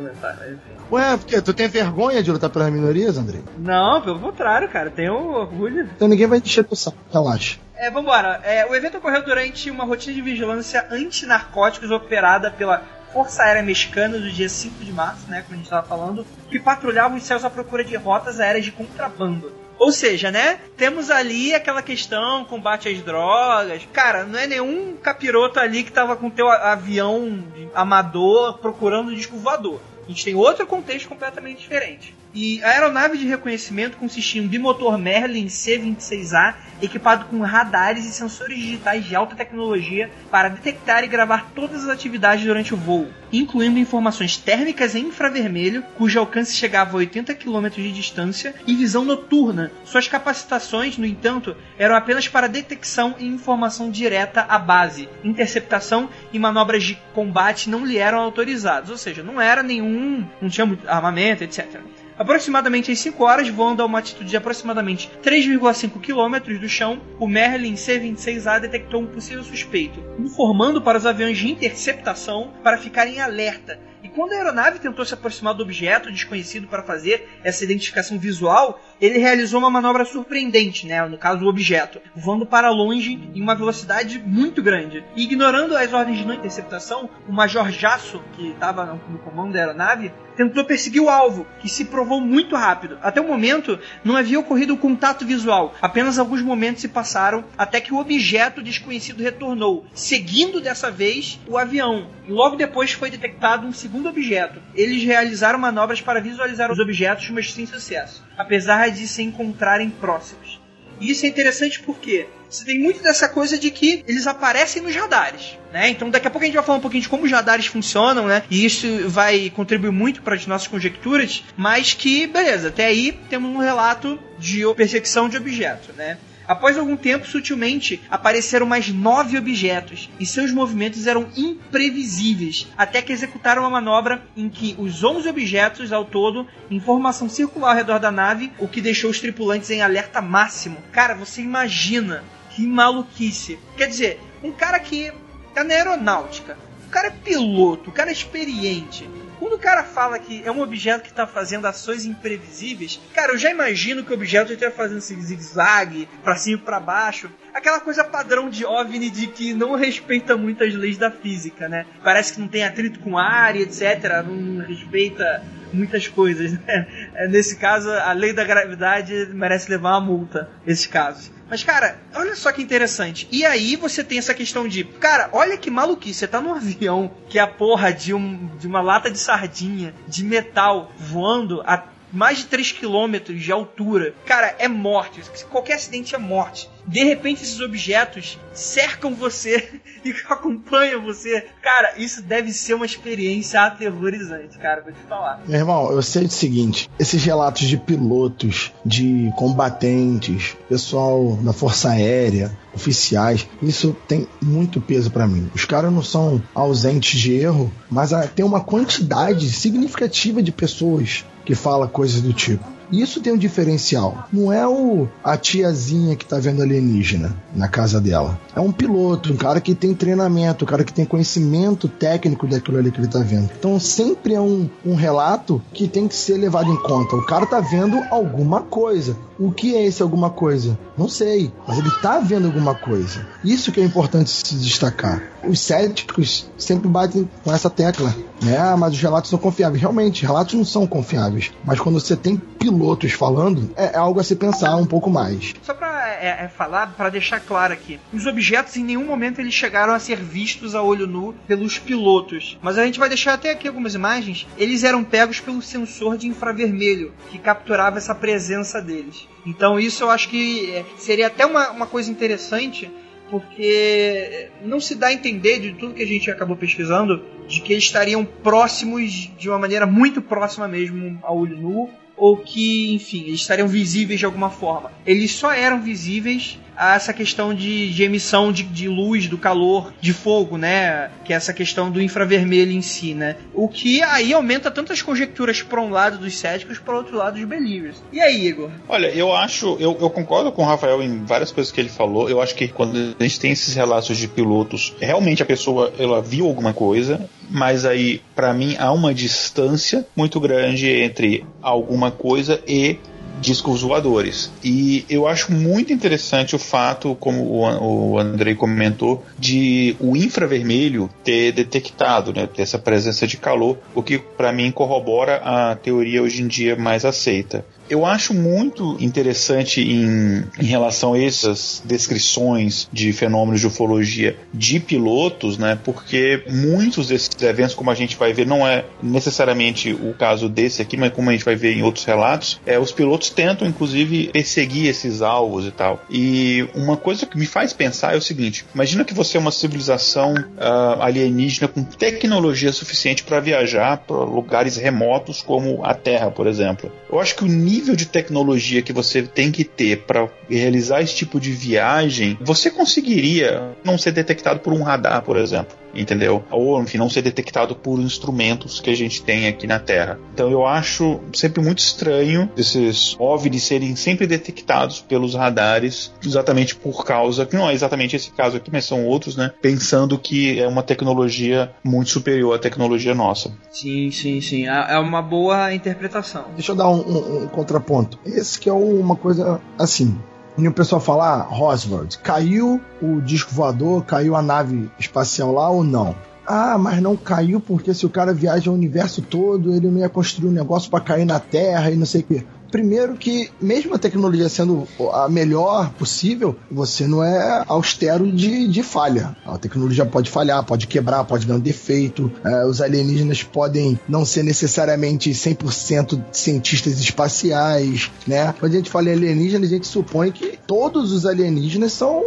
nos 0.00 0.18
comentários. 0.18 0.58
Ué, 0.90 1.16
porque 1.16 1.40
tu 1.40 1.54
tem 1.54 1.68
vergonha 1.68 2.22
de 2.22 2.30
lutar 2.30 2.50
pelas 2.50 2.72
minorias, 2.72 3.16
André? 3.16 3.40
Não, 3.58 4.00
pelo 4.02 4.20
contrário, 4.20 4.68
cara. 4.68 4.90
Tenho 4.90 5.14
orgulho. 5.14 5.88
Então 5.94 6.08
ninguém 6.08 6.26
vai 6.26 6.40
te 6.40 6.48
encher 6.48 6.64
teu 6.64 6.76
saco, 6.76 6.98
relaxa. 7.12 7.58
É, 7.76 7.90
vambora. 7.90 8.40
É, 8.44 8.66
o 8.66 8.74
evento 8.74 8.98
ocorreu 8.98 9.24
durante 9.24 9.70
uma 9.70 9.84
rotina 9.84 10.14
de 10.14 10.22
vigilância 10.22 10.86
antinarcóticos 10.90 11.90
operada 11.90 12.50
pela 12.50 12.82
Força 13.12 13.42
Aérea 13.42 13.62
Mexicana 13.62 14.18
do 14.18 14.30
dia 14.30 14.48
5 14.48 14.82
de 14.82 14.92
março, 14.92 15.28
né, 15.28 15.42
como 15.42 15.54
a 15.54 15.56
gente 15.56 15.64
estava 15.64 15.86
falando, 15.86 16.26
que 16.48 16.58
patrulhava 16.58 17.14
os 17.14 17.22
céus 17.22 17.44
à 17.44 17.50
procura 17.50 17.84
de 17.84 17.94
rotas 17.96 18.40
aéreas 18.40 18.64
de 18.64 18.72
contrabando. 18.72 19.52
Ou 19.82 19.90
seja, 19.90 20.30
né? 20.30 20.60
Temos 20.76 21.10
ali 21.10 21.52
aquela 21.52 21.82
questão, 21.82 22.44
combate 22.44 22.88
às 22.88 23.02
drogas. 23.02 23.82
Cara, 23.92 24.22
não 24.22 24.38
é 24.38 24.46
nenhum 24.46 24.96
capiroto 24.96 25.58
ali 25.58 25.82
que 25.82 25.90
tava 25.90 26.14
com 26.14 26.30
teu 26.30 26.48
avião 26.48 27.44
amador 27.74 28.58
procurando 28.58 29.10
um 29.10 29.14
disco 29.14 29.36
voador. 29.36 29.80
A 30.04 30.08
gente 30.08 30.24
tem 30.24 30.36
outro 30.36 30.68
contexto 30.68 31.08
completamente 31.08 31.62
diferente. 31.62 32.14
E 32.34 32.62
a 32.62 32.68
aeronave 32.68 33.18
de 33.18 33.26
reconhecimento 33.26 33.98
consistia 33.98 34.40
em 34.40 34.44
um 34.46 34.48
bimotor 34.48 34.96
Merlin 34.96 35.48
C-26A 35.48 36.54
equipado 36.80 37.26
com 37.26 37.40
radares 37.40 38.04
e 38.04 38.12
sensores 38.12 38.58
digitais 38.58 39.04
de 39.04 39.14
alta 39.14 39.36
tecnologia 39.36 40.10
para 40.30 40.48
detectar 40.48 41.04
e 41.04 41.08
gravar 41.08 41.50
todas 41.54 41.84
as 41.84 41.90
atividades 41.90 42.44
durante 42.44 42.74
o 42.74 42.76
voo, 42.76 43.08
incluindo 43.32 43.78
informações 43.78 44.36
térmicas 44.36 44.94
em 44.94 45.06
infravermelho, 45.06 45.82
cujo 45.96 46.18
alcance 46.18 46.54
chegava 46.54 46.92
a 46.92 46.96
80 46.96 47.34
km 47.34 47.68
de 47.68 47.92
distância, 47.92 48.54
e 48.66 48.74
visão 48.74 49.04
noturna. 49.04 49.70
Suas 49.84 50.08
capacitações, 50.08 50.98
no 50.98 51.06
entanto, 51.06 51.56
eram 51.78 51.94
apenas 51.94 52.26
para 52.26 52.48
detecção 52.48 53.14
e 53.18 53.26
informação 53.26 53.90
direta 53.90 54.44
à 54.48 54.58
base. 54.58 55.08
Interceptação 55.22 56.08
e 56.32 56.38
manobras 56.38 56.82
de 56.82 56.98
combate 57.14 57.70
não 57.70 57.84
lhe 57.84 57.98
eram 57.98 58.20
autorizadas, 58.20 58.90
ou 58.90 58.96
seja, 58.96 59.22
não 59.22 59.40
era 59.40 59.62
nenhum, 59.62 60.26
não 60.40 60.48
tinha 60.48 60.78
armamento, 60.88 61.44
etc. 61.44 61.80
Aproximadamente 62.22 62.92
às 62.92 63.00
5 63.00 63.24
horas, 63.24 63.48
voando 63.48 63.82
a 63.82 63.84
uma 63.84 63.98
altitude 63.98 64.30
de 64.30 64.36
aproximadamente 64.36 65.10
3,5 65.24 66.00
km 66.00 66.56
do 66.56 66.68
chão, 66.68 67.02
o 67.18 67.26
Merlin 67.26 67.74
C-26A 67.74 68.60
detectou 68.60 69.02
um 69.02 69.08
possível 69.08 69.42
suspeito, 69.42 70.00
informando 70.20 70.80
para 70.80 70.96
os 70.96 71.04
aviões 71.04 71.36
de 71.36 71.50
interceptação 71.50 72.52
para 72.62 72.78
ficarem 72.78 73.16
em 73.16 73.20
alerta 73.20 73.76
e 74.02 74.08
quando 74.08 74.32
a 74.32 74.36
aeronave 74.36 74.80
tentou 74.80 75.04
se 75.04 75.14
aproximar 75.14 75.54
do 75.54 75.62
objeto 75.62 76.10
desconhecido 76.10 76.66
para 76.66 76.82
fazer 76.82 77.28
essa 77.44 77.62
identificação 77.62 78.18
visual, 78.18 78.80
ele 79.00 79.18
realizou 79.18 79.60
uma 79.60 79.70
manobra 79.70 80.04
surpreendente, 80.04 80.86
né? 80.86 81.06
No 81.06 81.16
caso, 81.16 81.44
o 81.44 81.48
objeto, 81.48 82.00
voando 82.16 82.44
para 82.44 82.68
longe 82.70 83.12
em 83.32 83.40
uma 83.40 83.54
velocidade 83.54 84.18
muito 84.18 84.60
grande. 84.60 85.04
E 85.14 85.22
ignorando 85.22 85.76
as 85.76 85.92
ordens 85.92 86.18
de 86.18 86.26
não 86.26 86.34
interceptação, 86.34 87.08
o 87.28 87.32
Major 87.32 87.70
Jasso, 87.70 88.20
que 88.32 88.50
estava 88.50 88.86
no 89.08 89.18
comando 89.20 89.52
da 89.52 89.60
aeronave, 89.60 90.12
tentou 90.48 90.64
perseguir 90.64 91.00
o 91.00 91.08
alvo, 91.08 91.46
que 91.60 91.68
se 91.68 91.84
provou 91.86 92.20
muito 92.20 92.56
rápido. 92.56 92.98
Até 93.02 93.20
o 93.20 93.26
momento, 93.26 93.78
não 94.04 94.16
havia 94.16 94.38
ocorrido 94.38 94.74
o 94.74 94.78
contato 94.78 95.26
visual, 95.26 95.74
apenas 95.80 96.18
alguns 96.18 96.42
momentos 96.42 96.82
se 96.82 96.88
passaram 96.88 97.44
até 97.56 97.80
que 97.80 97.92
o 97.92 97.98
objeto 97.98 98.62
desconhecido 98.62 99.22
retornou, 99.22 99.86
seguindo 99.94 100.60
dessa 100.60 100.90
vez 100.90 101.38
o 101.46 101.58
avião. 101.58 102.08
Logo 102.28 102.56
depois 102.56 102.92
foi 102.92 103.10
detectado 103.10 103.66
um 103.66 103.72
segundo 103.72 104.08
objeto. 104.08 104.60
Eles 104.74 105.02
realizaram 105.02 105.58
manobras 105.58 106.00
para 106.00 106.20
visualizar 106.20 106.70
os 106.70 106.78
objetos, 106.78 107.28
mas 107.30 107.52
sem 107.52 107.66
sucesso, 107.66 108.24
apesar 108.36 108.90
de 108.90 109.06
se 109.06 109.22
encontrarem 109.22 109.90
próximos. 109.90 110.61
E 111.02 111.10
isso 111.10 111.26
é 111.26 111.28
interessante 111.28 111.80
porque 111.80 112.26
você 112.48 112.64
tem 112.64 112.78
muito 112.78 113.02
dessa 113.02 113.28
coisa 113.28 113.58
de 113.58 113.70
que 113.70 114.04
eles 114.06 114.26
aparecem 114.26 114.80
nos 114.80 114.94
radares, 114.94 115.58
né? 115.72 115.88
Então 115.88 116.08
daqui 116.08 116.28
a 116.28 116.30
pouco 116.30 116.44
a 116.44 116.46
gente 116.46 116.54
vai 116.54 116.64
falar 116.64 116.78
um 116.78 116.82
pouquinho 116.82 117.02
de 117.02 117.08
como 117.08 117.24
os 117.24 117.30
radares 117.30 117.66
funcionam, 117.66 118.26
né? 118.26 118.44
E 118.48 118.64
isso 118.64 119.08
vai 119.08 119.50
contribuir 119.50 119.90
muito 119.90 120.22
para 120.22 120.36
as 120.36 120.46
nossas 120.46 120.68
conjecturas, 120.68 121.42
mas 121.56 121.92
que, 121.92 122.26
beleza, 122.28 122.68
até 122.68 122.86
aí 122.86 123.18
temos 123.28 123.50
um 123.50 123.58
relato 123.58 124.18
de 124.38 124.62
perseguição 124.74 125.28
de 125.28 125.36
objeto, 125.36 125.92
né? 125.96 126.18
Após 126.46 126.76
algum 126.76 126.96
tempo, 126.96 127.26
sutilmente 127.26 128.00
apareceram 128.10 128.66
mais 128.66 128.88
nove 128.88 129.38
objetos 129.38 130.10
e 130.18 130.26
seus 130.26 130.52
movimentos 130.52 131.06
eram 131.06 131.28
imprevisíveis, 131.36 132.68
até 132.76 133.00
que 133.00 133.12
executaram 133.12 133.62
uma 133.62 133.70
manobra 133.70 134.22
em 134.36 134.48
que 134.48 134.74
os 134.78 135.02
11 135.02 135.28
objetos 135.28 135.92
ao 135.92 136.04
todo 136.04 136.46
em 136.70 136.80
formação 136.80 137.28
circular 137.28 137.70
ao 137.70 137.76
redor 137.76 137.98
da 137.98 138.10
nave, 138.10 138.52
o 138.58 138.68
que 138.68 138.80
deixou 138.80 139.10
os 139.10 139.20
tripulantes 139.20 139.70
em 139.70 139.82
alerta 139.82 140.20
máximo. 140.20 140.78
Cara, 140.90 141.14
você 141.14 141.40
imagina 141.40 142.24
que 142.50 142.66
maluquice. 142.66 143.58
Quer 143.76 143.88
dizer, 143.88 144.20
um 144.42 144.52
cara 144.52 144.78
que 144.78 145.12
tá 145.54 145.64
na 145.64 145.74
aeronáutica, 145.74 146.58
o 146.86 146.90
cara 146.90 147.08
é 147.08 147.10
piloto, 147.10 147.90
o 147.90 147.92
cara 147.92 148.10
é 148.10 148.12
experiente, 148.12 149.08
quando 149.42 149.54
o 149.54 149.58
cara 149.58 149.82
fala 149.82 150.20
que 150.20 150.40
é 150.44 150.52
um 150.52 150.60
objeto 150.60 151.02
que 151.02 151.08
está 151.08 151.26
fazendo 151.26 151.66
ações 151.66 152.04
imprevisíveis, 152.04 153.00
cara, 153.12 153.32
eu 153.32 153.38
já 153.38 153.50
imagino 153.50 154.04
que 154.04 154.12
o 154.12 154.14
objeto 154.14 154.52
esteja 154.52 154.70
fazendo 154.70 154.98
esse 154.98 155.20
zigue-zague, 155.20 156.08
pra 156.22 156.36
cima 156.36 156.58
e 156.58 156.60
pra 156.60 156.78
baixo. 156.78 157.28
Aquela 157.52 157.80
coisa 157.80 158.04
padrão 158.04 158.48
de 158.48 158.64
OVNI 158.64 159.10
de 159.10 159.26
que 159.26 159.52
não 159.52 159.74
respeita 159.74 160.36
muito 160.36 160.62
as 160.62 160.72
leis 160.74 160.96
da 160.96 161.10
física, 161.10 161.68
né? 161.68 161.86
Parece 162.04 162.34
que 162.34 162.40
não 162.40 162.46
tem 162.46 162.62
atrito 162.62 163.00
com 163.00 163.18
ar 163.18 163.56
e 163.56 163.62
etc. 163.62 164.22
Não 164.24 164.64
respeita 164.64 165.42
muitas 165.72 166.06
coisas, 166.06 166.52
né? 166.52 166.86
É, 167.12 167.26
nesse 167.26 167.56
caso, 167.56 167.90
a 167.90 168.12
lei 168.12 168.32
da 168.32 168.44
gravidade 168.44 169.28
merece 169.32 169.68
levar 169.68 169.98
uma 169.98 170.00
multa, 170.00 170.48
esses 170.64 170.86
casos. 170.86 171.32
Mas, 171.52 171.62
cara, 171.62 171.98
olha 172.14 172.34
só 172.34 172.50
que 172.50 172.62
interessante. 172.62 173.28
E 173.30 173.44
aí 173.44 173.76
você 173.76 174.02
tem 174.02 174.16
essa 174.16 174.32
questão 174.32 174.66
de, 174.66 174.84
cara, 174.84 175.28
olha 175.34 175.58
que 175.58 175.70
maluquice. 175.70 176.20
Você 176.20 176.26
tá 176.26 176.40
num 176.40 176.54
avião 176.56 177.10
que 177.28 177.38
é 177.38 177.42
a 177.42 177.46
porra 177.46 177.92
de, 177.92 178.14
um, 178.14 178.46
de 178.56 178.66
uma 178.66 178.80
lata 178.80 179.10
de 179.10 179.18
sardinha 179.18 179.94
de 180.08 180.24
metal 180.24 180.90
voando 180.96 181.60
a 181.66 181.76
mais 182.12 182.38
de 182.38 182.46
3 182.46 182.72
km 182.72 183.32
de 183.34 183.52
altura. 183.52 184.14
Cara, 184.26 184.54
é 184.58 184.68
morte. 184.68 185.20
Qualquer 185.50 185.74
acidente 185.74 186.14
é 186.14 186.18
morte 186.18 186.68
de 186.86 187.04
repente 187.04 187.42
esses 187.42 187.60
objetos 187.60 188.38
cercam 188.52 189.14
você 189.14 189.80
e 190.04 190.14
acompanham 190.28 191.02
você. 191.02 191.46
Cara, 191.62 191.94
isso 191.96 192.22
deve 192.22 192.52
ser 192.52 192.74
uma 192.74 192.86
experiência 192.86 193.60
aterrorizante, 193.62 194.58
cara, 194.58 194.82
vou 194.82 194.92
te 194.92 195.00
falar. 195.08 195.42
Meu 195.46 195.58
irmão, 195.58 195.92
eu 195.92 196.02
sei 196.02 196.24
o 196.24 196.30
seguinte: 196.30 196.90
esses 196.98 197.24
relatos 197.24 197.68
de 197.68 197.76
pilotos, 197.76 198.72
de 198.84 199.32
combatentes, 199.36 200.56
pessoal 200.68 201.36
da 201.36 201.52
Força 201.52 201.90
Aérea, 201.90 202.56
oficiais, 202.74 203.48
isso 203.62 203.96
tem 204.08 204.26
muito 204.40 204.80
peso 204.80 205.10
para 205.10 205.26
mim. 205.26 205.50
Os 205.54 205.64
caras 205.64 205.92
não 205.92 206.02
são 206.02 206.42
ausentes 206.54 207.20
de 207.20 207.34
erro, 207.34 207.72
mas 207.90 208.10
tem 208.34 208.44
uma 208.44 208.60
quantidade 208.60 209.50
significativa 209.50 210.42
de 210.42 210.50
pessoas 210.50 211.24
que 211.44 211.54
fala 211.54 211.88
coisas 211.88 212.20
do 212.20 212.32
tipo. 212.32 212.64
Isso 212.92 213.20
tem 213.20 213.32
um 213.32 213.38
diferencial. 213.38 214.28
Não 214.32 214.52
é 214.52 214.68
o 214.68 215.08
a 215.24 215.36
tiazinha 215.36 216.14
que 216.14 216.26
tá 216.26 216.38
vendo 216.38 216.62
alienígena 216.62 217.34
na 217.54 217.66
casa 217.68 218.00
dela. 218.00 218.38
É 218.54 218.60
um 218.60 218.70
piloto, 218.70 219.32
um 219.32 219.36
cara 219.36 219.60
que 219.60 219.74
tem 219.74 219.94
treinamento, 219.94 220.64
um 220.64 220.68
cara 220.68 220.84
que 220.84 220.92
tem 220.92 221.04
conhecimento 221.04 221.88
técnico 221.88 222.46
daquilo 222.46 222.78
ali 222.78 222.90
que 222.90 223.00
ele 223.00 223.08
tá 223.08 223.20
vendo. 223.20 223.50
Então 223.58 223.80
sempre 223.80 224.34
é 224.34 224.40
um, 224.40 224.68
um 224.84 224.94
relato 224.94 225.62
que 225.72 225.88
tem 225.88 226.06
que 226.06 226.14
ser 226.14 226.36
levado 226.36 226.70
em 226.70 226.76
conta. 226.82 227.16
O 227.16 227.24
cara 227.24 227.46
tá 227.46 227.60
vendo 227.60 227.96
alguma 228.10 228.60
coisa. 228.60 229.16
O 229.38 229.50
que 229.50 229.74
é 229.74 229.86
esse 229.86 230.02
alguma 230.02 230.30
coisa? 230.30 230.78
Não 230.96 231.08
sei, 231.08 231.52
mas 231.66 231.78
ele 231.78 231.90
tá 232.02 232.20
vendo 232.20 232.46
alguma 232.46 232.74
coisa. 232.74 233.26
Isso 233.42 233.72
que 233.72 233.80
é 233.80 233.84
importante 233.84 234.30
se 234.30 234.54
destacar. 234.56 235.22
Os 235.42 235.58
céticos 235.58 236.48
sempre 236.56 236.88
batem 236.88 237.28
com 237.42 237.52
essa 237.52 237.68
tecla, 237.68 238.14
né? 238.40 238.56
Ah, 238.56 238.76
mas 238.76 238.92
os 238.92 239.00
relatos 239.00 239.30
são 239.30 239.38
confiáveis. 239.38 239.80
Realmente, 239.80 240.24
relatos 240.24 240.54
não 240.54 240.64
são 240.64 240.86
confiáveis. 240.86 241.50
Mas 241.64 241.80
quando 241.80 241.98
você 241.98 242.14
tem 242.14 242.40
pilotos 242.82 243.12
falando, 243.12 243.72
é, 243.76 243.94
é 243.94 243.96
algo 243.96 244.18
a 244.18 244.24
se 244.24 244.34
pensar 244.34 244.74
um 244.74 244.84
pouco 244.84 245.08
mais. 245.08 245.54
Só 245.62 245.72
pra 245.72 246.08
é, 246.20 246.44
é 246.44 246.48
falar, 246.48 246.94
para 246.96 247.10
deixar 247.10 247.38
claro 247.38 247.72
aqui, 247.72 248.00
os 248.12 248.26
objetos 248.26 248.76
em 248.76 248.82
nenhum 248.82 249.06
momento 249.06 249.40
eles 249.40 249.54
chegaram 249.54 249.94
a 249.94 250.00
ser 250.00 250.16
vistos 250.16 250.74
a 250.74 250.82
olho 250.82 251.06
nu 251.06 251.32
pelos 251.46 251.78
pilotos. 251.78 252.58
Mas 252.60 252.78
a 252.78 252.84
gente 252.84 252.98
vai 252.98 253.08
deixar 253.08 253.34
até 253.34 253.50
aqui 253.50 253.68
algumas 253.68 253.94
imagens. 253.94 254.48
Eles 254.58 254.82
eram 254.82 255.04
pegos 255.04 255.38
pelo 255.38 255.62
sensor 255.62 256.18
de 256.18 256.26
infravermelho 256.26 257.12
que 257.30 257.38
capturava 257.38 257.98
essa 257.98 258.16
presença 258.16 258.82
deles. 258.82 259.28
Então 259.46 259.78
isso 259.78 260.02
eu 260.02 260.10
acho 260.10 260.28
que 260.28 260.72
é, 260.72 260.84
seria 260.98 261.28
até 261.28 261.46
uma, 261.46 261.70
uma 261.70 261.86
coisa 261.86 262.10
interessante 262.10 262.90
porque 263.30 264.50
não 264.62 264.78
se 264.78 264.94
dá 264.94 265.06
a 265.06 265.12
entender 265.12 265.58
de 265.58 265.72
tudo 265.72 265.94
que 265.94 266.02
a 266.02 266.06
gente 266.06 266.30
acabou 266.30 266.54
pesquisando 266.54 267.24
de 267.48 267.62
que 267.62 267.72
eles 267.72 267.84
estariam 267.84 268.24
próximos 268.26 269.30
de 269.38 269.48
uma 269.48 269.58
maneira 269.58 269.86
muito 269.86 270.20
próxima 270.20 270.68
mesmo 270.68 271.18
ao 271.22 271.38
olho 271.38 271.56
nu 271.56 271.88
ou 272.16 272.36
que, 272.36 272.92
enfim, 272.92 273.24
eles 273.24 273.40
estariam 273.40 273.68
visíveis 273.68 274.18
de 274.20 274.26
alguma 274.26 274.50
forma. 274.50 274.92
Eles 275.06 275.32
só 275.32 275.52
eram 275.52 275.82
visíveis 275.82 276.58
a 276.82 276.96
essa 276.96 277.12
questão 277.12 277.54
de, 277.54 277.92
de 277.92 278.02
emissão 278.02 278.50
de, 278.50 278.64
de, 278.64 278.88
luz, 278.88 279.28
do 279.28 279.38
calor, 279.38 279.92
de 280.00 280.12
fogo, 280.12 280.58
né? 280.58 281.10
Que 281.24 281.32
é 281.32 281.36
essa 281.36 281.52
questão 281.52 281.88
do 281.88 282.02
infravermelho 282.02 282.72
em 282.72 282.82
si, 282.82 283.14
né? 283.14 283.36
O 283.54 283.68
que 283.68 284.02
aí 284.02 284.32
aumenta 284.32 284.68
tantas 284.68 285.00
conjecturas 285.00 285.62
para 285.62 285.80
um 285.80 285.90
lado 285.90 286.18
dos 286.18 286.36
céticos 286.36 286.80
para 286.80 286.96
outro 286.96 287.16
lado 287.16 287.38
dos 287.38 287.44
believers. 287.44 288.02
E 288.12 288.20
aí, 288.20 288.48
Igor? 288.48 288.68
Olha, 288.88 289.06
eu 289.06 289.32
acho, 289.32 289.76
eu, 289.78 289.96
eu, 290.00 290.10
concordo 290.10 290.50
com 290.50 290.62
o 290.62 290.64
Rafael 290.64 291.00
em 291.00 291.24
várias 291.24 291.52
coisas 291.52 291.72
que 291.72 291.80
ele 291.80 291.88
falou. 291.88 292.28
Eu 292.28 292.42
acho 292.42 292.56
que 292.56 292.66
quando 292.66 293.14
a 293.18 293.22
gente 293.22 293.38
tem 293.38 293.52
esses 293.52 293.74
relatos 293.74 294.16
de 294.16 294.26
pilotos, 294.26 294.92
realmente 295.00 295.40
a 295.40 295.46
pessoa 295.46 295.92
ela 295.96 296.20
viu 296.20 296.48
alguma 296.48 296.72
coisa, 296.72 297.30
mas 297.48 297.84
aí 297.84 298.20
para 298.34 298.52
mim 298.52 298.74
há 298.76 298.90
uma 298.90 299.14
distância 299.14 300.04
muito 300.16 300.40
grande 300.40 300.90
entre 300.90 301.46
alguma 301.62 302.10
coisa 302.10 302.60
e 302.66 302.98
discos 303.42 303.82
voadores. 303.82 304.50
E 304.64 305.04
eu 305.10 305.26
acho 305.26 305.52
muito 305.52 305.92
interessante 305.92 306.54
o 306.54 306.58
fato, 306.58 307.14
como 307.16 307.42
o 307.44 308.18
Andrei 308.18 308.54
comentou, 308.54 309.24
de 309.38 309.96
o 310.00 310.16
infravermelho 310.16 311.10
ter 311.24 311.52
detectado, 311.52 312.32
né, 312.32 312.46
ter 312.46 312.62
essa 312.62 312.78
presença 312.78 313.26
de 313.26 313.36
calor, 313.36 313.76
o 313.94 314.02
que 314.02 314.18
para 314.18 314.52
mim 314.52 314.70
corrobora 314.70 315.42
a 315.44 315.74
teoria 315.74 316.22
hoje 316.22 316.42
em 316.42 316.46
dia 316.46 316.76
mais 316.76 317.04
aceita. 317.04 317.64
Eu 317.90 318.06
acho 318.06 318.32
muito 318.32 318.96
interessante 319.00 319.82
em, 319.82 320.44
em 320.58 320.64
relação 320.64 321.12
a 321.12 321.22
essas 321.22 321.82
descrições 321.84 322.88
de 322.90 323.12
fenômenos 323.12 323.60
de 323.60 323.66
ufologia 323.66 324.36
de 324.54 324.80
pilotos, 324.80 325.58
né? 325.58 325.78
Porque 325.84 326.42
muitos 326.48 327.08
desses 327.08 327.30
eventos, 327.42 327.74
como 327.74 327.90
a 327.90 327.94
gente 327.94 328.16
vai 328.16 328.32
ver, 328.32 328.46
não 328.46 328.66
é 328.66 328.84
necessariamente 329.02 329.92
o 329.92 330.14
caso 330.14 330.48
desse 330.48 330.80
aqui, 330.80 330.96
mas 330.96 331.12
como 331.12 331.28
a 331.28 331.32
gente 331.32 331.44
vai 331.44 331.56
ver 331.56 331.76
em 331.76 331.82
outros 331.82 332.04
relatos, 332.04 332.60
é, 332.64 332.78
os 332.78 332.92
pilotos 332.92 333.28
tentam, 333.32 333.66
inclusive, 333.66 334.28
perseguir 334.32 334.86
esses 334.86 335.22
alvos 335.22 335.66
e 335.66 335.70
tal. 335.70 336.04
E 336.10 336.68
uma 336.74 336.96
coisa 336.96 337.26
que 337.26 337.38
me 337.38 337.46
faz 337.46 337.72
pensar 337.72 338.14
é 338.14 338.16
o 338.16 338.22
seguinte: 338.22 338.64
imagina 338.74 339.04
que 339.04 339.14
você 339.14 339.36
é 339.36 339.40
uma 339.40 339.50
civilização 339.50 340.34
uh, 340.34 341.02
alienígena 341.02 341.68
com 341.68 341.82
tecnologia 341.82 342.72
suficiente 342.72 343.24
para 343.24 343.40
viajar 343.40 343.98
para 343.98 344.16
lugares 344.16 344.76
remotos 344.76 345.42
como 345.42 345.84
a 345.84 345.94
Terra, 345.94 346.30
por 346.30 346.46
exemplo. 346.46 346.92
Eu 347.10 347.20
acho 347.20 347.34
que 347.34 347.44
o 347.44 347.48
nível 347.48 347.96
de 347.96 348.06
tecnologia 348.06 348.82
que 348.82 348.92
você 348.92 349.22
tem 349.22 349.50
que 349.50 349.64
ter 349.64 350.02
para 350.02 350.28
realizar 350.48 351.02
esse 351.02 351.14
tipo 351.14 351.40
de 351.40 351.52
viagem, 351.52 352.38
você 352.40 352.70
conseguiria 352.70 353.72
não 353.84 353.98
ser 353.98 354.12
detectado 354.12 354.60
por 354.60 354.72
um 354.72 354.82
radar, 354.82 355.22
por 355.22 355.36
exemplo 355.36 355.81
entendeu? 355.94 356.44
Ou, 356.50 356.80
enfim, 356.82 356.98
não 356.98 357.10
ser 357.10 357.22
detectado 357.22 357.74
por 357.74 357.98
instrumentos 357.98 358.80
que 358.80 358.90
a 358.90 358.96
gente 358.96 359.22
tem 359.22 359.48
aqui 359.48 359.66
na 359.66 359.78
Terra. 359.78 360.18
Então 360.32 360.50
eu 360.50 360.66
acho 360.66 361.20
sempre 361.32 361.62
muito 361.62 361.78
estranho 361.78 362.50
esses 362.56 363.16
OVNIs 363.18 363.64
serem 363.64 363.96
sempre 363.96 364.26
detectados 364.26 365.00
pelos 365.00 365.34
radares, 365.34 366.12
exatamente 366.24 366.74
por 366.74 367.04
causa, 367.04 367.46
que 367.46 367.56
não 367.56 367.68
é 367.68 367.74
exatamente 367.74 368.16
esse 368.16 368.30
caso 368.30 368.56
aqui, 368.56 368.70
mas 368.72 368.84
são 368.84 369.06
outros, 369.06 369.36
né? 369.36 369.52
Pensando 369.60 370.18
que 370.18 370.60
é 370.60 370.66
uma 370.66 370.82
tecnologia 370.82 371.72
muito 371.84 372.10
superior 372.10 372.54
à 372.54 372.58
tecnologia 372.58 373.14
nossa. 373.14 373.52
Sim, 373.70 374.10
sim, 374.10 374.40
sim. 374.40 374.68
É, 374.68 374.94
é 374.94 374.98
uma 374.98 375.22
boa 375.22 375.74
interpretação. 375.74 376.46
Deixa 376.54 376.72
eu 376.72 376.76
dar 376.76 376.88
um, 376.88 377.00
um, 377.00 377.42
um 377.44 377.48
contraponto. 377.48 378.18
Esse 378.24 378.58
que 378.58 378.68
é 378.68 378.72
uma 378.72 379.16
coisa 379.16 379.60
assim. 379.78 380.18
E 380.56 380.68
o 380.68 380.72
pessoal 380.72 381.00
fala, 381.00 381.34
ah, 381.34 381.42
Roswell, 381.42 382.06
caiu 382.22 382.80
o 383.00 383.20
disco 383.20 383.52
voador, 383.52 384.04
caiu 384.04 384.36
a 384.36 384.42
nave 384.42 384.90
espacial 384.98 385.52
lá 385.52 385.70
ou 385.70 385.82
não? 385.82 386.14
Ah, 386.46 386.76
mas 386.76 387.00
não 387.00 387.16
caiu 387.16 387.60
porque 387.60 387.94
se 387.94 388.04
o 388.04 388.10
cara 388.10 388.34
viaja 388.34 388.70
o 388.70 388.74
universo 388.74 389.22
todo, 389.22 389.72
ele 389.74 389.88
não 389.88 390.00
ia 390.00 390.08
construir 390.08 390.48
um 390.48 390.52
negócio 390.52 390.90
para 390.90 391.00
cair 391.00 391.24
na 391.24 391.40
Terra 391.40 391.90
e 391.90 391.96
não 391.96 392.04
sei 392.04 392.20
o 392.20 392.24
quê. 392.24 392.44
Primeiro 392.72 393.16
que, 393.16 393.50
mesmo 393.60 393.94
a 393.94 393.98
tecnologia 393.98 394.48
sendo 394.48 394.88
a 395.12 395.28
melhor 395.28 395.90
possível, 395.90 396.56
você 396.70 397.06
não 397.06 397.22
é 397.22 397.62
austero 397.68 398.32
de, 398.32 398.66
de 398.66 398.82
falha. 398.82 399.36
A 399.44 399.58
tecnologia 399.58 400.06
pode 400.06 400.30
falhar, 400.30 400.64
pode 400.64 400.86
quebrar, 400.86 401.22
pode 401.24 401.46
dar 401.46 401.56
um 401.56 401.60
defeito. 401.60 402.32
É, 402.42 402.64
os 402.64 402.80
alienígenas 402.80 403.42
podem 403.42 404.00
não 404.08 404.24
ser 404.24 404.42
necessariamente 404.42 405.30
100% 405.32 406.18
cientistas 406.32 406.98
espaciais, 406.98 408.10
né? 408.26 408.54
Quando 408.58 408.72
a 408.72 408.76
gente 408.76 408.90
fala 408.90 409.10
em 409.10 409.12
alienígena, 409.12 409.66
a 409.66 409.68
gente 409.68 409.86
supõe 409.86 410.32
que 410.32 410.58
todos 410.66 411.12
os 411.12 411.26
alienígenas 411.26 411.92
são 411.92 412.22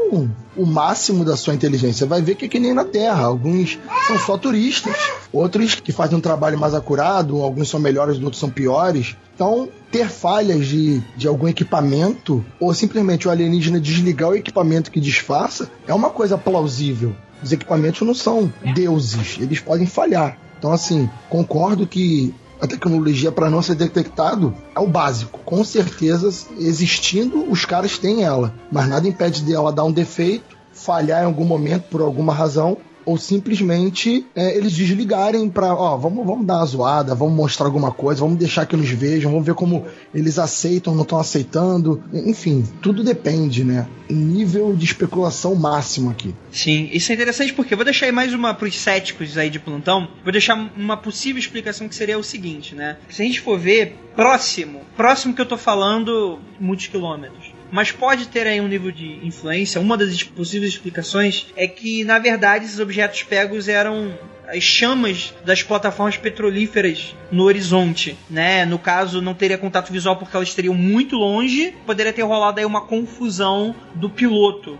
o 0.55 0.63
máximo 0.63 1.25
da 1.25 1.35
sua 1.35 1.55
inteligência. 1.55 2.05
Vai 2.05 2.21
ver 2.21 2.35
que 2.35 2.45
é 2.45 2.47
que 2.47 2.59
nem 2.59 2.71
na 2.71 2.85
Terra. 2.85 3.25
Alguns 3.25 3.79
são 4.05 4.19
só 4.19 4.37
turistas, 4.37 4.95
outros 5.33 5.73
que 5.73 5.91
fazem 5.91 6.15
um 6.15 6.21
trabalho 6.21 6.59
mais 6.59 6.75
acurado, 6.75 7.41
alguns 7.41 7.67
são 7.67 7.79
melhores, 7.79 8.17
outros 8.21 8.39
são 8.39 8.49
piores. 8.49 9.15
Então, 9.35 9.67
ter 9.91 10.09
falhas 10.09 10.65
de, 10.65 11.01
de 11.17 11.27
algum 11.27 11.47
equipamento, 11.47 12.43
ou 12.57 12.73
simplesmente 12.73 13.27
o 13.27 13.31
alienígena 13.31 13.81
desligar 13.81 14.29
o 14.29 14.35
equipamento 14.35 14.89
que 14.89 14.99
disfarça, 14.99 15.69
é 15.85 15.93
uma 15.93 16.09
coisa 16.09 16.37
plausível. 16.37 17.13
Os 17.43 17.51
equipamentos 17.51 18.01
não 18.07 18.15
são 18.15 18.51
deuses, 18.73 19.37
eles 19.39 19.59
podem 19.59 19.85
falhar. 19.85 20.37
Então, 20.57 20.71
assim, 20.71 21.09
concordo 21.29 21.85
que 21.85 22.33
a 22.61 22.65
tecnologia 22.65 23.29
para 23.29 23.49
não 23.49 23.61
ser 23.61 23.75
detectado 23.75 24.55
é 24.73 24.79
o 24.79 24.87
básico. 24.87 25.39
Com 25.43 25.65
certeza, 25.65 26.29
existindo, 26.57 27.51
os 27.51 27.65
caras 27.65 27.97
têm 27.97 28.23
ela. 28.23 28.53
Mas 28.71 28.87
nada 28.87 29.07
impede 29.07 29.43
dela 29.43 29.71
dar 29.71 29.83
um 29.83 29.91
defeito, 29.91 30.55
falhar 30.71 31.23
em 31.23 31.25
algum 31.25 31.45
momento 31.45 31.83
por 31.89 32.01
alguma 32.01 32.33
razão 32.33 32.77
ou 33.05 33.17
simplesmente 33.17 34.25
é, 34.35 34.57
eles 34.57 34.73
desligarem 34.73 35.49
para, 35.49 35.73
ó, 35.73 35.95
vamos, 35.95 36.25
vamos 36.25 36.45
dar 36.45 36.57
uma 36.57 36.65
zoada, 36.65 37.15
vamos 37.15 37.35
mostrar 37.35 37.67
alguma 37.67 37.91
coisa, 37.91 38.21
vamos 38.21 38.37
deixar 38.37 38.65
que 38.65 38.75
eles 38.75 38.89
vejam, 38.89 39.31
vamos 39.31 39.45
ver 39.45 39.53
como 39.53 39.85
eles 40.13 40.39
aceitam, 40.39 40.95
não 40.95 41.03
estão 41.03 41.19
aceitando, 41.19 42.03
enfim, 42.11 42.65
tudo 42.81 43.03
depende, 43.03 43.63
né? 43.63 43.87
Nível 44.09 44.75
de 44.75 44.85
especulação 44.85 45.55
máximo 45.55 46.09
aqui. 46.09 46.33
Sim, 46.51 46.89
isso 46.91 47.11
é 47.11 47.15
interessante 47.15 47.53
porque 47.53 47.75
vou 47.75 47.85
deixar 47.85 48.07
aí 48.07 48.11
mais 48.11 48.33
uma 48.33 48.53
para 48.53 48.67
os 48.67 48.77
céticos 48.77 49.37
aí 49.37 49.49
de 49.49 49.59
plantão, 49.59 50.07
vou 50.23 50.31
deixar 50.31 50.55
uma 50.75 50.97
possível 50.97 51.39
explicação 51.39 51.87
que 51.87 51.95
seria 51.95 52.17
o 52.17 52.23
seguinte, 52.23 52.75
né? 52.75 52.97
Se 53.09 53.21
a 53.21 53.25
gente 53.25 53.41
for 53.41 53.59
ver 53.59 53.95
próximo, 54.15 54.81
próximo 54.95 55.33
que 55.33 55.41
eu 55.41 55.45
tô 55.45 55.57
falando, 55.57 56.39
muitos 56.59 56.87
quilômetros 56.87 57.54
mas 57.71 57.91
pode 57.91 58.27
ter 58.27 58.47
aí 58.47 58.61
um 58.61 58.67
nível 58.67 58.91
de 58.91 59.25
influência. 59.25 59.81
Uma 59.81 59.97
das 59.97 60.23
possíveis 60.23 60.73
explicações 60.73 61.47
é 61.55 61.67
que, 61.67 62.03
na 62.03 62.19
verdade, 62.19 62.65
esses 62.65 62.79
objetos 62.79 63.23
pegos 63.23 63.67
eram 63.67 64.17
as 64.47 64.63
chamas 64.63 65.33
das 65.43 65.63
plataformas 65.63 66.17
petrolíferas 66.17 67.15
no 67.31 67.43
horizonte, 67.43 68.17
né? 68.29 68.65
No 68.65 68.77
caso, 68.77 69.21
não 69.21 69.33
teria 69.33 69.57
contato 69.57 69.91
visual 69.91 70.17
porque 70.17 70.35
elas 70.35 70.49
estariam 70.49 70.73
muito 70.73 71.15
longe, 71.15 71.73
poderia 71.85 72.13
ter 72.13 72.21
rolado 72.21 72.59
aí 72.59 72.65
uma 72.65 72.81
confusão 72.81 73.75
do 73.95 74.09
piloto. 74.09 74.79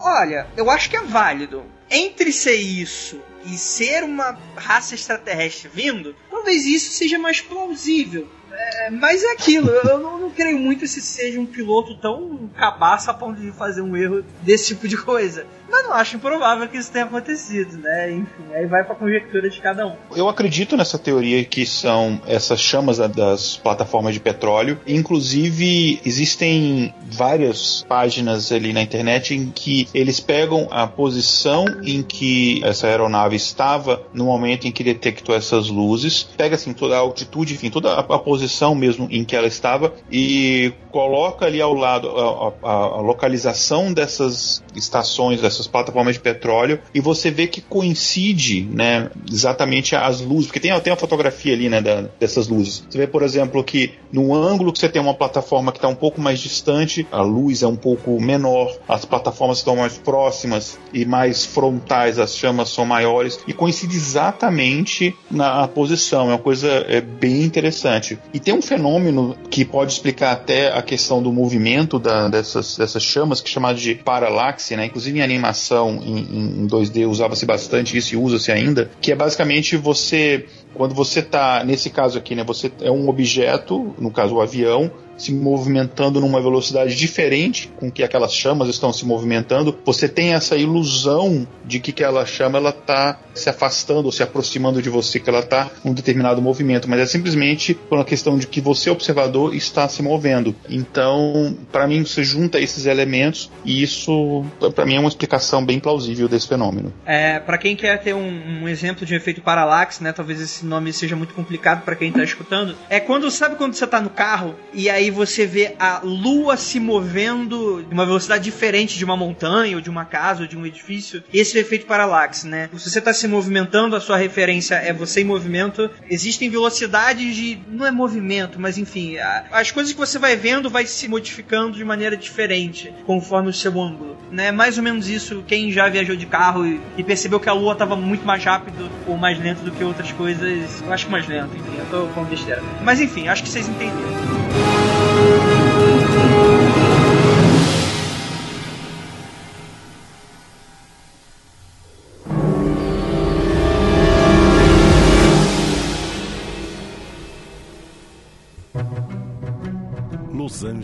Olha, 0.00 0.46
eu 0.56 0.70
acho 0.70 0.90
que 0.90 0.96
é 0.96 1.02
válido. 1.02 1.64
Entre 1.90 2.32
ser 2.32 2.56
isso 2.56 3.20
e 3.44 3.56
ser 3.56 4.02
uma 4.02 4.36
raça 4.56 4.94
extraterrestre 4.94 5.70
vindo, 5.72 6.14
talvez 6.30 6.66
isso 6.66 6.92
seja 6.92 7.18
mais 7.18 7.40
plausível. 7.40 8.28
É, 8.52 8.90
mas 8.90 9.22
é 9.22 9.32
aquilo, 9.32 9.70
eu 9.70 9.98
não, 9.98 10.18
não, 10.18 10.30
creio 10.30 10.58
muito 10.58 10.86
se 10.86 11.00
seja 11.00 11.40
um 11.40 11.46
piloto 11.46 11.96
tão 11.96 12.48
cabaço 12.56 13.10
a 13.10 13.14
ponto 13.14 13.40
de 13.40 13.50
fazer 13.52 13.82
um 13.82 13.96
erro 13.96 14.24
desse 14.42 14.68
tipo 14.68 14.86
de 14.86 14.96
coisa. 14.96 15.46
Mas 15.70 15.84
não 15.84 15.92
acho 15.92 16.16
improvável 16.16 16.68
que 16.68 16.76
isso 16.76 16.90
tenha 16.92 17.04
acontecido, 17.04 17.78
né? 17.78 18.12
Enfim, 18.12 18.54
aí 18.54 18.66
vai 18.66 18.84
pra 18.84 18.94
conjectura 18.94 19.48
de 19.50 19.60
cada 19.60 19.86
um. 19.86 19.96
Eu 20.14 20.28
acredito 20.28 20.76
nessa 20.76 20.98
teoria 20.98 21.44
que 21.44 21.66
são 21.66 22.20
essas 22.26 22.60
chamas 22.60 22.98
das 22.98 23.56
plataformas 23.56 24.14
de 24.14 24.20
petróleo. 24.20 24.78
Inclusive, 24.86 26.00
existem 26.04 26.94
várias 27.04 27.84
páginas 27.88 28.52
ali 28.52 28.72
na 28.72 28.82
internet 28.82 29.34
em 29.34 29.50
que 29.50 29.88
eles 29.92 30.20
pegam 30.20 30.68
a 30.70 30.86
posição 30.86 31.64
em 31.82 32.02
que 32.02 32.62
essa 32.64 32.86
aeronave 32.86 33.36
estava 33.36 34.02
no 34.12 34.24
momento 34.24 34.66
em 34.66 34.72
que 34.72 34.84
detectou 34.84 35.34
essas 35.34 35.68
luzes, 35.68 36.22
pega 36.22 36.54
assim 36.54 36.72
toda 36.72 36.96
a 36.96 36.98
altitude, 36.98 37.54
enfim, 37.54 37.70
toda 37.70 37.92
a, 37.92 38.00
a 38.00 38.18
posição 38.18 38.74
mesmo 38.74 39.08
em 39.10 39.24
que 39.24 39.34
ela 39.34 39.46
estava 39.46 39.92
e 40.10 40.72
coloca 40.96 41.44
ali 41.44 41.60
ao 41.60 41.74
lado 41.74 42.08
a, 42.08 42.52
a, 42.62 42.72
a 42.72 43.00
localização 43.02 43.92
dessas 43.92 44.64
estações, 44.74 45.42
dessas 45.42 45.56
essas 45.56 45.66
plataformas 45.66 46.14
de 46.14 46.20
petróleo, 46.20 46.80
e 46.94 47.00
você 47.00 47.30
vê 47.30 47.46
que 47.46 47.60
coincide, 47.60 48.62
né, 48.62 49.10
exatamente 49.30 49.94
as 49.96 50.20
luzes, 50.20 50.46
porque 50.46 50.60
tem, 50.60 50.80
tem 50.80 50.92
uma 50.92 50.98
fotografia 50.98 51.52
ali, 51.52 51.68
né, 51.68 51.80
da, 51.80 52.04
dessas 52.18 52.48
luzes. 52.48 52.84
Você 52.88 52.98
vê, 52.98 53.06
por 53.06 53.22
exemplo, 53.22 53.62
que 53.62 53.92
no 54.12 54.34
ângulo 54.34 54.72
que 54.72 54.78
você 54.78 54.88
tem 54.88 55.00
uma 55.02 55.14
plataforma 55.14 55.72
que 55.72 55.78
está 55.78 55.88
um 55.88 55.94
pouco 55.94 56.20
mais 56.20 56.38
distante, 56.38 57.06
a 57.10 57.22
luz 57.22 57.62
é 57.62 57.66
um 57.66 57.76
pouco 57.76 58.20
menor, 58.20 58.74
as 58.88 59.04
plataformas 59.04 59.58
estão 59.58 59.76
mais 59.76 59.98
próximas 59.98 60.78
e 60.92 61.04
mais 61.04 61.44
frontais, 61.44 62.18
as 62.18 62.36
chamas 62.36 62.70
são 62.70 62.84
maiores, 62.84 63.38
e 63.46 63.52
coincide 63.52 63.96
exatamente 63.96 65.14
na 65.30 65.66
posição. 65.68 66.30
É 66.30 66.34
uma 66.34 66.38
coisa 66.38 66.68
é, 66.88 67.00
bem 67.00 67.42
interessante. 67.42 68.18
E 68.32 68.38
tem 68.38 68.54
um 68.54 68.62
fenômeno 68.62 69.36
que 69.50 69.64
pode 69.64 69.92
explicar 69.92 70.32
até 70.32 70.72
a 70.72 70.82
questão 70.86 71.22
do 71.22 71.32
movimento 71.32 71.98
da, 71.98 72.28
dessas, 72.28 72.76
dessas 72.76 73.02
chamas, 73.02 73.40
que 73.40 73.48
é 73.48 73.52
chamado 73.52 73.78
de 73.78 73.94
paralaxe, 73.94 74.76
né? 74.76 74.86
Inclusive 74.86 75.18
em 75.18 75.22
anima 75.22 75.46
animação 75.46 76.00
em, 76.02 76.62
em 76.62 76.66
2D 76.66 77.08
usava-se 77.08 77.46
bastante 77.46 77.96
isso 77.96 78.14
e 78.14 78.16
usa-se 78.16 78.50
ainda, 78.50 78.90
que 79.00 79.12
é 79.12 79.14
basicamente 79.14 79.76
você 79.76 80.46
quando 80.74 80.94
você 80.94 81.20
está 81.20 81.64
nesse 81.64 81.88
caso 81.88 82.18
aqui, 82.18 82.34
né, 82.34 82.44
você 82.44 82.70
é 82.82 82.90
um 82.90 83.08
objeto, 83.08 83.94
no 83.98 84.10
caso 84.10 84.34
o 84.34 84.42
avião, 84.42 84.90
se 85.16 85.32
movimentando 85.32 86.20
numa 86.20 86.40
velocidade 86.40 86.94
diferente 86.94 87.70
com 87.76 87.90
que 87.90 88.02
aquelas 88.02 88.32
chamas 88.32 88.68
estão 88.68 88.92
se 88.92 89.04
movimentando, 89.04 89.76
você 89.84 90.08
tem 90.08 90.34
essa 90.34 90.56
ilusão 90.56 91.46
de 91.64 91.80
que 91.80 91.90
aquela 91.90 92.24
chama 92.26 92.58
ela 92.58 92.70
está 92.70 93.18
se 93.34 93.48
afastando 93.48 94.06
ou 94.06 94.12
se 94.12 94.22
aproximando 94.22 94.80
de 94.80 94.88
você, 94.88 95.20
que 95.20 95.28
ela 95.28 95.40
está 95.40 95.70
um 95.84 95.92
determinado 95.92 96.40
movimento, 96.40 96.88
mas 96.88 97.00
é 97.00 97.06
simplesmente 97.06 97.74
por 97.74 97.98
uma 97.98 98.04
questão 98.04 98.38
de 98.38 98.46
que 98.46 98.60
você 98.60 98.90
observador 98.90 99.54
está 99.54 99.88
se 99.88 100.02
movendo. 100.02 100.54
Então, 100.68 101.56
para 101.70 101.86
mim, 101.86 102.04
você 102.04 102.24
junta 102.24 102.58
esses 102.58 102.86
elementos 102.86 103.50
e 103.64 103.82
isso, 103.82 104.44
para 104.74 104.86
mim, 104.86 104.96
é 104.96 105.00
uma 105.00 105.08
explicação 105.08 105.64
bem 105.64 105.78
plausível 105.78 106.28
desse 106.28 106.48
fenômeno. 106.48 106.92
É, 107.04 107.38
para 107.38 107.58
quem 107.58 107.76
quer 107.76 108.00
ter 108.02 108.14
um, 108.14 108.62
um, 108.62 108.68
exemplo 108.68 109.04
de 109.04 109.14
um 109.14 109.16
efeito 109.16 109.40
paralaxe, 109.40 110.02
né, 110.02 110.12
talvez 110.12 110.40
esse 110.40 110.64
nome 110.64 110.92
seja 110.92 111.14
muito 111.14 111.34
complicado 111.34 111.84
para 111.84 111.94
quem 111.94 112.08
está 112.08 112.22
escutando, 112.22 112.74
é 112.88 112.98
quando 112.98 113.30
sabe 113.30 113.56
quando 113.56 113.74
você 113.74 113.84
está 113.84 114.00
no 114.00 114.10
carro 114.10 114.54
e 114.72 114.88
aí 114.88 115.05
aí 115.06 115.10
você 115.10 115.46
vê 115.46 115.74
a 115.78 116.00
lua 116.02 116.56
se 116.56 116.78
movendo 116.78 117.82
de 117.82 117.94
uma 117.94 118.04
velocidade 118.04 118.44
diferente 118.44 118.98
de 118.98 119.04
uma 119.04 119.16
montanha, 119.16 119.76
ou 119.76 119.80
de 119.80 119.88
uma 119.88 120.04
casa, 120.04 120.42
ou 120.42 120.48
de 120.48 120.56
um 120.56 120.66
edifício. 120.66 121.22
Esse 121.32 121.56
é 121.56 121.60
o 121.60 121.62
efeito 121.62 121.86
paralaxe, 121.86 122.46
né? 122.46 122.68
Se 122.76 122.90
você 122.90 122.98
está 122.98 123.12
se 123.12 123.26
movimentando, 123.28 123.96
a 123.96 124.00
sua 124.00 124.16
referência 124.16 124.74
é 124.74 124.92
você 124.92 125.22
em 125.22 125.24
movimento. 125.24 125.90
Existem 126.10 126.50
velocidades 126.50 127.34
de. 127.34 127.58
não 127.68 127.86
é 127.86 127.90
movimento, 127.90 128.60
mas 128.60 128.78
enfim, 128.78 129.16
as 129.50 129.70
coisas 129.70 129.92
que 129.92 129.98
você 129.98 130.18
vai 130.18 130.36
vendo 130.36 130.68
vai 130.68 130.86
se 130.86 131.08
modificando 131.08 131.76
de 131.76 131.84
maneira 131.84 132.16
diferente 132.16 132.92
conforme 133.04 133.50
o 133.50 133.52
seu 133.52 133.80
ângulo. 133.80 134.16
Né? 134.30 134.50
Mais 134.50 134.76
ou 134.76 134.82
menos 134.82 135.08
isso, 135.08 135.44
quem 135.46 135.70
já 135.70 135.88
viajou 135.88 136.16
de 136.16 136.26
carro 136.26 136.66
e, 136.66 136.80
e 136.96 137.04
percebeu 137.04 137.38
que 137.38 137.48
a 137.48 137.52
lua 137.52 137.72
estava 137.72 137.96
muito 137.96 138.26
mais 138.26 138.44
rápido 138.44 138.90
ou 139.06 139.16
mais 139.16 139.38
lento 139.38 139.60
do 139.62 139.70
que 139.70 139.84
outras 139.84 140.10
coisas, 140.12 140.82
eu 140.82 140.92
acho 140.92 141.08
mais 141.08 141.26
lento, 141.28 141.56
enfim, 141.56 141.78
eu 141.78 141.86
tô 141.86 142.08
falando 142.08 142.30
besteira. 142.30 142.62
Mas 142.82 143.00
enfim, 143.00 143.28
acho 143.28 143.42
que 143.42 143.48
vocês 143.48 143.68
entenderam. 143.68 144.45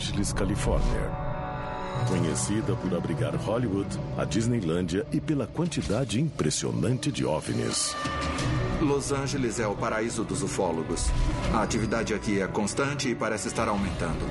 Angeles, 0.03 0.33
Califórnia. 0.33 1.13
Conhecida 2.09 2.75
por 2.75 2.93
abrigar 2.93 3.37
Hollywood, 3.37 3.87
a 4.19 4.25
Disneylândia 4.25 5.07
e 5.13 5.21
pela 5.21 5.47
quantidade 5.47 6.21
impressionante 6.21 7.13
de 7.13 7.25
OVNIs. 7.25 7.95
Los 8.81 9.13
Angeles 9.13 9.61
é 9.61 9.67
o 9.69 9.77
paraíso 9.77 10.25
dos 10.25 10.43
ufólogos. 10.43 11.09
A 11.55 11.63
atividade 11.63 12.13
aqui 12.15 12.41
é 12.41 12.49
constante 12.49 13.11
e 13.11 13.15
parece 13.15 13.47
estar 13.47 13.69
aumentando. 13.69 14.27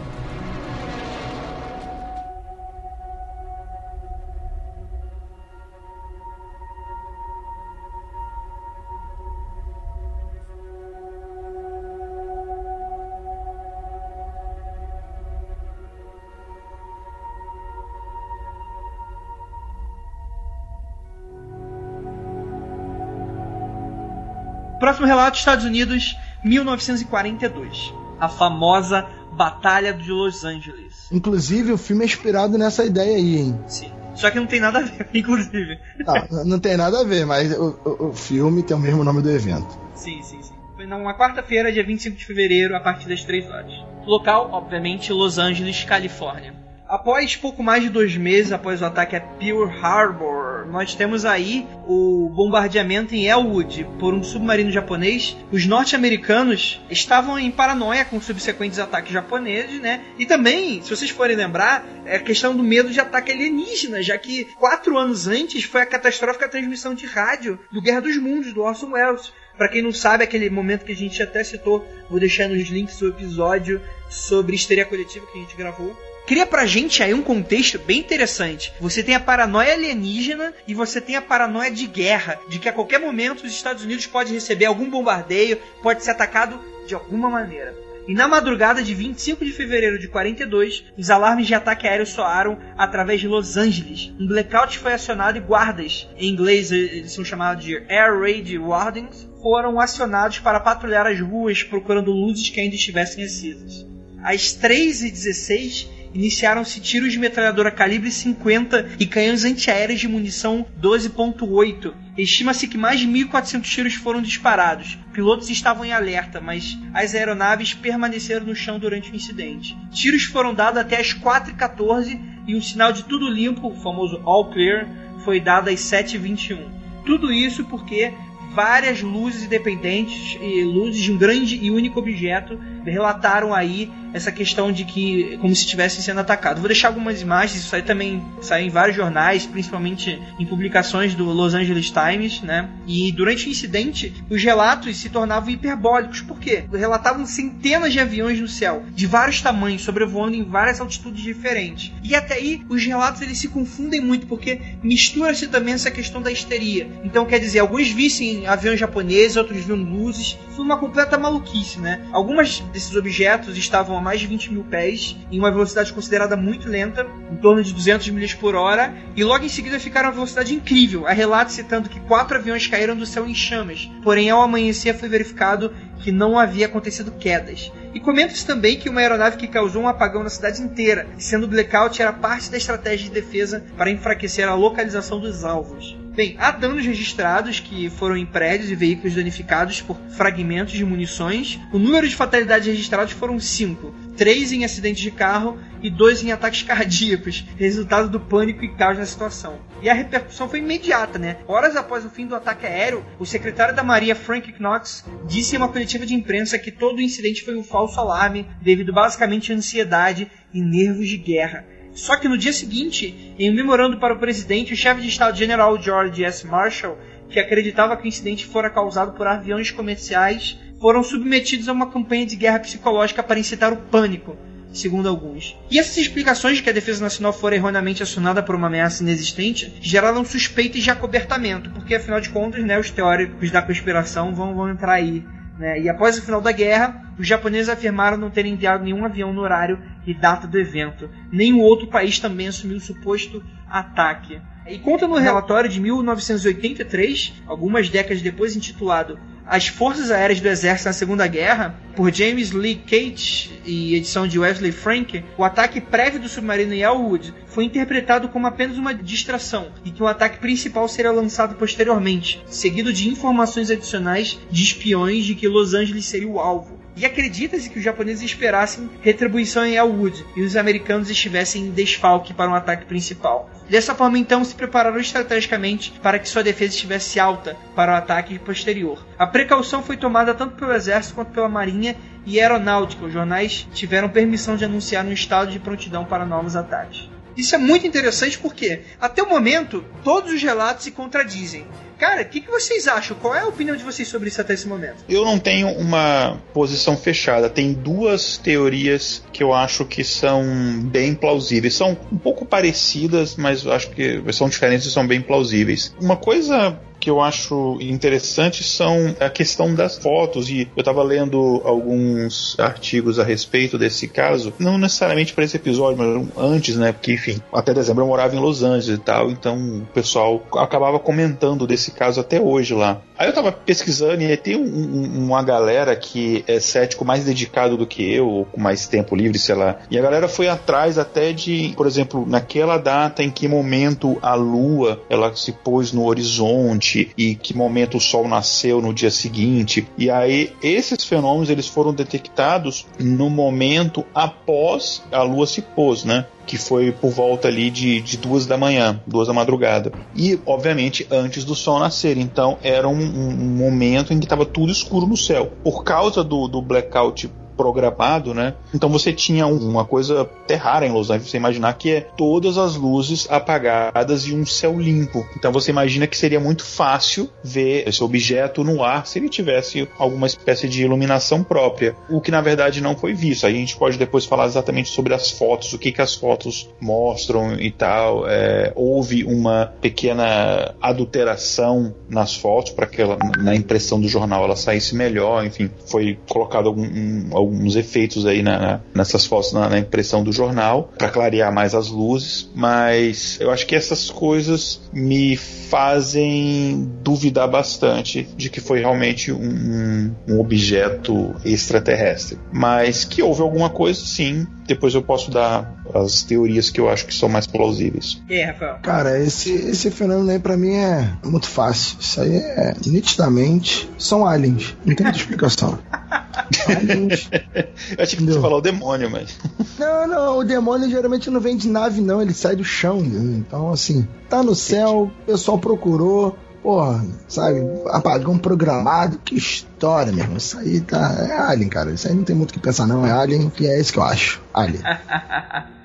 Próximo 24.91 25.07
relato, 25.07 25.37
Estados 25.37 25.63
Unidos, 25.63 26.17
1942. 26.43 27.93
A 28.19 28.27
famosa 28.27 29.07
Batalha 29.31 29.93
de 29.93 30.11
Los 30.11 30.43
Angeles. 30.43 31.07
Inclusive, 31.09 31.71
o 31.71 31.77
filme 31.77 32.03
é 32.03 32.05
inspirado 32.05 32.57
nessa 32.57 32.83
ideia 32.83 33.15
aí, 33.15 33.37
hein? 33.37 33.57
Sim. 33.67 33.89
Só 34.13 34.29
que 34.29 34.37
não 34.37 34.45
tem 34.45 34.59
nada 34.59 34.79
a 34.79 34.81
ver, 34.81 35.07
inclusive. 35.15 35.79
Não, 36.05 36.43
não 36.43 36.59
tem 36.59 36.75
nada 36.75 36.99
a 36.99 37.03
ver, 37.05 37.25
mas 37.25 37.57
o, 37.57 37.79
o, 37.85 38.07
o 38.09 38.13
filme 38.13 38.63
tem 38.63 38.75
o 38.75 38.79
mesmo 38.81 39.01
nome 39.01 39.21
do 39.21 39.31
evento. 39.31 39.79
Sim, 39.95 40.21
sim, 40.23 40.41
sim. 40.43 40.53
Foi 40.75 40.85
numa 40.85 41.17
quarta-feira, 41.17 41.71
dia 41.71 41.85
25 41.85 42.17
de 42.17 42.25
fevereiro, 42.25 42.75
a 42.75 42.81
partir 42.81 43.07
das 43.07 43.23
3 43.23 43.49
horas. 43.49 43.71
Local, 44.05 44.49
obviamente, 44.51 45.13
Los 45.13 45.37
Angeles, 45.37 45.85
Califórnia. 45.85 46.53
Após 46.91 47.37
pouco 47.37 47.63
mais 47.63 47.81
de 47.81 47.89
dois 47.89 48.17
meses 48.17 48.51
após 48.51 48.81
o 48.81 48.85
ataque 48.85 49.15
a 49.15 49.21
Pearl 49.21 49.63
Harbor, 49.81 50.67
nós 50.69 50.93
temos 50.93 51.23
aí 51.23 51.65
o 51.87 52.29
bombardeamento 52.35 53.15
em 53.15 53.27
Elwood 53.27 53.87
por 53.97 54.13
um 54.13 54.21
submarino 54.21 54.69
japonês. 54.69 55.37
Os 55.53 55.65
norte-americanos 55.65 56.81
estavam 56.89 57.39
em 57.39 57.49
paranoia 57.49 58.03
com 58.03 58.19
subsequentes 58.19 58.77
ataques 58.77 59.13
japoneses, 59.13 59.79
né? 59.79 60.01
E 60.19 60.25
também, 60.25 60.81
se 60.81 60.89
vocês 60.89 61.09
forem 61.09 61.37
lembrar, 61.37 61.87
é 62.03 62.17
a 62.17 62.21
questão 62.21 62.53
do 62.53 62.61
medo 62.61 62.89
de 62.89 62.99
ataque 62.99 63.31
alienígena, 63.31 64.03
já 64.03 64.17
que 64.17 64.43
quatro 64.59 64.97
anos 64.97 65.29
antes 65.29 65.63
foi 65.63 65.83
a 65.83 65.85
catastrófica 65.85 66.49
transmissão 66.49 66.93
de 66.93 67.05
rádio 67.05 67.57
do 67.71 67.81
Guerra 67.81 68.01
dos 68.01 68.17
Mundos, 68.17 68.51
do 68.51 68.63
Orson 68.63 68.91
Welles. 68.91 69.31
Para 69.57 69.69
quem 69.69 69.81
não 69.81 69.93
sabe, 69.93 70.25
aquele 70.25 70.49
momento 70.49 70.83
que 70.83 70.91
a 70.91 70.95
gente 70.95 71.23
até 71.23 71.41
citou, 71.41 71.87
vou 72.09 72.19
deixar 72.19 72.49
nos 72.49 72.67
links 72.67 72.99
do 72.99 73.07
episódio 73.07 73.81
sobre 74.09 74.57
histeria 74.57 74.83
coletiva 74.83 75.25
que 75.27 75.37
a 75.37 75.41
gente 75.41 75.55
gravou 75.55 75.95
cria 76.25 76.45
pra 76.45 76.65
gente 76.65 77.03
aí 77.03 77.13
um 77.13 77.21
contexto 77.21 77.79
bem 77.79 77.99
interessante. 77.99 78.73
Você 78.79 79.03
tem 79.03 79.15
a 79.15 79.19
paranoia 79.19 79.73
alienígena 79.73 80.53
e 80.67 80.73
você 80.73 81.01
tem 81.01 81.15
a 81.15 81.21
paranoia 81.21 81.71
de 81.71 81.87
guerra, 81.87 82.39
de 82.47 82.59
que 82.59 82.69
a 82.69 82.73
qualquer 82.73 82.99
momento 82.99 83.43
os 83.43 83.51
Estados 83.51 83.83
Unidos 83.83 84.05
pode 84.07 84.33
receber 84.33 84.65
algum 84.65 84.89
bombardeio, 84.89 85.59
pode 85.81 86.03
ser 86.03 86.11
atacado 86.11 86.59
de 86.87 86.93
alguma 86.93 87.29
maneira. 87.29 87.75
E 88.07 88.13
na 88.13 88.27
madrugada 88.27 88.81
de 88.81 88.95
25 88.95 89.45
de 89.45 89.51
fevereiro 89.51 89.99
de 89.99 90.07
42, 90.07 90.85
os 90.97 91.09
alarmes 91.09 91.45
de 91.45 91.53
ataque 91.53 91.87
aéreo 91.87 92.05
soaram 92.05 92.57
através 92.75 93.21
de 93.21 93.27
Los 93.27 93.57
Angeles. 93.57 94.11
Um 94.19 94.27
blackout 94.27 94.79
foi 94.79 94.93
acionado 94.93 95.37
e 95.37 95.41
guardas, 95.41 96.09
em 96.17 96.27
inglês 96.27 96.71
eles 96.71 97.11
são 97.11 97.23
chamados 97.23 97.63
de 97.63 97.77
Air 97.87 98.19
Raid 98.19 98.57
Wardens, 98.57 99.29
foram 99.41 99.79
acionados 99.79 100.39
para 100.39 100.59
patrulhar 100.59 101.05
as 101.05 101.19
ruas 101.19 101.63
procurando 101.63 102.11
luzes 102.11 102.49
que 102.49 102.59
ainda 102.59 102.75
estivessem 102.75 103.23
acesas. 103.23 103.85
Às 104.23 104.57
3h16, 104.57 105.87
iniciaram-se 106.13 106.79
tiros 106.81 107.11
de 107.11 107.19
metralhadora 107.19 107.71
calibre 107.71 108.11
50 108.11 108.91
e 108.99 109.05
canhões 109.05 109.43
antiaéreos 109.43 109.99
de 109.99 110.07
munição 110.07 110.65
12.8. 110.81 111.93
Estima-se 112.17 112.67
que 112.67 112.77
mais 112.77 112.99
de 112.99 113.07
1.400 113.07 113.61
tiros 113.61 113.93
foram 113.93 114.21
disparados. 114.21 114.97
Pilotos 115.13 115.49
estavam 115.49 115.85
em 115.85 115.93
alerta, 115.93 116.41
mas 116.41 116.77
as 116.93 117.15
aeronaves 117.15 117.73
permaneceram 117.73 118.45
no 118.45 118.55
chão 118.55 118.77
durante 118.77 119.11
o 119.11 119.15
incidente. 119.15 119.77
Tiros 119.91 120.23
foram 120.23 120.53
dados 120.53 120.79
até 120.79 120.99
as 120.99 121.13
4h14 121.13 122.19
e 122.47 122.55
um 122.55 122.61
sinal 122.61 122.91
de 122.91 123.03
tudo 123.03 123.29
limpo, 123.29 123.69
o 123.69 123.81
famoso 123.81 124.21
All 124.25 124.51
Clear, 124.51 124.87
foi 125.23 125.39
dado 125.39 125.69
às 125.69 125.79
7h21. 125.79 126.59
Tudo 127.05 127.31
isso 127.31 127.63
porque 127.65 128.13
várias 128.53 129.01
luzes 129.01 129.43
independentes 129.43 130.37
e 130.41 130.63
luzes 130.63 131.01
de 131.01 131.11
um 131.11 131.17
grande 131.17 131.57
e 131.61 131.71
único 131.71 131.99
objeto 131.99 132.59
relataram 132.85 133.53
aí 133.53 133.91
essa 134.13 134.31
questão 134.31 134.71
de 134.71 134.83
que 134.83 135.37
como 135.37 135.55
se 135.55 135.61
estivessem 135.61 136.01
sendo 136.01 136.19
atacados. 136.19 136.59
Vou 136.59 136.67
deixar 136.67 136.89
algumas 136.89 137.21
imagens, 137.21 137.61
isso 137.61 137.75
aí 137.75 137.81
também 137.81 138.23
saiu 138.41 138.67
em 138.67 138.69
vários 138.69 138.95
jornais, 138.95 139.45
principalmente 139.45 140.21
em 140.39 140.45
publicações 140.45 141.15
do 141.15 141.25
Los 141.25 141.53
Angeles 141.53 141.91
Times, 141.91 142.41
né? 142.41 142.69
E 142.85 143.11
durante 143.11 143.47
o 143.47 143.51
incidente, 143.51 144.13
os 144.29 144.43
relatos 144.43 144.97
se 144.97 145.09
tornavam 145.09 145.49
hiperbólicos. 145.49 146.21
Por 146.21 146.39
quê? 146.39 146.65
Relatavam 146.71 147.25
centenas 147.25 147.93
de 147.93 147.99
aviões 147.99 148.39
no 148.39 148.47
céu, 148.47 148.83
de 148.93 149.07
vários 149.07 149.41
tamanhos, 149.41 149.83
sobrevoando 149.83 150.35
em 150.35 150.43
várias 150.43 150.81
altitudes 150.81 151.23
diferentes. 151.23 151.91
E 152.03 152.15
até 152.15 152.35
aí, 152.35 152.61
os 152.69 152.83
relatos 152.83 153.21
eles 153.21 153.37
se 153.37 153.47
confundem 153.47 154.01
muito, 154.01 154.27
porque 154.27 154.59
mistura-se 154.83 155.47
também 155.47 155.73
essa 155.73 155.91
questão 155.91 156.21
da 156.21 156.31
histeria. 156.31 156.87
Então, 157.03 157.25
quer 157.25 157.39
dizer, 157.39 157.59
alguns 157.59 157.89
vissem 157.89 158.47
aviões 158.47 158.79
japoneses, 158.79 159.37
outros 159.37 159.63
viam 159.63 159.77
luzes. 159.77 160.37
Foi 160.55 160.65
uma 160.65 160.77
completa 160.77 161.17
maluquice, 161.17 161.79
né? 161.79 162.05
Algumas 162.11 162.63
desses 162.71 162.95
objetos 162.95 163.57
estavam 163.57 163.97
a 163.97 164.01
mais 164.01 164.19
de 164.19 164.27
20 164.27 164.53
mil 164.53 164.63
pés, 164.63 165.15
em 165.31 165.39
uma 165.39 165.51
velocidade 165.51 165.93
considerada 165.93 166.35
muito 166.35 166.69
lenta, 166.69 167.05
em 167.31 167.35
torno 167.37 167.63
de 167.63 167.73
200 167.73 168.09
milhas 168.09 168.33
por 168.33 168.55
hora, 168.55 168.93
e 169.15 169.23
logo 169.23 169.45
em 169.45 169.49
seguida 169.49 169.79
ficaram 169.79 170.09
a 170.09 170.11
velocidade 170.11 170.53
incrível. 170.53 171.07
Há 171.07 171.13
relatos 171.13 171.55
citando 171.55 171.89
que 171.89 171.99
quatro 172.01 172.37
aviões 172.37 172.67
caíram 172.67 172.95
do 172.95 173.05
céu 173.05 173.27
em 173.27 173.35
chamas, 173.35 173.89
porém 174.03 174.29
ao 174.29 174.41
amanhecer 174.41 174.95
foi 174.95 175.09
verificado 175.09 175.73
que 175.99 176.11
não 176.11 176.37
havia 176.37 176.65
acontecido 176.65 177.11
quedas. 177.11 177.71
E 177.93 177.99
comenta-se 177.99 178.45
também 178.45 178.79
que 178.79 178.89
uma 178.89 179.01
aeronave 179.01 179.37
que 179.37 179.47
causou 179.47 179.83
um 179.83 179.87
apagão 179.87 180.23
na 180.23 180.29
cidade 180.29 180.61
inteira, 180.61 181.07
sendo 181.17 181.43
o 181.43 181.47
blackout 181.47 182.01
era 182.01 182.13
parte 182.13 182.49
da 182.49 182.57
estratégia 182.57 183.07
de 183.07 183.13
defesa 183.13 183.63
para 183.77 183.91
enfraquecer 183.91 184.47
a 184.47 184.55
localização 184.55 185.19
dos 185.19 185.43
alvos. 185.43 186.00
Bem, 186.13 186.35
há 186.37 186.51
danos 186.51 186.85
registrados 186.85 187.61
que 187.61 187.89
foram 187.89 188.17
em 188.17 188.25
prédios 188.25 188.69
e 188.69 188.75
veículos 188.75 189.15
danificados 189.15 189.79
por 189.79 189.95
fragmentos 190.09 190.73
de 190.73 190.83
munições. 190.83 191.57
O 191.71 191.79
número 191.79 192.05
de 192.05 192.17
fatalidades 192.17 192.67
registrados 192.67 193.13
foram 193.13 193.39
cinco: 193.39 193.95
três 194.17 194.51
em 194.51 194.65
acidentes 194.65 195.01
de 195.01 195.09
carro 195.09 195.57
e 195.81 195.89
dois 195.89 196.21
em 196.21 196.29
ataques 196.29 196.63
cardíacos, 196.67 197.45
resultado 197.55 198.09
do 198.09 198.19
pânico 198.19 198.65
e 198.65 198.75
caos 198.75 198.97
na 198.97 199.05
situação. 199.05 199.61
E 199.81 199.89
a 199.89 199.93
repercussão 199.93 200.49
foi 200.49 200.59
imediata, 200.59 201.17
né? 201.17 201.37
Horas 201.47 201.77
após 201.77 202.03
o 202.03 202.09
fim 202.09 202.27
do 202.27 202.35
ataque 202.35 202.65
aéreo, 202.65 203.05
o 203.17 203.25
secretário 203.25 203.73
da 203.73 203.81
Maria 203.81 204.13
Frank 204.13 204.53
Knox 204.59 205.05
disse 205.25 205.55
em 205.55 205.59
uma 205.59 205.69
coletiva 205.69 206.05
de 206.05 206.13
imprensa 206.13 206.59
que 206.59 206.71
todo 206.71 206.97
o 206.97 207.01
incidente 207.01 207.41
foi 207.41 207.55
um 207.55 207.63
falso 207.63 207.97
alarme, 208.01 208.45
devido 208.61 208.91
basicamente 208.91 209.53
à 209.53 209.55
ansiedade 209.55 210.29
e 210.53 210.61
nervos 210.61 211.07
de 211.07 211.15
guerra. 211.15 211.65
Só 211.93 212.15
que 212.15 212.27
no 212.27 212.37
dia 212.37 212.53
seguinte, 212.53 213.33
em 213.37 213.51
um 213.51 213.53
memorando 213.53 213.97
para 213.97 214.13
o 214.13 214.19
presidente, 214.19 214.73
o 214.73 214.77
chefe 214.77 215.01
de 215.01 215.09
Estado 215.09 215.37
General 215.37 215.81
George 215.81 216.23
S. 216.23 216.47
Marshall, 216.47 216.97
que 217.29 217.39
acreditava 217.39 217.95
que 217.97 218.05
o 218.05 218.07
incidente 218.07 218.45
fora 218.45 218.69
causado 218.69 219.13
por 219.13 219.27
aviões 219.27 219.71
comerciais, 219.71 220.57
foram 220.79 221.03
submetidos 221.03 221.67
a 221.69 221.73
uma 221.73 221.91
campanha 221.91 222.25
de 222.25 222.35
guerra 222.35 222.59
psicológica 222.59 223.21
para 223.21 223.39
incitar 223.39 223.71
o 223.71 223.77
pânico, 223.77 224.35
segundo 224.73 225.07
alguns. 225.07 225.55
E 225.69 225.77
essas 225.77 225.97
explicações 225.97 226.57
de 226.57 226.63
que 226.63 226.69
a 226.69 226.73
defesa 226.73 227.03
nacional 227.03 227.33
fora 227.33 227.55
erroneamente 227.55 228.01
acionada 228.01 228.41
por 228.41 228.55
uma 228.55 228.67
ameaça 228.67 229.03
inexistente 229.03 229.73
geraram 229.81 230.25
suspeitas 230.25 230.81
de 230.81 230.89
acobertamento, 230.89 231.69
porque 231.71 231.95
afinal 231.95 232.19
de 232.19 232.29
contas, 232.29 232.63
né, 232.63 232.79
os 232.79 232.89
teóricos 232.89 233.51
da 233.51 233.61
conspiração 233.61 234.33
vão, 234.33 234.55
vão 234.55 234.69
entrar 234.69 234.93
aí 234.93 235.23
Né? 235.61 235.79
E 235.79 235.87
após 235.87 236.17
o 236.17 236.23
final 236.23 236.41
da 236.41 236.51
guerra, 236.51 237.13
os 237.19 237.27
japoneses 237.27 237.69
afirmaram 237.69 238.17
não 238.17 238.31
terem 238.31 238.53
enviado 238.53 238.83
nenhum 238.83 239.05
avião 239.05 239.31
no 239.31 239.41
horário 239.41 239.79
e 240.07 240.11
data 240.11 240.47
do 240.47 240.57
evento. 240.57 241.07
Nenhum 241.31 241.59
outro 241.59 241.85
país 241.85 242.17
também 242.17 242.47
assumiu 242.47 242.77
o 242.77 242.81
suposto 242.81 243.43
ataque. 243.69 244.41
E 244.65 244.79
conta 244.79 245.07
no 245.07 245.17
relatório 245.17 245.69
de 245.69 245.79
1983, 245.79 247.43
algumas 247.45 247.89
décadas 247.89 248.23
depois, 248.23 248.55
intitulado 248.55 249.19
As 249.51 249.67
Forças 249.67 250.11
Aéreas 250.11 250.39
do 250.39 250.47
Exército 250.47 250.87
na 250.87 250.93
Segunda 250.93 251.27
Guerra, 251.27 251.75
por 251.93 252.09
James 252.13 252.51
Lee 252.51 252.75
Cate 252.75 253.51
e 253.65 253.95
edição 253.95 254.25
de 254.25 254.39
Wesley 254.39 254.71
Frank, 254.71 255.25
o 255.37 255.43
ataque 255.43 255.81
prévio 255.81 256.21
do 256.21 256.29
submarino 256.29 256.73
Elwood 256.73 257.33
foi 257.47 257.65
interpretado 257.65 258.29
como 258.29 258.47
apenas 258.47 258.77
uma 258.77 258.93
distração 258.93 259.73
e 259.83 259.91
que 259.91 260.01
o 260.01 260.07
ataque 260.07 260.39
principal 260.39 260.87
seria 260.87 261.11
lançado 261.11 261.55
posteriormente, 261.55 262.41
seguido 262.45 262.93
de 262.93 263.09
informações 263.09 263.69
adicionais 263.69 264.39
de 264.49 264.63
espiões 264.63 265.25
de 265.25 265.35
que 265.35 265.49
Los 265.49 265.73
Angeles 265.73 266.05
seria 266.05 266.29
o 266.29 266.39
alvo. 266.39 266.80
E 266.95 267.05
acredita-se 267.05 267.69
que 267.69 267.79
os 267.79 267.83
japoneses 267.83 268.23
esperassem 268.23 268.89
retribuição 269.01 269.65
em 269.65 269.75
Elwood 269.75 270.25
e 270.35 270.41
os 270.41 270.57
americanos 270.57 271.09
estivessem 271.09 271.63
em 271.63 271.71
desfalque 271.71 272.33
para 272.33 272.51
um 272.51 272.55
ataque 272.55 272.85
principal. 272.85 273.49
Dessa 273.69 273.95
forma, 273.95 274.17
então, 274.17 274.43
se 274.43 274.53
prepararam 274.53 274.99
estrategicamente 274.99 275.93
para 276.03 276.19
que 276.19 276.27
sua 276.27 276.43
defesa 276.43 276.73
estivesse 276.73 277.19
alta 277.19 277.55
para 277.75 277.93
o 277.93 277.95
ataque 277.95 278.37
posterior. 278.37 279.05
A 279.17 279.25
precaução 279.25 279.81
foi 279.81 279.95
tomada 279.95 280.33
tanto 280.33 280.55
pelo 280.55 280.73
exército 280.73 281.15
quanto 281.15 281.31
pela 281.31 281.47
marinha 281.47 281.95
e 282.25 282.39
aeronáutica. 282.39 283.05
Os 283.05 283.13
jornais 283.13 283.67
tiveram 283.73 284.09
permissão 284.09 284.57
de 284.57 284.65
anunciar 284.65 285.05
um 285.05 285.13
estado 285.13 285.51
de 285.51 285.59
prontidão 285.59 286.03
para 286.03 286.25
novos 286.25 286.55
ataques. 286.55 287.09
Isso 287.35 287.55
é 287.55 287.57
muito 287.57 287.87
interessante 287.87 288.37
porque, 288.37 288.81
até 288.99 289.23
o 289.23 289.29
momento, 289.29 289.85
todos 290.03 290.33
os 290.33 290.43
relatos 290.43 290.83
se 290.83 290.91
contradizem. 290.91 291.65
Cara, 292.01 292.23
o 292.23 292.25
que, 292.25 292.41
que 292.41 292.49
vocês 292.49 292.87
acham? 292.87 293.15
Qual 293.15 293.35
é 293.35 293.41
a 293.41 293.45
opinião 293.45 293.77
de 293.77 293.83
vocês 293.83 294.07
sobre 294.07 294.27
isso 294.27 294.41
até 294.41 294.55
esse 294.55 294.67
momento? 294.67 295.05
Eu 295.07 295.23
não 295.23 295.37
tenho 295.37 295.67
uma 295.67 296.41
posição 296.51 296.97
fechada. 296.97 297.47
Tem 297.47 297.73
duas 297.73 298.39
teorias 298.39 299.23
que 299.31 299.43
eu 299.43 299.53
acho 299.53 299.85
que 299.85 300.03
são 300.03 300.43
bem 300.81 301.13
plausíveis. 301.13 301.75
São 301.75 301.95
um 302.11 302.17
pouco 302.17 302.43
parecidas, 302.43 303.35
mas 303.35 303.67
acho 303.67 303.91
que 303.91 304.19
são 304.33 304.49
diferentes 304.49 304.87
e 304.87 304.91
são 304.91 305.05
bem 305.05 305.21
plausíveis. 305.21 305.95
Uma 306.01 306.17
coisa 306.17 306.75
que 307.01 307.09
eu 307.09 307.19
acho 307.19 307.77
interessante 307.81 308.63
são 308.63 309.15
a 309.19 309.29
questão 309.29 309.73
das 309.73 309.97
fotos 309.97 310.49
e 310.49 310.69
eu 310.75 310.81
estava 310.81 311.01
lendo 311.01 311.61
alguns 311.65 312.55
artigos 312.59 313.17
a 313.17 313.23
respeito 313.23 313.77
desse 313.77 314.07
caso, 314.07 314.53
não 314.59 314.77
necessariamente 314.77 315.33
para 315.33 315.43
esse 315.43 315.57
episódio, 315.57 315.97
mas 315.97 316.27
antes, 316.37 316.77
né? 316.77 316.91
Porque 316.91 317.13
enfim, 317.13 317.41
até 317.51 317.73
dezembro 317.73 318.03
eu 318.03 318.07
morava 318.07 318.35
em 318.35 318.39
Los 318.39 318.61
Angeles 318.61 318.99
e 318.99 319.01
tal, 319.01 319.31
então 319.31 319.57
o 319.57 319.87
pessoal 319.93 320.43
acabava 320.53 320.99
comentando 320.99 321.65
desse 321.65 321.90
caso 321.93 322.19
até 322.21 322.39
hoje 322.39 322.73
lá. 322.73 323.01
Aí 323.21 323.27
eu 323.27 323.33
tava 323.33 323.51
pesquisando 323.51 324.23
e 324.23 324.35
tem 324.35 324.55
um, 324.55 324.63
um, 324.63 325.25
uma 325.25 325.43
galera 325.43 325.95
que 325.95 326.43
é 326.47 326.59
cético 326.59 327.05
mais 327.05 327.23
dedicado 327.23 327.77
do 327.77 327.85
que 327.85 328.01
eu, 328.11 328.27
ou 328.27 328.45
com 328.45 328.59
mais 328.59 328.87
tempo 328.87 329.15
livre, 329.15 329.37
sei 329.37 329.53
lá. 329.53 329.77
E 329.91 329.99
a 329.99 330.01
galera 330.01 330.27
foi 330.27 330.47
atrás 330.47 330.97
até 330.97 331.31
de, 331.31 331.71
por 331.77 331.85
exemplo, 331.85 332.25
naquela 332.27 332.79
data 332.79 333.21
em 333.21 333.29
que 333.29 333.47
momento 333.47 334.17
a 334.23 334.33
lua 334.33 335.03
ela 335.07 335.35
se 335.35 335.51
pôs 335.51 335.91
no 335.91 336.07
horizonte 336.07 337.11
e 337.15 337.35
que 337.35 337.55
momento 337.55 337.97
o 337.97 338.01
sol 338.01 338.27
nasceu 338.27 338.81
no 338.81 338.91
dia 338.91 339.11
seguinte. 339.11 339.87
E 339.95 340.09
aí 340.09 340.51
esses 340.63 341.03
fenômenos 341.03 341.51
eles 341.51 341.67
foram 341.67 341.93
detectados 341.93 342.87
no 342.99 343.29
momento 343.29 344.03
após 344.15 345.03
a 345.11 345.21
lua 345.21 345.45
se 345.45 345.61
pôs, 345.61 346.03
né? 346.03 346.25
que 346.45 346.57
foi 346.57 346.91
por 346.91 347.11
volta 347.11 347.47
ali 347.47 347.69
de, 347.69 348.01
de 348.01 348.17
duas 348.17 348.45
da 348.45 348.57
manhã, 348.57 348.99
duas 349.07 349.27
da 349.27 349.33
madrugada. 349.33 349.91
E, 350.15 350.39
obviamente, 350.45 351.07
antes 351.09 351.45
do 351.45 351.55
sol 351.55 351.79
nascer. 351.79 352.17
Então, 352.17 352.57
era 352.61 352.87
um, 353.11 353.55
momento 353.57 354.13
em 354.13 354.19
que 354.19 354.25
estava 354.25 354.45
tudo 354.45 354.71
escuro 354.71 355.05
no 355.05 355.17
céu. 355.17 355.51
Por 355.63 355.83
causa 355.83 356.23
do, 356.23 356.47
do 356.47 356.61
blackout 356.61 357.29
programado, 357.61 358.33
né? 358.33 358.55
Então 358.73 358.89
você 358.89 359.13
tinha 359.13 359.45
uma 359.45 359.85
coisa 359.85 360.21
até 360.21 360.55
rara 360.55 360.83
em 360.83 360.91
Los 360.91 361.11
Angeles, 361.11 361.29
você 361.29 361.37
imaginar 361.37 361.73
que 361.73 361.91
é 361.91 362.01
todas 362.01 362.57
as 362.57 362.75
luzes 362.75 363.27
apagadas 363.29 364.25
e 364.25 364.33
um 364.33 364.43
céu 364.43 364.79
limpo. 364.79 365.23
Então 365.37 365.51
você 365.51 365.69
imagina 365.69 366.07
que 366.07 366.17
seria 366.17 366.39
muito 366.39 366.65
fácil 366.65 367.29
ver 367.43 367.87
esse 367.87 368.03
objeto 368.03 368.63
no 368.63 368.83
ar 368.83 369.05
se 369.05 369.19
ele 369.19 369.29
tivesse 369.29 369.87
alguma 369.99 370.25
espécie 370.25 370.67
de 370.67 370.83
iluminação 370.83 371.43
própria, 371.43 371.95
o 372.09 372.19
que 372.19 372.31
na 372.31 372.41
verdade 372.41 372.81
não 372.81 372.95
foi 372.95 373.13
visto. 373.13 373.45
Aí 373.45 373.53
a 373.53 373.57
gente 373.57 373.77
pode 373.77 373.95
depois 373.95 374.25
falar 374.25 374.47
exatamente 374.47 374.89
sobre 374.89 375.13
as 375.13 375.29
fotos, 375.29 375.71
o 375.71 375.77
que, 375.77 375.91
que 375.91 376.01
as 376.01 376.15
fotos 376.15 376.67
mostram 376.81 377.53
e 377.59 377.69
tal. 377.69 378.27
É, 378.27 378.73
houve 378.75 379.23
uma 379.23 379.71
pequena 379.79 380.73
adulteração 380.81 381.93
nas 382.09 382.35
fotos 382.35 382.71
para 382.71 382.87
que 382.87 383.01
ela, 383.01 383.19
na 383.37 383.55
impressão 383.55 384.01
do 384.01 384.07
jornal 384.07 384.43
ela 384.43 384.55
saísse 384.55 384.95
melhor, 384.95 385.45
enfim, 385.45 385.69
foi 385.85 386.17
colocado 386.27 386.67
algum, 386.67 386.83
um, 386.83 387.29
algum 387.31 387.50
alguns 387.51 387.75
efeitos 387.75 388.25
aí 388.25 388.41
na, 388.41 388.79
nessas 388.93 389.25
fotos 389.25 389.51
na, 389.51 389.69
na 389.69 389.79
impressão 389.79 390.23
do 390.23 390.31
jornal 390.31 390.91
para 390.97 391.09
clarear 391.09 391.53
mais 391.53 391.75
as 391.75 391.89
luzes, 391.89 392.49
mas 392.55 393.37
eu 393.39 393.51
acho 393.51 393.65
que 393.67 393.75
essas 393.75 394.09
coisas 394.09 394.81
me 394.93 395.35
fazem 395.35 396.89
duvidar 397.03 397.49
bastante 397.49 398.27
de 398.35 398.49
que 398.49 398.59
foi 398.59 398.79
realmente 398.79 399.31
um, 399.31 400.13
um 400.27 400.39
objeto 400.39 401.35
extraterrestre. 401.45 402.37
Mas 402.51 403.03
que 403.03 403.21
houve 403.21 403.41
alguma 403.41 403.69
coisa, 403.69 403.99
sim. 404.05 404.47
Depois 404.65 404.93
eu 404.93 405.01
posso 405.01 405.31
dar 405.31 405.81
as 405.93 406.23
teorias 406.23 406.69
que 406.69 406.79
eu 406.79 406.89
acho 406.89 407.05
que 407.05 407.13
são 407.13 407.27
mais 407.27 407.45
plausíveis. 407.47 408.21
E 408.29 408.35
aí, 408.35 408.43
Rafael? 408.43 408.79
Cara, 408.81 409.19
esse, 409.19 409.51
esse 409.51 409.91
fenômeno 409.91 410.31
aí 410.31 410.39
pra 410.39 410.55
mim 410.55 410.75
é 410.75 411.13
muito 411.25 411.47
fácil. 411.47 411.97
Isso 411.99 412.21
aí 412.21 412.35
é 412.37 412.73
nitidamente 412.85 413.89
são 413.97 414.25
aliens. 414.25 414.75
Não 414.85 414.95
tem 414.95 415.05
muita 415.05 415.19
explicação. 415.19 415.77
Eu 417.97 418.03
achei 418.03 418.19
que 418.19 418.25
você 418.25 418.39
falou 418.39 418.59
o 418.59 418.61
demônio, 418.61 419.09
mas. 419.09 419.37
Não, 419.79 420.07
não, 420.07 420.37
o 420.39 420.43
demônio 420.43 420.89
geralmente 420.89 421.29
não 421.29 421.39
vem 421.39 421.55
de 421.55 421.69
nave, 421.69 422.01
não, 422.01 422.21
ele 422.21 422.33
sai 422.33 422.55
do 422.55 422.63
chão. 422.63 422.99
Então, 422.99 423.71
assim, 423.71 424.07
tá 424.29 424.43
no 424.43 424.53
céu, 424.53 425.03
o 425.03 425.25
pessoal 425.25 425.57
procurou, 425.57 426.35
porra, 426.61 427.03
sabe, 427.27 427.61
apagão 427.87 428.37
programado, 428.37 429.17
que 429.19 429.39
história, 429.81 430.13
mesmo. 430.13 430.37
Isso 430.37 430.59
aí 430.59 430.79
tá. 430.81 431.15
É 431.27 431.37
Alien, 431.37 431.69
cara. 431.69 431.91
Isso 431.91 432.07
aí 432.07 432.13
não 432.13 432.23
tem 432.23 432.35
muito 432.35 432.51
o 432.51 432.53
que 432.53 432.59
pensar, 432.59 432.85
não. 432.85 433.05
É 433.05 433.11
Alien, 433.11 433.51
e 433.59 433.65
é 433.65 433.79
isso 433.79 433.91
que 433.91 433.97
eu 433.97 434.03
acho. 434.03 434.39
Alien. 434.53 434.81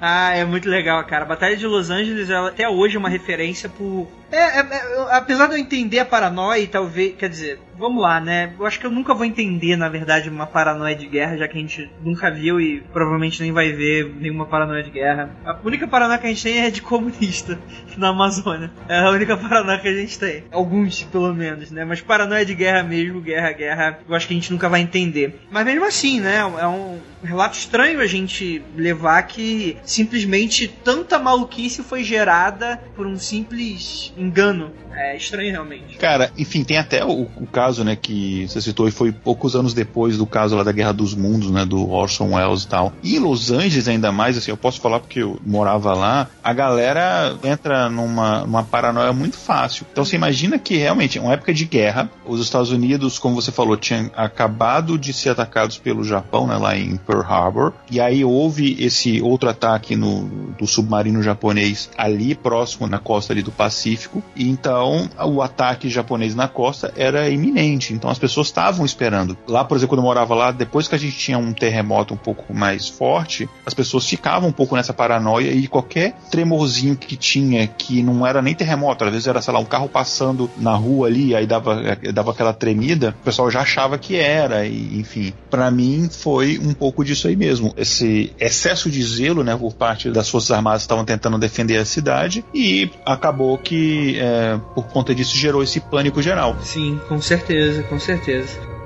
ah, 0.00 0.34
é 0.34 0.44
muito 0.44 0.68
legal, 0.68 1.04
cara. 1.04 1.24
A 1.24 1.28
Batalha 1.28 1.56
de 1.56 1.66
Los 1.66 1.90
Angeles, 1.90 2.30
ela 2.30 2.48
até 2.48 2.68
hoje 2.68 2.96
é 2.96 2.98
uma 2.98 3.08
referência 3.08 3.68
por. 3.68 4.08
É, 4.30 4.60
é, 4.60 4.60
é, 4.60 5.06
apesar 5.10 5.46
de 5.46 5.54
eu 5.54 5.58
entender 5.58 5.98
a 5.98 6.04
paranoia 6.04 6.66
talvez. 6.66 7.14
Quer 7.16 7.28
dizer, 7.28 7.60
vamos 7.78 8.02
lá, 8.02 8.20
né? 8.20 8.52
Eu 8.58 8.66
acho 8.66 8.80
que 8.80 8.86
eu 8.86 8.90
nunca 8.90 9.14
vou 9.14 9.24
entender, 9.24 9.76
na 9.76 9.88
verdade, 9.88 10.28
uma 10.28 10.46
paranoia 10.46 10.94
de 10.94 11.06
guerra, 11.06 11.36
já 11.36 11.46
que 11.46 11.56
a 11.56 11.60
gente 11.60 11.90
nunca 12.02 12.30
viu 12.30 12.60
e 12.60 12.80
provavelmente 12.92 13.40
nem 13.40 13.52
vai 13.52 13.72
ver 13.72 14.14
nenhuma 14.18 14.46
paranoia 14.46 14.82
de 14.82 14.90
guerra. 14.90 15.30
A 15.44 15.56
única 15.64 15.86
paranoia 15.86 16.18
que 16.18 16.26
a 16.26 16.30
gente 16.30 16.42
tem 16.42 16.58
é 16.60 16.70
de 16.70 16.82
comunista 16.82 17.58
na 17.96 18.08
Amazônia. 18.08 18.70
É 18.88 18.98
a 18.98 19.10
única 19.10 19.36
paranoia 19.38 19.78
que 19.78 19.88
a 19.88 19.94
gente 19.94 20.18
tem. 20.18 20.44
Alguns, 20.50 21.02
pelo 21.04 21.32
menos, 21.34 21.70
né? 21.70 21.84
Mas 21.84 22.00
paranoia 22.00 22.44
de 22.44 22.54
guerra 22.54 22.82
mesmo, 22.82 23.07
guerra, 23.20 23.52
guerra, 23.52 23.98
eu 24.08 24.14
acho 24.14 24.26
que 24.26 24.34
a 24.34 24.36
gente 24.36 24.52
nunca 24.52 24.68
vai 24.68 24.80
entender. 24.80 25.40
Mas 25.50 25.64
mesmo 25.64 25.84
assim, 25.84 26.20
né? 26.20 26.36
É 26.36 26.66
um 26.66 27.00
relato 27.26 27.56
estranho 27.56 28.00
a 28.00 28.06
gente 28.06 28.62
levar 28.76 29.22
que 29.24 29.76
simplesmente 29.84 30.68
tanta 30.68 31.18
maluquice 31.18 31.82
foi 31.82 32.04
gerada 32.04 32.80
por 32.94 33.06
um 33.06 33.16
simples 33.16 34.12
engano. 34.16 34.72
É 35.00 35.16
estranho 35.16 35.52
realmente. 35.52 35.96
Cara, 35.96 36.32
enfim, 36.36 36.64
tem 36.64 36.76
até 36.76 37.04
o, 37.04 37.28
o 37.36 37.46
caso, 37.46 37.84
né, 37.84 37.94
que 37.94 38.48
você 38.48 38.60
citou 38.60 38.88
e 38.88 38.90
foi 38.90 39.12
poucos 39.12 39.54
anos 39.54 39.72
depois 39.72 40.18
do 40.18 40.26
caso 40.26 40.56
lá 40.56 40.64
da 40.64 40.72
Guerra 40.72 40.92
dos 40.92 41.14
Mundos, 41.14 41.52
né, 41.52 41.64
do 41.64 41.88
Orson 41.88 42.34
Welles 42.34 42.64
e 42.64 42.68
tal. 42.68 42.92
E 43.00 43.14
em 43.14 43.20
Los 43.20 43.52
Angeles 43.52 43.86
ainda 43.86 44.10
mais, 44.10 44.36
assim, 44.36 44.50
eu 44.50 44.56
posso 44.56 44.80
falar 44.80 44.98
porque 44.98 45.20
eu 45.20 45.38
morava 45.46 45.94
lá, 45.94 46.28
a 46.42 46.52
galera 46.52 47.38
entra 47.44 47.88
numa, 47.88 48.40
numa 48.40 48.64
paranoia 48.64 49.12
muito 49.12 49.36
fácil. 49.36 49.86
Então 49.92 50.04
você 50.04 50.16
imagina 50.16 50.58
que 50.58 50.76
realmente, 50.76 51.16
é 51.16 51.20
uma 51.20 51.32
época 51.32 51.54
de 51.54 51.64
guerra, 51.64 52.10
os 52.26 52.40
Estados 52.40 52.72
Unidos, 52.72 53.20
como 53.20 53.36
você 53.36 53.52
falou, 53.52 53.76
tinham 53.76 54.10
acabado 54.16 54.98
de 54.98 55.12
ser 55.12 55.30
atacados 55.30 55.78
pelo 55.78 56.02
Japão, 56.02 56.48
né, 56.48 56.56
lá 56.56 56.76
em 56.76 56.96
Pearl 57.08 57.22
Harbor, 57.22 57.72
e 57.90 57.98
aí 57.98 58.22
houve 58.22 58.76
esse 58.84 59.22
outro 59.22 59.48
ataque 59.48 59.96
no, 59.96 60.24
do 60.58 60.66
submarino 60.66 61.22
japonês 61.22 61.88
ali 61.96 62.34
próximo 62.34 62.86
na 62.86 62.98
costa 62.98 63.32
ali 63.32 63.42
do 63.42 63.50
Pacífico, 63.50 64.22
e 64.36 64.46
então 64.46 65.08
o 65.24 65.40
ataque 65.40 65.88
japonês 65.88 66.34
na 66.34 66.46
costa 66.46 66.92
era 66.96 67.30
iminente. 67.30 67.94
Então, 67.94 68.10
as 68.10 68.18
pessoas 68.18 68.48
estavam 68.48 68.84
esperando. 68.84 69.38
Lá, 69.48 69.64
por 69.64 69.76
exemplo, 69.76 69.96
quando 69.96 70.00
eu 70.00 70.04
morava 70.04 70.34
lá, 70.34 70.50
depois 70.50 70.86
que 70.86 70.94
a 70.94 70.98
gente 70.98 71.16
tinha 71.16 71.38
um 71.38 71.54
terremoto 71.54 72.12
um 72.12 72.18
pouco 72.18 72.52
mais 72.52 72.88
forte, 72.88 73.48
as 73.64 73.72
pessoas 73.72 74.06
ficavam 74.06 74.50
um 74.50 74.52
pouco 74.52 74.76
nessa 74.76 74.92
paranoia 74.92 75.50
e 75.50 75.66
qualquer 75.66 76.14
tremorzinho 76.30 76.94
que 76.94 77.16
tinha, 77.16 77.66
que 77.66 78.02
não 78.02 78.26
era 78.26 78.42
nem 78.42 78.54
terremoto, 78.54 79.04
às 79.04 79.10
vezes 79.10 79.26
era, 79.26 79.40
sei 79.40 79.54
lá, 79.54 79.60
um 79.60 79.64
carro 79.64 79.88
passando 79.88 80.50
na 80.58 80.74
rua 80.74 81.06
ali, 81.06 81.34
aí 81.34 81.46
dava, 81.46 81.96
dava 82.12 82.32
aquela 82.32 82.52
tremida, 82.52 83.14
o 83.20 83.24
pessoal 83.24 83.50
já 83.50 83.62
achava 83.62 83.96
que 83.96 84.16
era. 84.16 84.66
E, 84.66 84.98
enfim, 84.98 85.32
para 85.48 85.70
mim 85.70 86.08
foi 86.10 86.58
um 86.58 86.74
pouco 86.74 86.97
disso 87.04 87.28
aí 87.28 87.36
mesmo. 87.36 87.74
Esse 87.76 88.32
excesso 88.38 88.90
de 88.90 89.02
zelo, 89.02 89.42
né, 89.42 89.56
por 89.56 89.74
parte 89.74 90.10
das 90.10 90.28
Forças 90.28 90.50
Armadas 90.50 90.82
que 90.82 90.86
estavam 90.86 91.04
tentando 91.04 91.38
defender 91.38 91.76
a 91.76 91.84
cidade 91.84 92.44
e 92.54 92.90
acabou 93.04 93.56
que 93.58 94.18
é, 94.18 94.58
por 94.74 94.86
conta 94.86 95.14
disso 95.14 95.36
gerou 95.36 95.62
esse 95.62 95.80
pânico 95.80 96.22
geral. 96.22 96.56
Sim, 96.62 97.00
com 97.08 97.20
certeza, 97.20 97.82
com 97.84 97.98
certeza. 97.98 98.77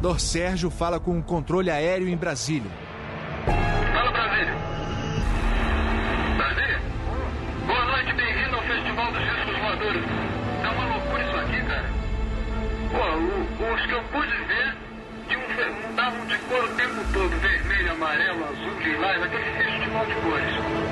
Controlador 0.00 0.18
Sérgio 0.18 0.70
fala 0.70 0.98
com 0.98 1.18
o 1.18 1.22
controle 1.22 1.70
aéreo 1.70 2.08
em 2.08 2.16
Brasília. 2.16 2.70
Fala, 3.44 4.10
Brasília. 4.10 4.54
Brasília? 6.38 6.80
Boa 7.66 7.84
noite, 7.84 8.12
bem-vindo 8.14 8.56
ao 8.56 8.62
Festival 8.62 9.12
dos 9.12 9.20
Discos 9.20 9.58
Voadores. 9.58 10.04
Tá 10.62 10.70
uma 10.70 10.84
loucura 10.94 11.22
isso 11.22 11.36
aqui, 11.36 11.66
cara. 11.66 11.90
Pô, 12.90 13.74
os 13.74 13.86
que 13.86 13.92
eu 13.92 14.02
pude 14.04 14.36
ver 14.46 14.76
tinham, 15.28 15.90
mudavam 15.90 16.26
de 16.26 16.38
cor 16.38 16.64
o 16.64 16.68
tempo 16.68 17.12
todo. 17.12 17.40
Vermelho, 17.40 17.92
amarelo, 17.92 18.44
azul, 18.44 18.80
lilás, 18.80 19.22
aquele 19.22 19.52
festival 19.52 20.06
de 20.06 20.14
cores. 20.14 20.89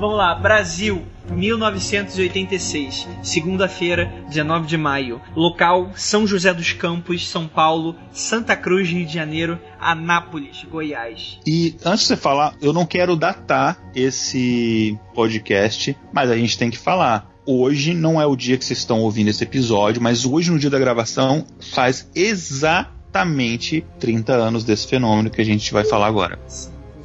Vamos 0.00 0.16
lá, 0.16 0.34
Brasil, 0.34 1.04
1986, 1.30 3.06
segunda-feira, 3.22 4.10
19 4.30 4.66
de 4.66 4.78
maio. 4.78 5.20
Local: 5.36 5.90
São 5.94 6.26
José 6.26 6.54
dos 6.54 6.72
Campos, 6.72 7.28
São 7.28 7.46
Paulo, 7.46 7.94
Santa 8.10 8.56
Cruz, 8.56 8.88
Rio 8.88 9.04
de 9.04 9.12
Janeiro, 9.12 9.60
Anápolis, 9.78 10.64
Goiás. 10.70 11.38
E 11.46 11.76
antes 11.84 12.00
de 12.00 12.06
você 12.06 12.16
falar, 12.16 12.54
eu 12.62 12.72
não 12.72 12.86
quero 12.86 13.14
datar 13.14 13.78
esse 13.94 14.98
podcast, 15.14 15.94
mas 16.10 16.30
a 16.30 16.36
gente 16.36 16.56
tem 16.56 16.70
que 16.70 16.78
falar. 16.78 17.28
Hoje 17.44 17.92
não 17.92 18.18
é 18.18 18.24
o 18.24 18.36
dia 18.36 18.56
que 18.56 18.64
vocês 18.64 18.78
estão 18.78 19.00
ouvindo 19.00 19.28
esse 19.28 19.44
episódio, 19.44 20.00
mas 20.00 20.24
hoje, 20.24 20.50
no 20.50 20.58
dia 20.58 20.70
da 20.70 20.78
gravação, 20.78 21.44
faz 21.74 22.08
exatamente 22.14 23.84
30 23.98 24.32
anos 24.32 24.64
desse 24.64 24.86
fenômeno 24.86 25.28
que 25.28 25.42
a 25.42 25.44
gente 25.44 25.70
vai 25.74 25.84
falar 25.84 26.06
agora. 26.06 26.38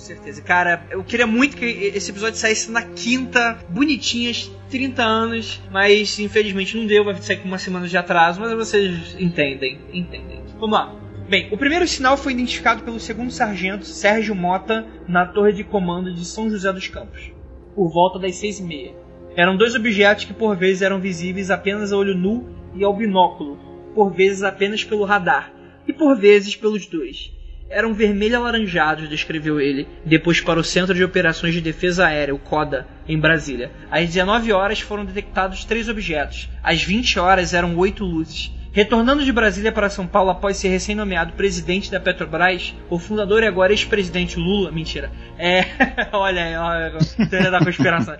Certeza. 0.05 0.39
Cara, 0.43 0.85
eu 0.91 1.03
queria 1.03 1.25
muito 1.25 1.57
que 1.57 1.65
esse 1.65 2.11
episódio 2.11 2.37
saísse 2.37 2.69
na 2.69 2.83
quinta, 2.83 3.57
bonitinhas, 3.67 4.51
30 4.69 5.03
anos, 5.03 5.59
mas 5.71 6.19
infelizmente 6.19 6.77
não 6.77 6.85
deu, 6.85 7.03
vai 7.03 7.15
sair 7.15 7.37
com 7.37 7.47
uma 7.47 7.57
semana 7.57 7.87
de 7.87 7.97
atraso, 7.97 8.39
mas 8.39 8.53
vocês 8.53 9.15
entendem, 9.19 9.79
entendem. 9.91 10.43
Vamos 10.59 10.77
lá. 10.77 10.95
Bem, 11.27 11.51
o 11.51 11.57
primeiro 11.57 11.87
sinal 11.87 12.17
foi 12.17 12.33
identificado 12.33 12.83
pelo 12.83 12.99
segundo 12.99 13.31
sargento 13.31 13.83
Sérgio 13.83 14.35
Mota 14.35 14.85
na 15.07 15.25
torre 15.25 15.53
de 15.53 15.63
comando 15.63 16.13
de 16.13 16.23
São 16.23 16.51
José 16.51 16.71
dos 16.71 16.87
Campos, 16.87 17.31
por 17.73 17.91
volta 17.91 18.19
das 18.19 18.35
seis 18.35 18.59
e 18.59 18.63
meia. 18.63 18.93
Eram 19.35 19.57
dois 19.57 19.73
objetos 19.73 20.25
que 20.25 20.35
por 20.35 20.55
vezes 20.55 20.83
eram 20.83 20.99
visíveis 20.99 21.49
apenas 21.49 21.91
a 21.91 21.97
olho 21.97 22.15
nu 22.15 22.47
e 22.75 22.83
ao 22.83 22.95
binóculo, 22.95 23.57
por 23.95 24.13
vezes 24.13 24.43
apenas 24.43 24.83
pelo 24.83 25.03
radar, 25.03 25.51
e 25.87 25.91
por 25.91 26.15
vezes 26.15 26.55
pelos 26.55 26.85
dois 26.85 27.33
eram 27.69 27.93
vermelho 27.93 28.37
alaranjados, 28.37 29.09
descreveu 29.09 29.59
ele, 29.59 29.87
depois 30.05 30.39
para 30.39 30.59
o 30.59 30.63
Centro 30.63 30.93
de 30.93 31.03
Operações 31.03 31.53
de 31.53 31.61
Defesa 31.61 32.07
Aérea, 32.07 32.35
o 32.35 32.39
CODA, 32.39 32.87
em 33.07 33.19
Brasília. 33.19 33.71
Às 33.89 34.07
19 34.07 34.51
horas 34.53 34.79
foram 34.79 35.05
detectados 35.05 35.65
três 35.65 35.89
objetos. 35.89 36.49
Às 36.63 36.83
20 36.83 37.19
horas 37.19 37.53
eram 37.53 37.75
oito 37.77 38.03
luzes. 38.03 38.51
Retornando 38.71 39.23
de 39.23 39.31
Brasília 39.31 39.71
para 39.71 39.89
São 39.89 40.05
Paulo 40.05 40.31
após 40.31 40.57
ser 40.57 40.67
recém-nomeado 40.67 41.31
presidente 41.33 41.89
da 41.89 41.99
Petrobras, 41.99 42.73
o 42.89 42.99
fundador 42.99 43.41
e 43.41 43.47
agora 43.47 43.71
ex-presidente 43.71 44.37
Lula, 44.37 44.69
mentira, 44.69 45.09
é, 45.37 45.65
olha, 46.11 46.61
olha 46.61 46.97
a 46.97 47.25
teoria 47.25 47.51
da 47.51 47.63
conspiração, 47.63 48.17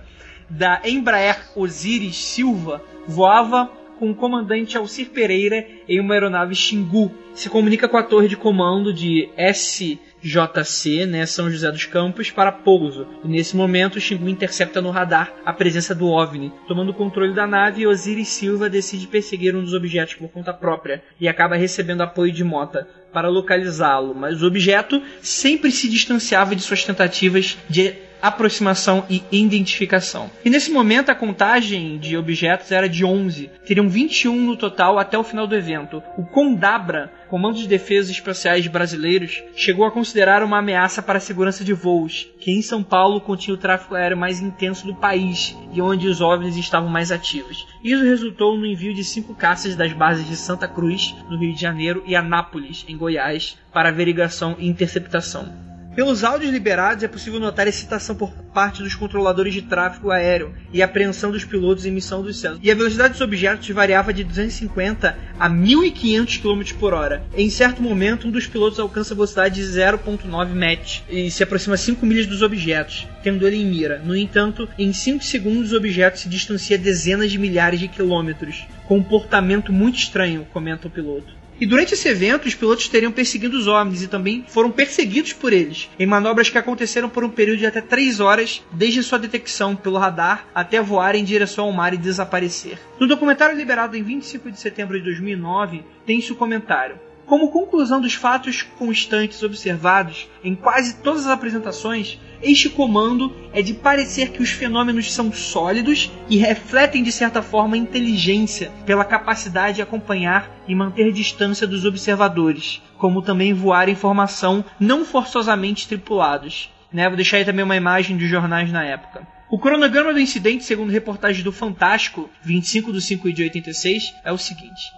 da 0.48 0.80
Embraer 0.86 1.36
Osiris 1.54 2.16
Silva, 2.16 2.82
voava 3.06 3.70
com 3.98 4.10
o 4.10 4.14
comandante 4.14 4.76
Alcir 4.76 5.10
Pereira 5.10 5.66
em 5.88 6.00
uma 6.00 6.14
aeronave 6.14 6.54
Xingu. 6.54 7.12
Se 7.34 7.48
comunica 7.50 7.88
com 7.88 7.96
a 7.96 8.02
torre 8.02 8.28
de 8.28 8.36
comando 8.36 8.92
de 8.92 9.28
SJC, 9.36 11.06
né, 11.06 11.26
São 11.26 11.50
José 11.50 11.70
dos 11.70 11.84
Campos, 11.84 12.30
para 12.30 12.50
pouso. 12.50 13.06
E 13.24 13.28
nesse 13.28 13.56
momento, 13.56 13.96
o 13.96 14.00
Xingu 14.00 14.28
intercepta 14.28 14.80
no 14.80 14.90
radar 14.90 15.34
a 15.44 15.52
presença 15.52 15.94
do 15.94 16.08
OVNI. 16.08 16.52
Tomando 16.66 16.90
o 16.90 16.94
controle 16.94 17.34
da 17.34 17.46
nave, 17.46 17.86
Osiris 17.86 18.28
Silva 18.28 18.70
decide 18.70 19.06
perseguir 19.06 19.54
um 19.54 19.62
dos 19.62 19.74
objetos 19.74 20.14
por 20.14 20.28
conta 20.28 20.52
própria 20.52 21.02
e 21.20 21.28
acaba 21.28 21.56
recebendo 21.56 22.02
apoio 22.02 22.32
de 22.32 22.44
Mota 22.44 22.88
para 23.12 23.28
localizá-lo, 23.28 24.14
mas 24.14 24.42
o 24.42 24.46
objeto 24.46 25.02
sempre 25.22 25.70
se 25.70 25.88
distanciava 25.88 26.54
de 26.54 26.62
suas 26.62 26.84
tentativas 26.84 27.56
de 27.68 27.94
aproximação 28.20 29.04
e 29.08 29.22
identificação. 29.30 30.30
E 30.44 30.50
nesse 30.50 30.70
momento 30.70 31.10
a 31.10 31.14
contagem 31.14 31.98
de 31.98 32.16
objetos 32.16 32.72
era 32.72 32.88
de 32.88 33.04
11. 33.04 33.50
Teriam 33.66 33.88
21 33.88 34.36
no 34.36 34.56
total 34.56 34.98
até 34.98 35.18
o 35.18 35.24
final 35.24 35.46
do 35.46 35.54
evento. 35.54 36.02
O 36.16 36.24
Condabra, 36.24 37.12
Comando 37.28 37.58
de 37.58 37.66
Defesas 37.66 38.10
Especiais 38.10 38.66
Brasileiros, 38.66 39.42
chegou 39.54 39.84
a 39.84 39.90
considerar 39.90 40.42
uma 40.42 40.58
ameaça 40.58 41.02
para 41.02 41.18
a 41.18 41.20
segurança 41.20 41.64
de 41.64 41.72
voos, 41.72 42.28
que 42.38 42.52
em 42.52 42.62
São 42.62 42.82
Paulo 42.82 43.20
continha 43.20 43.54
o 43.54 43.58
tráfego 43.58 43.96
aéreo 43.96 44.16
mais 44.16 44.40
intenso 44.40 44.86
do 44.86 44.94
país 44.94 45.56
e 45.72 45.82
onde 45.82 46.06
os 46.06 46.20
OVNIs 46.20 46.56
estavam 46.56 46.88
mais 46.88 47.10
ativos. 47.10 47.66
Isso 47.82 48.04
resultou 48.04 48.56
no 48.56 48.66
envio 48.66 48.94
de 48.94 49.02
cinco 49.02 49.34
caças 49.34 49.74
das 49.74 49.92
bases 49.92 50.26
de 50.28 50.36
Santa 50.36 50.68
Cruz, 50.68 51.14
no 51.28 51.38
Rio 51.38 51.52
de 51.52 51.60
Janeiro, 51.60 52.02
e 52.06 52.14
Anápolis, 52.14 52.84
em 52.88 52.96
Goiás, 52.96 53.58
para 53.72 53.88
averiguação 53.88 54.56
e 54.58 54.68
interceptação. 54.68 55.65
Pelos 55.96 56.22
áudios 56.22 56.52
liberados 56.52 57.02
é 57.02 57.08
possível 57.08 57.40
notar 57.40 57.66
excitação 57.66 58.14
por 58.14 58.30
parte 58.30 58.82
dos 58.82 58.94
controladores 58.94 59.54
de 59.54 59.62
tráfego 59.62 60.10
aéreo 60.10 60.52
e 60.70 60.82
apreensão 60.82 61.30
dos 61.30 61.42
pilotos 61.42 61.86
em 61.86 61.90
missão 61.90 62.22
dos 62.22 62.38
céus. 62.38 62.58
E 62.62 62.70
a 62.70 62.74
velocidade 62.74 63.14
dos 63.14 63.22
objetos 63.22 63.66
variava 63.70 64.12
de 64.12 64.22
250 64.22 65.16
a 65.40 65.48
1500 65.48 66.36
km 66.36 66.62
por 66.78 66.92
hora. 66.92 67.24
Em 67.34 67.48
certo 67.48 67.80
momento, 67.80 68.28
um 68.28 68.30
dos 68.30 68.46
pilotos 68.46 68.78
alcança 68.78 69.14
a 69.14 69.16
velocidade 69.16 69.54
de 69.54 69.66
0.9 69.66 70.28
Mach 70.54 71.02
e 71.08 71.30
se 71.30 71.42
aproxima 71.42 71.78
5 71.78 72.04
milhas 72.04 72.26
dos 72.26 72.42
objetos, 72.42 73.08
tendo 73.22 73.46
ele 73.46 73.56
em 73.56 73.64
mira. 73.64 73.98
No 74.04 74.14
entanto, 74.14 74.68
em 74.78 74.92
5 74.92 75.24
segundos 75.24 75.72
o 75.72 75.78
objeto 75.78 76.18
se 76.18 76.28
distancia 76.28 76.76
dezenas 76.76 77.32
de 77.32 77.38
milhares 77.38 77.80
de 77.80 77.88
quilômetros. 77.88 78.66
Comportamento 78.84 79.72
muito 79.72 79.98
estranho, 79.98 80.46
comenta 80.52 80.88
o 80.88 80.90
piloto. 80.90 81.35
E 81.58 81.64
durante 81.64 81.94
esse 81.94 82.06
evento, 82.08 82.46
os 82.46 82.54
pilotos 82.54 82.88
teriam 82.88 83.10
perseguido 83.10 83.56
os 83.56 83.66
OVNIs 83.66 84.02
e 84.02 84.08
também 84.08 84.44
foram 84.46 84.70
perseguidos 84.70 85.32
por 85.32 85.54
eles, 85.54 85.88
em 85.98 86.06
manobras 86.06 86.50
que 86.50 86.58
aconteceram 86.58 87.08
por 87.08 87.24
um 87.24 87.30
período 87.30 87.60
de 87.60 87.66
até 87.66 87.80
3 87.80 88.20
horas, 88.20 88.62
desde 88.70 89.02
sua 89.02 89.18
detecção 89.18 89.74
pelo 89.74 89.96
radar 89.96 90.46
até 90.54 90.82
voar 90.82 91.14
em 91.14 91.24
direção 91.24 91.64
ao 91.64 91.72
mar 91.72 91.94
e 91.94 91.98
desaparecer. 91.98 92.78
No 93.00 93.06
documentário 93.06 93.56
liberado 93.56 93.96
em 93.96 94.02
25 94.02 94.50
de 94.50 94.60
setembro 94.60 94.98
de 94.98 95.04
2009, 95.04 95.82
tem-se 96.04 96.30
o 96.30 96.36
comentário. 96.36 97.05
Como 97.26 97.50
conclusão 97.50 98.00
dos 98.00 98.14
fatos 98.14 98.62
constantes 98.62 99.42
observados 99.42 100.28
em 100.44 100.54
quase 100.54 100.96
todas 100.98 101.26
as 101.26 101.32
apresentações, 101.32 102.20
este 102.40 102.70
comando 102.70 103.34
é 103.52 103.60
de 103.62 103.74
parecer 103.74 104.30
que 104.30 104.40
os 104.40 104.50
fenômenos 104.50 105.12
são 105.12 105.32
sólidos 105.32 106.08
e 106.28 106.36
refletem 106.36 107.02
de 107.02 107.10
certa 107.10 107.42
forma 107.42 107.76
inteligência 107.76 108.70
pela 108.84 109.04
capacidade 109.04 109.76
de 109.76 109.82
acompanhar 109.82 110.50
e 110.68 110.74
manter 110.74 111.12
distância 111.12 111.66
dos 111.66 111.84
observadores, 111.84 112.80
como 112.96 113.20
também 113.20 113.52
voar 113.52 113.92
formação 113.96 114.64
não 114.78 115.04
forçosamente 115.04 115.88
tripulados. 115.88 116.70
Né? 116.92 117.08
Vou 117.08 117.16
deixar 117.16 117.38
aí 117.38 117.44
também 117.44 117.64
uma 117.64 117.76
imagem 117.76 118.16
dos 118.16 118.28
jornais 118.28 118.70
na 118.70 118.84
época. 118.84 119.26
O 119.50 119.58
cronograma 119.58 120.12
do 120.12 120.20
incidente, 120.20 120.64
segundo 120.64 120.92
reportagem 120.92 121.42
do 121.42 121.50
Fantástico, 121.52 122.30
25 122.42 122.92
de 122.92 123.00
5 123.00 123.32
de 123.32 123.42
86, 123.42 124.14
é 124.24 124.32
o 124.32 124.38
seguinte. 124.38 124.92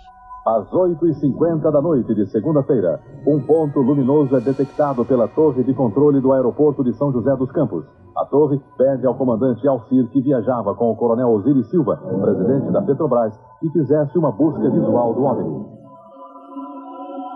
Às 0.49 0.67
8h50 0.71 1.71
da 1.71 1.83
noite 1.83 2.15
de 2.15 2.25
segunda-feira, 2.29 2.99
um 3.27 3.39
ponto 3.39 3.81
luminoso 3.81 4.35
é 4.35 4.41
detectado 4.41 5.05
pela 5.05 5.29
torre 5.29 5.63
de 5.63 5.75
controle 5.75 6.23
do 6.23 6.33
aeroporto 6.33 6.83
de 6.83 6.95
São 6.95 7.13
José 7.13 7.37
dos 7.37 7.53
Campos. 7.53 7.85
A 8.17 8.25
torre 8.25 8.59
pede 8.79 9.07
ao 9.07 9.15
comandante 9.15 9.69
Alcir 9.69 10.09
que 10.09 10.23
viajava 10.23 10.75
com 10.75 10.91
o 10.91 10.97
coronel 10.97 11.29
Osiris 11.33 11.69
Silva, 11.69 11.99
presidente 11.99 12.73
da 12.73 12.81
Petrobras, 12.81 13.39
que 13.61 13.69
fizesse 13.69 14.17
uma 14.17 14.33
busca 14.33 14.71
visual 14.71 15.13
do 15.13 15.23
OVNI. 15.23 15.67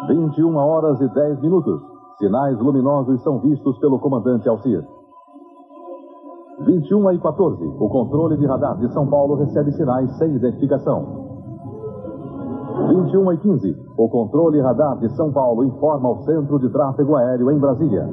21 0.08 0.56
horas 0.56 0.98
e 1.02 1.08
10 1.08 1.42
minutos. 1.42 1.82
Sinais 2.16 2.58
luminosos 2.58 3.22
são 3.22 3.40
vistos 3.40 3.78
pelo 3.78 3.98
comandante 3.98 4.48
Alcir. 4.48 4.82
21 6.60 7.10
e 7.12 7.18
14. 7.18 7.62
O 7.78 7.88
controle 7.90 8.38
de 8.38 8.46
radar 8.46 8.78
de 8.78 8.90
São 8.90 9.06
Paulo 9.06 9.34
recebe 9.34 9.70
sinais 9.72 10.10
sem 10.16 10.34
identificação. 10.34 11.31
21 12.88 13.32
e 13.32 13.38
15. 13.38 13.76
O 13.96 14.08
controle 14.08 14.60
radar 14.60 14.98
de 14.98 15.08
São 15.16 15.32
Paulo 15.32 15.64
informa 15.64 16.08
ao 16.08 16.22
Centro 16.22 16.58
de 16.58 16.68
Tráfego 16.70 17.16
Aéreo 17.16 17.50
em 17.50 17.58
Brasília. 17.58 18.08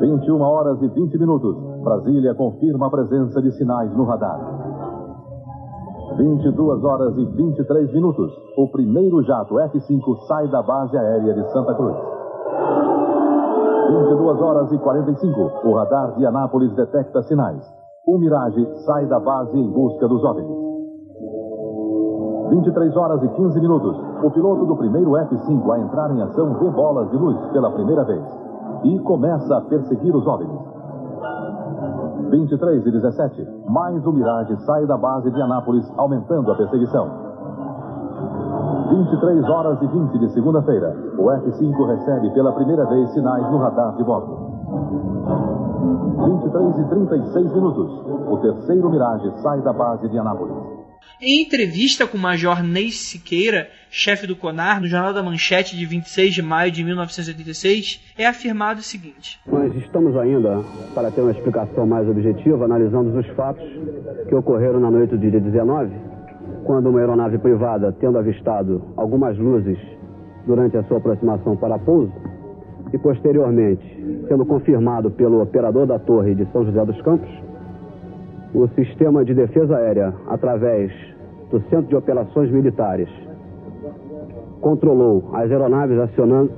21 0.00 0.40
horas 0.40 0.80
e 0.82 0.88
20 0.88 1.18
minutos. 1.18 1.56
Brasília 1.82 2.34
confirma 2.34 2.86
a 2.86 2.90
presença 2.90 3.42
de 3.42 3.52
sinais 3.52 3.94
no 3.94 4.04
radar. 4.04 4.40
22 6.16 6.84
horas 6.84 7.16
e 7.16 7.24
23 7.24 7.92
minutos. 7.92 8.32
O 8.56 8.68
primeiro 8.68 9.22
jato 9.22 9.58
F-5 9.58 10.16
sai 10.26 10.48
da 10.48 10.62
base 10.62 10.96
aérea 10.96 11.34
de 11.34 11.52
Santa 11.52 11.74
Cruz. 11.74 11.96
22 13.88 14.20
22 14.20 14.40
horas 14.40 14.72
e 14.72 14.78
45, 14.78 15.52
o 15.64 15.74
radar 15.74 16.14
de 16.16 16.24
Anápolis 16.24 16.72
detecta 16.74 17.22
sinais. 17.22 17.60
O 18.06 18.18
Mirage 18.18 18.64
sai 18.84 19.06
da 19.06 19.18
base 19.18 19.58
em 19.58 19.68
busca 19.68 20.06
dos 20.06 20.22
OVNIs. 20.24 20.69
23 22.50 22.96
horas 22.96 23.22
e 23.22 23.28
15 23.28 23.60
minutos. 23.60 23.96
O 24.22 24.30
piloto 24.30 24.66
do 24.66 24.76
primeiro 24.76 25.16
F-5 25.16 25.72
a 25.72 25.78
entrar 25.78 26.10
em 26.10 26.20
ação 26.20 26.54
vê 26.54 26.68
bolas 26.68 27.08
de 27.10 27.16
luz 27.16 27.38
pela 27.52 27.70
primeira 27.70 28.04
vez 28.04 28.24
e 28.82 28.98
começa 29.00 29.56
a 29.56 29.60
perseguir 29.62 30.14
os 30.14 30.26
OVNIs. 30.26 30.60
23 32.30 32.86
e 32.86 32.90
17. 32.90 33.48
Mais 33.68 34.04
o 34.04 34.12
Mirage 34.12 34.56
sai 34.64 34.86
da 34.86 34.96
base 34.96 35.30
de 35.30 35.40
Anápolis, 35.40 35.90
aumentando 35.96 36.50
a 36.50 36.54
perseguição. 36.54 37.08
23 38.90 39.48
horas 39.48 39.80
e 39.82 39.86
20 39.86 40.18
de 40.18 40.28
segunda-feira. 40.30 40.96
O 41.18 41.30
F-5 41.30 41.86
recebe 41.86 42.30
pela 42.30 42.52
primeira 42.52 42.84
vez 42.86 43.10
sinais 43.10 43.48
no 43.50 43.58
radar 43.58 43.96
de 43.96 44.04
bordo. 44.04 44.50
23 46.24 46.78
e 46.78 46.84
36 46.84 47.52
minutos. 47.54 48.06
O 48.28 48.36
terceiro 48.38 48.90
Mirage 48.90 49.30
sai 49.38 49.60
da 49.62 49.72
base 49.72 50.08
de 50.08 50.18
Anápolis. 50.18 50.89
Em 51.22 51.42
entrevista 51.42 52.06
com 52.06 52.16
o 52.16 52.20
Major 52.20 52.62
Ney 52.62 52.90
Siqueira, 52.90 53.68
chefe 53.90 54.26
do 54.26 54.34
CONAR, 54.34 54.80
no 54.80 54.86
Jornal 54.86 55.12
da 55.12 55.22
Manchete 55.22 55.76
de 55.76 55.84
26 55.84 56.32
de 56.32 56.40
maio 56.42 56.72
de 56.72 56.82
1986, 56.82 58.14
é 58.16 58.26
afirmado 58.26 58.80
o 58.80 58.82
seguinte: 58.82 59.38
Nós 59.46 59.74
estamos 59.76 60.16
ainda, 60.16 60.64
para 60.94 61.10
ter 61.10 61.20
uma 61.20 61.32
explicação 61.32 61.86
mais 61.86 62.08
objetiva, 62.08 62.64
analisando 62.64 63.18
os 63.18 63.26
fatos 63.36 63.68
que 64.28 64.34
ocorreram 64.34 64.80
na 64.80 64.90
noite 64.90 65.10
do 65.10 65.18
dia 65.18 65.40
19, 65.40 65.94
quando 66.64 66.88
uma 66.88 67.00
aeronave 67.00 67.36
privada, 67.36 67.94
tendo 68.00 68.16
avistado 68.16 68.82
algumas 68.96 69.36
luzes 69.36 69.78
durante 70.46 70.76
a 70.78 70.84
sua 70.84 70.96
aproximação 70.96 71.54
para 71.54 71.78
pouso, 71.78 72.12
e 72.92 72.98
posteriormente, 72.98 73.84
sendo 74.26 74.46
confirmado 74.46 75.10
pelo 75.10 75.42
operador 75.42 75.86
da 75.86 75.98
torre 75.98 76.34
de 76.34 76.50
São 76.50 76.64
José 76.64 76.84
dos 76.84 77.00
Campos, 77.02 77.28
o 78.54 78.66
sistema 78.68 79.24
de 79.24 79.34
defesa 79.34 79.76
aérea, 79.76 80.12
através 80.28 80.92
do 81.50 81.60
Centro 81.70 81.86
de 81.86 81.96
Operações 81.96 82.50
Militares, 82.50 83.08
controlou 84.60 85.30
as 85.32 85.50
aeronaves 85.50 85.98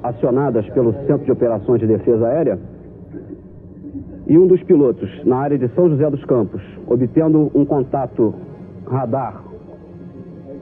acionadas 0.02 0.68
pelo 0.70 0.92
Centro 1.06 1.24
de 1.24 1.32
Operações 1.32 1.80
de 1.80 1.86
Defesa 1.86 2.26
Aérea 2.26 2.58
e 4.26 4.38
um 4.38 4.46
dos 4.46 4.62
pilotos, 4.62 5.08
na 5.24 5.36
área 5.36 5.58
de 5.58 5.68
São 5.68 5.88
José 5.88 6.08
dos 6.08 6.24
Campos, 6.24 6.62
obtendo 6.86 7.50
um 7.54 7.64
contato 7.64 8.34
radar 8.86 9.42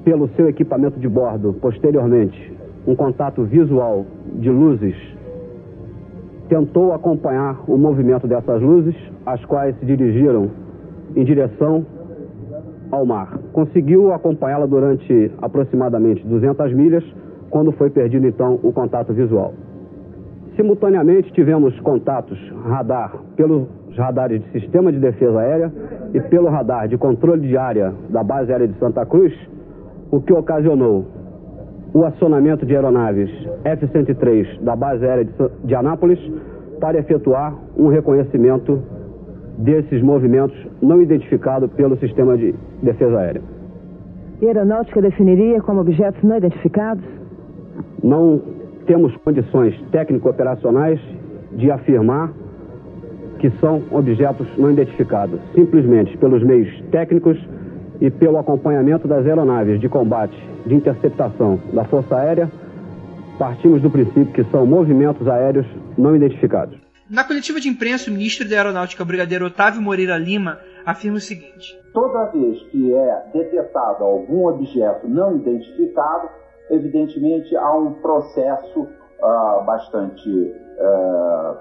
pelo 0.04 0.28
seu 0.30 0.48
equipamento 0.48 0.98
de 0.98 1.08
bordo, 1.08 1.54
posteriormente, 1.60 2.52
um 2.86 2.94
contato 2.94 3.44
visual 3.44 4.04
de 4.34 4.50
luzes, 4.50 4.96
tentou 6.48 6.92
acompanhar 6.92 7.62
o 7.68 7.76
movimento 7.76 8.26
dessas 8.26 8.60
luzes, 8.60 8.96
as 9.24 9.44
quais 9.44 9.78
se 9.78 9.86
dirigiram 9.86 10.50
em 11.16 11.24
direção 11.24 11.84
ao 12.90 13.06
mar. 13.06 13.38
Conseguiu 13.52 14.12
acompanhá-la 14.12 14.66
durante 14.66 15.30
aproximadamente 15.40 16.26
200 16.26 16.72
milhas, 16.72 17.04
quando 17.48 17.72
foi 17.72 17.90
perdido 17.90 18.26
então 18.26 18.58
o 18.62 18.72
contato 18.72 19.12
visual. 19.12 19.52
Simultaneamente 20.56 21.32
tivemos 21.32 21.78
contatos 21.80 22.38
radar 22.64 23.16
pelos 23.36 23.66
radares 23.96 24.42
de 24.42 24.60
sistema 24.60 24.92
de 24.92 24.98
defesa 24.98 25.38
aérea 25.38 25.72
e 26.12 26.20
pelo 26.20 26.48
radar 26.48 26.88
de 26.88 26.96
controle 26.96 27.46
de 27.46 27.56
área 27.56 27.92
da 28.08 28.22
base 28.22 28.52
aérea 28.52 28.68
de 28.68 28.78
Santa 28.78 29.04
Cruz, 29.06 29.32
o 30.10 30.20
que 30.20 30.32
ocasionou 30.32 31.06
o 31.92 32.04
acionamento 32.04 32.64
de 32.64 32.74
aeronaves 32.74 33.30
F-103 33.64 34.60
da 34.62 34.76
base 34.76 35.04
aérea 35.04 35.28
de 35.64 35.74
Anápolis 35.74 36.18
para 36.80 36.98
efetuar 36.98 37.54
um 37.76 37.88
reconhecimento 37.88 38.80
desses 39.60 40.02
movimentos 40.02 40.56
não 40.80 41.02
identificados 41.02 41.70
pelo 41.72 41.96
sistema 41.98 42.36
de 42.36 42.54
defesa 42.82 43.18
aérea. 43.18 43.42
E 44.40 44.46
a 44.46 44.48
aeronáutica 44.48 45.02
definiria 45.02 45.60
como 45.60 45.80
objetos 45.80 46.22
não 46.22 46.36
identificados? 46.36 47.04
Não 48.02 48.40
temos 48.86 49.14
condições 49.18 49.78
técnico-operacionais 49.90 50.98
de 51.52 51.70
afirmar 51.70 52.32
que 53.38 53.50
são 53.60 53.82
objetos 53.90 54.46
não 54.58 54.70
identificados, 54.70 55.40
simplesmente 55.54 56.16
pelos 56.18 56.42
meios 56.42 56.68
técnicos 56.90 57.38
e 58.00 58.10
pelo 58.10 58.38
acompanhamento 58.38 59.06
das 59.06 59.26
aeronaves 59.26 59.80
de 59.80 59.88
combate 59.88 60.36
de 60.66 60.74
interceptação 60.74 61.58
da 61.72 61.84
Força 61.84 62.16
Aérea, 62.16 62.50
partimos 63.38 63.80
do 63.82 63.90
princípio 63.90 64.32
que 64.32 64.44
são 64.44 64.66
movimentos 64.66 65.26
aéreos 65.28 65.66
não 65.96 66.16
identificados. 66.16 66.79
Na 67.10 67.24
coletiva 67.24 67.58
de 67.58 67.68
imprensa, 67.68 68.08
o 68.08 68.12
ministro 68.12 68.48
da 68.48 68.54
Aeronáutica, 68.54 69.04
brigadeiro 69.04 69.44
Otávio 69.46 69.82
Moreira 69.82 70.16
Lima, 70.16 70.60
afirma 70.86 71.16
o 71.16 71.20
seguinte: 71.20 71.76
Toda 71.92 72.26
vez 72.26 72.62
que 72.70 72.94
é 72.94 73.24
detectado 73.32 74.04
algum 74.04 74.46
objeto 74.46 75.08
não 75.08 75.34
identificado, 75.34 76.28
evidentemente 76.70 77.56
há 77.56 77.74
um 77.74 77.94
processo 77.94 78.82
uh, 78.82 79.64
bastante 79.66 80.30
uh, 80.30 81.56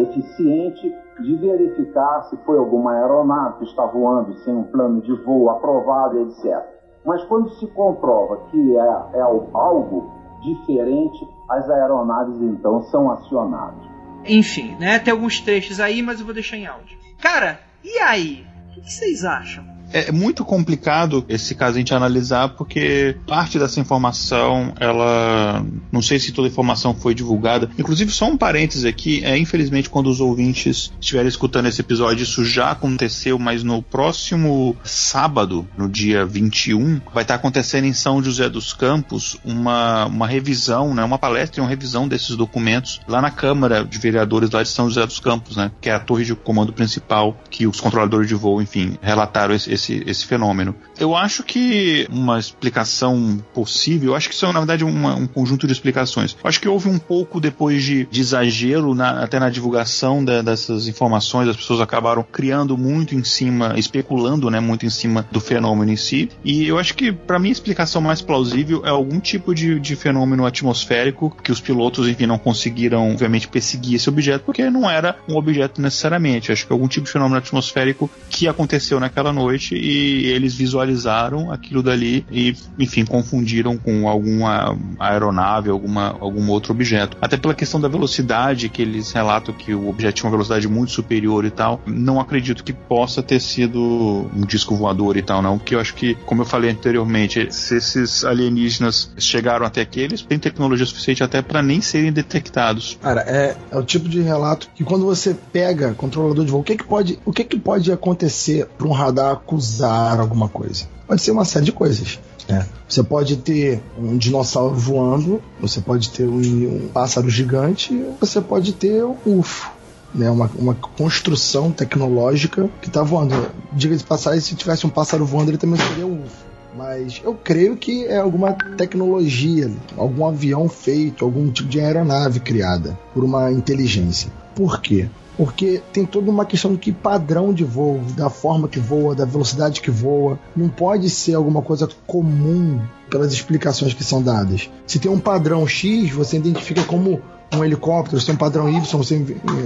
eficiente 0.00 0.96
de 1.20 1.36
verificar 1.36 2.22
se 2.30 2.36
foi 2.46 2.56
alguma 2.56 2.94
aeronave 2.94 3.58
que 3.58 3.64
está 3.64 3.84
voando 3.84 4.32
sem 4.38 4.54
um 4.54 4.64
plano 4.64 5.02
de 5.02 5.12
voo 5.24 5.50
aprovado, 5.50 6.22
etc. 6.22 6.58
Mas 7.04 7.22
quando 7.24 7.50
se 7.50 7.66
comprova 7.72 8.38
que 8.50 8.78
é, 8.78 9.18
é 9.18 9.20
algo 9.20 10.10
diferente, 10.40 11.28
as 11.50 11.68
aeronaves 11.68 12.40
então 12.40 12.80
são 12.84 13.10
acionadas. 13.10 13.97
Enfim, 14.24 14.76
né? 14.76 14.98
Tem 14.98 15.12
alguns 15.12 15.40
trechos 15.40 15.80
aí, 15.80 16.02
mas 16.02 16.18
eu 16.20 16.24
vou 16.26 16.34
deixar 16.34 16.56
em 16.56 16.66
áudio. 16.66 16.98
Cara, 17.20 17.60
e 17.82 17.98
aí? 17.98 18.46
O 18.76 18.80
que 18.80 18.92
vocês 18.92 19.24
acham? 19.24 19.77
É 19.92 20.12
muito 20.12 20.44
complicado 20.44 21.24
esse 21.28 21.54
caso 21.54 21.76
a 21.76 21.78
gente 21.78 21.94
analisar 21.94 22.50
porque 22.50 23.16
parte 23.26 23.58
dessa 23.58 23.80
informação 23.80 24.72
ela 24.78 25.64
não 25.90 26.02
sei 26.02 26.18
se 26.18 26.32
toda 26.32 26.48
a 26.48 26.50
informação 26.50 26.94
foi 26.94 27.14
divulgada. 27.14 27.70
Inclusive 27.78 28.10
só 28.12 28.26
um 28.26 28.36
parênteses 28.36 28.84
aqui 28.84 29.24
é 29.24 29.36
infelizmente 29.36 29.90
quando 29.90 30.08
os 30.08 30.20
ouvintes 30.20 30.92
estiverem 31.00 31.28
escutando 31.28 31.66
esse 31.66 31.80
episódio 31.80 32.22
isso 32.22 32.44
já 32.44 32.70
aconteceu 32.70 33.38
mas 33.38 33.62
no 33.62 33.82
próximo 33.82 34.76
sábado 34.84 35.66
no 35.76 35.88
dia 35.88 36.24
21 36.24 37.00
vai 37.12 37.22
estar 37.22 37.34
acontecendo 37.34 37.84
em 37.84 37.92
São 37.92 38.22
José 38.22 38.48
dos 38.48 38.72
Campos 38.72 39.38
uma, 39.44 40.06
uma 40.06 40.26
revisão 40.26 40.94
né 40.94 41.04
uma 41.04 41.18
palestra 41.18 41.60
e 41.60 41.62
uma 41.62 41.68
revisão 41.68 42.06
desses 42.06 42.36
documentos 42.36 43.00
lá 43.08 43.20
na 43.20 43.30
Câmara 43.30 43.84
de 43.84 43.98
Vereadores 43.98 44.50
lá 44.50 44.62
de 44.62 44.68
São 44.68 44.88
José 44.88 45.06
dos 45.06 45.20
Campos 45.20 45.56
né 45.56 45.70
que 45.80 45.88
é 45.88 45.94
a 45.94 46.00
torre 46.00 46.24
de 46.24 46.34
comando 46.34 46.72
principal 46.72 47.36
que 47.50 47.66
os 47.66 47.80
controladores 47.80 48.28
de 48.28 48.34
voo 48.34 48.60
enfim 48.60 48.98
relataram 49.00 49.54
esse, 49.54 49.72
esse, 49.78 50.02
esse 50.06 50.26
fenômeno. 50.26 50.74
Eu 50.98 51.16
acho 51.16 51.42
que 51.42 52.06
uma 52.10 52.38
explicação 52.38 53.42
possível, 53.54 54.10
eu 54.10 54.16
acho 54.16 54.28
que 54.28 54.34
isso 54.34 54.44
é 54.44 54.52
na 54.52 54.60
verdade 54.60 54.84
uma, 54.84 55.14
um 55.14 55.26
conjunto 55.26 55.66
de 55.66 55.72
explicações. 55.72 56.36
Eu 56.42 56.48
acho 56.48 56.60
que 56.60 56.68
houve 56.68 56.88
um 56.88 56.98
pouco 56.98 57.40
depois 57.40 57.82
de, 57.82 58.04
de 58.06 58.20
exagero 58.20 58.94
na, 58.94 59.22
até 59.22 59.38
na 59.38 59.48
divulgação 59.48 60.24
da, 60.24 60.42
dessas 60.42 60.88
informações, 60.88 61.48
as 61.48 61.56
pessoas 61.56 61.80
acabaram 61.80 62.22
criando 62.22 62.76
muito 62.76 63.14
em 63.14 63.24
cima, 63.24 63.74
especulando, 63.76 64.50
né, 64.50 64.60
muito 64.60 64.84
em 64.84 64.90
cima 64.90 65.26
do 65.30 65.40
fenômeno 65.40 65.92
em 65.92 65.96
si. 65.96 66.28
E 66.44 66.66
eu 66.66 66.78
acho 66.78 66.94
que 66.94 67.12
para 67.12 67.38
mim 67.38 67.48
a 67.48 67.52
explicação 67.52 68.00
mais 68.00 68.20
plausível 68.20 68.82
é 68.84 68.90
algum 68.90 69.20
tipo 69.20 69.54
de, 69.54 69.78
de 69.78 69.96
fenômeno 69.96 70.44
atmosférico 70.44 71.34
que 71.42 71.52
os 71.52 71.60
pilotos, 71.60 72.08
enfim, 72.08 72.26
não 72.26 72.38
conseguiram, 72.38 73.10
obviamente, 73.10 73.48
perseguir 73.48 73.94
esse 73.94 74.08
objeto 74.08 74.44
porque 74.44 74.68
não 74.70 74.88
era 74.88 75.16
um 75.28 75.36
objeto 75.36 75.80
necessariamente. 75.80 76.48
Eu 76.48 76.54
acho 76.54 76.66
que 76.66 76.72
algum 76.72 76.88
tipo 76.88 77.06
de 77.06 77.12
fenômeno 77.12 77.38
atmosférico 77.38 78.10
que 78.28 78.48
aconteceu 78.48 78.98
naquela 78.98 79.32
noite 79.32 79.67
e 79.74 80.26
eles 80.26 80.54
visualizaram 80.54 81.50
aquilo 81.50 81.82
dali 81.82 82.24
e, 82.30 82.54
enfim, 82.78 83.04
confundiram 83.04 83.76
com 83.76 84.08
alguma 84.08 84.76
aeronave, 84.98 85.70
alguma, 85.70 86.16
algum 86.20 86.48
outro 86.50 86.72
objeto. 86.72 87.16
Até 87.20 87.36
pela 87.36 87.54
questão 87.54 87.80
da 87.80 87.88
velocidade, 87.88 88.68
que 88.68 88.82
eles 88.82 89.12
relatam 89.12 89.54
que 89.54 89.74
o 89.74 89.88
objeto 89.88 90.16
tinha 90.16 90.26
uma 90.26 90.32
velocidade 90.32 90.68
muito 90.68 90.92
superior 90.92 91.44
e 91.44 91.50
tal, 91.50 91.80
não 91.86 92.20
acredito 92.20 92.64
que 92.64 92.72
possa 92.72 93.22
ter 93.22 93.40
sido 93.40 94.28
um 94.34 94.46
disco 94.46 94.74
voador 94.74 95.16
e 95.16 95.22
tal, 95.22 95.42
não, 95.42 95.58
porque 95.58 95.74
eu 95.74 95.80
acho 95.80 95.94
que, 95.94 96.14
como 96.26 96.42
eu 96.42 96.46
falei 96.46 96.70
anteriormente, 96.70 97.48
se 97.50 97.76
esses 97.76 98.24
alienígenas 98.24 99.12
chegaram 99.18 99.66
até 99.66 99.80
aqui, 99.80 100.00
eles 100.00 100.22
têm 100.22 100.38
tecnologia 100.38 100.86
suficiente 100.86 101.22
até 101.22 101.42
para 101.42 101.62
nem 101.62 101.80
serem 101.80 102.12
detectados. 102.12 102.98
Cara, 103.00 103.22
é, 103.22 103.56
é 103.70 103.78
o 103.78 103.82
tipo 103.82 104.08
de 104.08 104.20
relato 104.20 104.68
que 104.74 104.84
quando 104.84 105.04
você 105.04 105.36
pega 105.52 105.94
controlador 105.94 106.44
de 106.44 106.50
voo, 106.50 106.60
o 106.60 106.64
que, 106.64 106.76
que 106.76 106.84
pode, 106.84 107.18
o 107.24 107.32
que, 107.32 107.44
que 107.44 107.58
pode 107.58 107.90
acontecer 107.92 108.66
para 108.76 108.86
um 108.86 108.92
radar 108.92 109.36
acusar 109.58 110.20
alguma 110.20 110.48
coisa. 110.48 110.84
Pode 111.06 111.20
ser 111.20 111.32
uma 111.32 111.44
série 111.44 111.66
de 111.66 111.72
coisas. 111.72 112.18
Né? 112.48 112.66
Você 112.88 113.02
pode 113.02 113.36
ter 113.38 113.82
um 113.98 114.16
dinossauro 114.16 114.74
voando, 114.74 115.42
você 115.60 115.80
pode 115.80 116.10
ter 116.10 116.26
um, 116.26 116.84
um 116.84 116.88
pássaro 116.88 117.28
gigante, 117.28 117.92
você 118.20 118.40
pode 118.40 118.72
ter 118.72 119.04
um 119.04 119.16
UFO. 119.26 119.76
Né, 120.14 120.30
uma, 120.30 120.50
uma 120.56 120.74
construção 120.74 121.70
tecnológica 121.70 122.70
que 122.80 122.88
está 122.88 123.02
voando. 123.02 123.34
Diga 123.74 123.94
de 123.94 124.02
passagem, 124.02 124.40
se 124.40 124.54
tivesse 124.54 124.86
um 124.86 124.90
pássaro 124.90 125.26
voando, 125.26 125.50
ele 125.50 125.58
também 125.58 125.78
seria 125.78 126.06
um 126.06 126.22
UFO. 126.22 126.48
Mas 126.74 127.20
eu 127.22 127.34
creio 127.34 127.76
que 127.76 128.06
é 128.06 128.16
alguma 128.16 128.52
tecnologia, 128.52 129.70
algum 129.98 130.24
avião 130.24 130.66
feito, 130.66 131.24
algum 131.24 131.50
tipo 131.50 131.68
de 131.68 131.80
aeronave 131.80 132.40
criada 132.40 132.98
por 133.12 133.22
uma 133.22 133.52
inteligência. 133.52 134.30
Por 134.54 134.80
quê? 134.80 135.08
Porque 135.38 135.80
tem 135.92 136.04
toda 136.04 136.30
uma 136.32 136.44
questão 136.44 136.72
do 136.72 136.78
que 136.78 136.90
padrão 136.90 137.54
de 137.54 137.62
voo, 137.62 138.00
da 138.16 138.28
forma 138.28 138.68
que 138.68 138.80
voa, 138.80 139.14
da 139.14 139.24
velocidade 139.24 139.80
que 139.80 139.90
voa. 139.90 140.36
Não 140.54 140.68
pode 140.68 141.08
ser 141.08 141.34
alguma 141.34 141.62
coisa 141.62 141.88
comum 142.08 142.80
pelas 143.08 143.32
explicações 143.32 143.94
que 143.94 144.02
são 144.02 144.20
dadas. 144.20 144.68
Se 144.84 144.98
tem 144.98 145.10
um 145.10 145.20
padrão 145.20 145.64
X, 145.64 146.10
você 146.10 146.36
identifica 146.36 146.82
como 146.82 147.22
um 147.52 147.64
helicóptero, 147.64 148.20
se 148.20 148.26
tem 148.26 148.34
um 148.34 148.38
padrão 148.38 148.68
Y, 148.68 148.80
você 148.80 149.16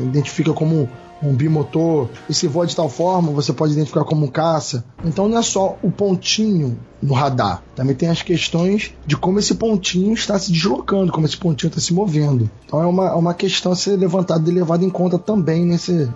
identifica 0.03 0.53
como 0.53 0.89
um 1.23 1.35
bimotor, 1.35 2.09
e 2.29 2.35
se 2.35 2.49
voa 2.49 2.67
de 2.67 2.75
tal 2.75 2.89
forma, 2.89 3.31
você 3.31 3.53
pode 3.53 3.73
identificar 3.73 4.05
como 4.05 4.27
um 4.27 4.29
caça. 4.29 4.85
Então 5.05 5.29
não 5.29 5.39
é 5.39 5.43
só 5.43 5.77
o 5.83 5.91
pontinho 5.91 6.77
no 7.01 7.15
radar, 7.15 7.63
também 7.77 7.95
tem 7.95 8.09
as 8.09 8.23
questões 8.23 8.93
de 9.07 9.17
como 9.17 9.39
esse 9.39 9.55
pontinho 9.55 10.13
está 10.15 10.39
se 10.39 10.51
deslocando, 10.51 11.13
como 11.13 11.27
esse 11.27 11.37
pontinho 11.37 11.69
está 11.69 11.81
se 11.81 11.95
movendo. 11.95 12.51
Então 12.67 12.83
é 12.83 12.87
uma, 12.87 13.09
é 13.09 13.15
uma 13.15 13.35
questão 13.35 13.73
a 13.73 13.77
ser 13.77 13.97
levantada 13.97 14.49
e 14.51 14.53
levada 14.53 14.85
em 14.85 14.91
conta 14.91 15.19
também 15.19 15.65
nesse, 15.65 16.09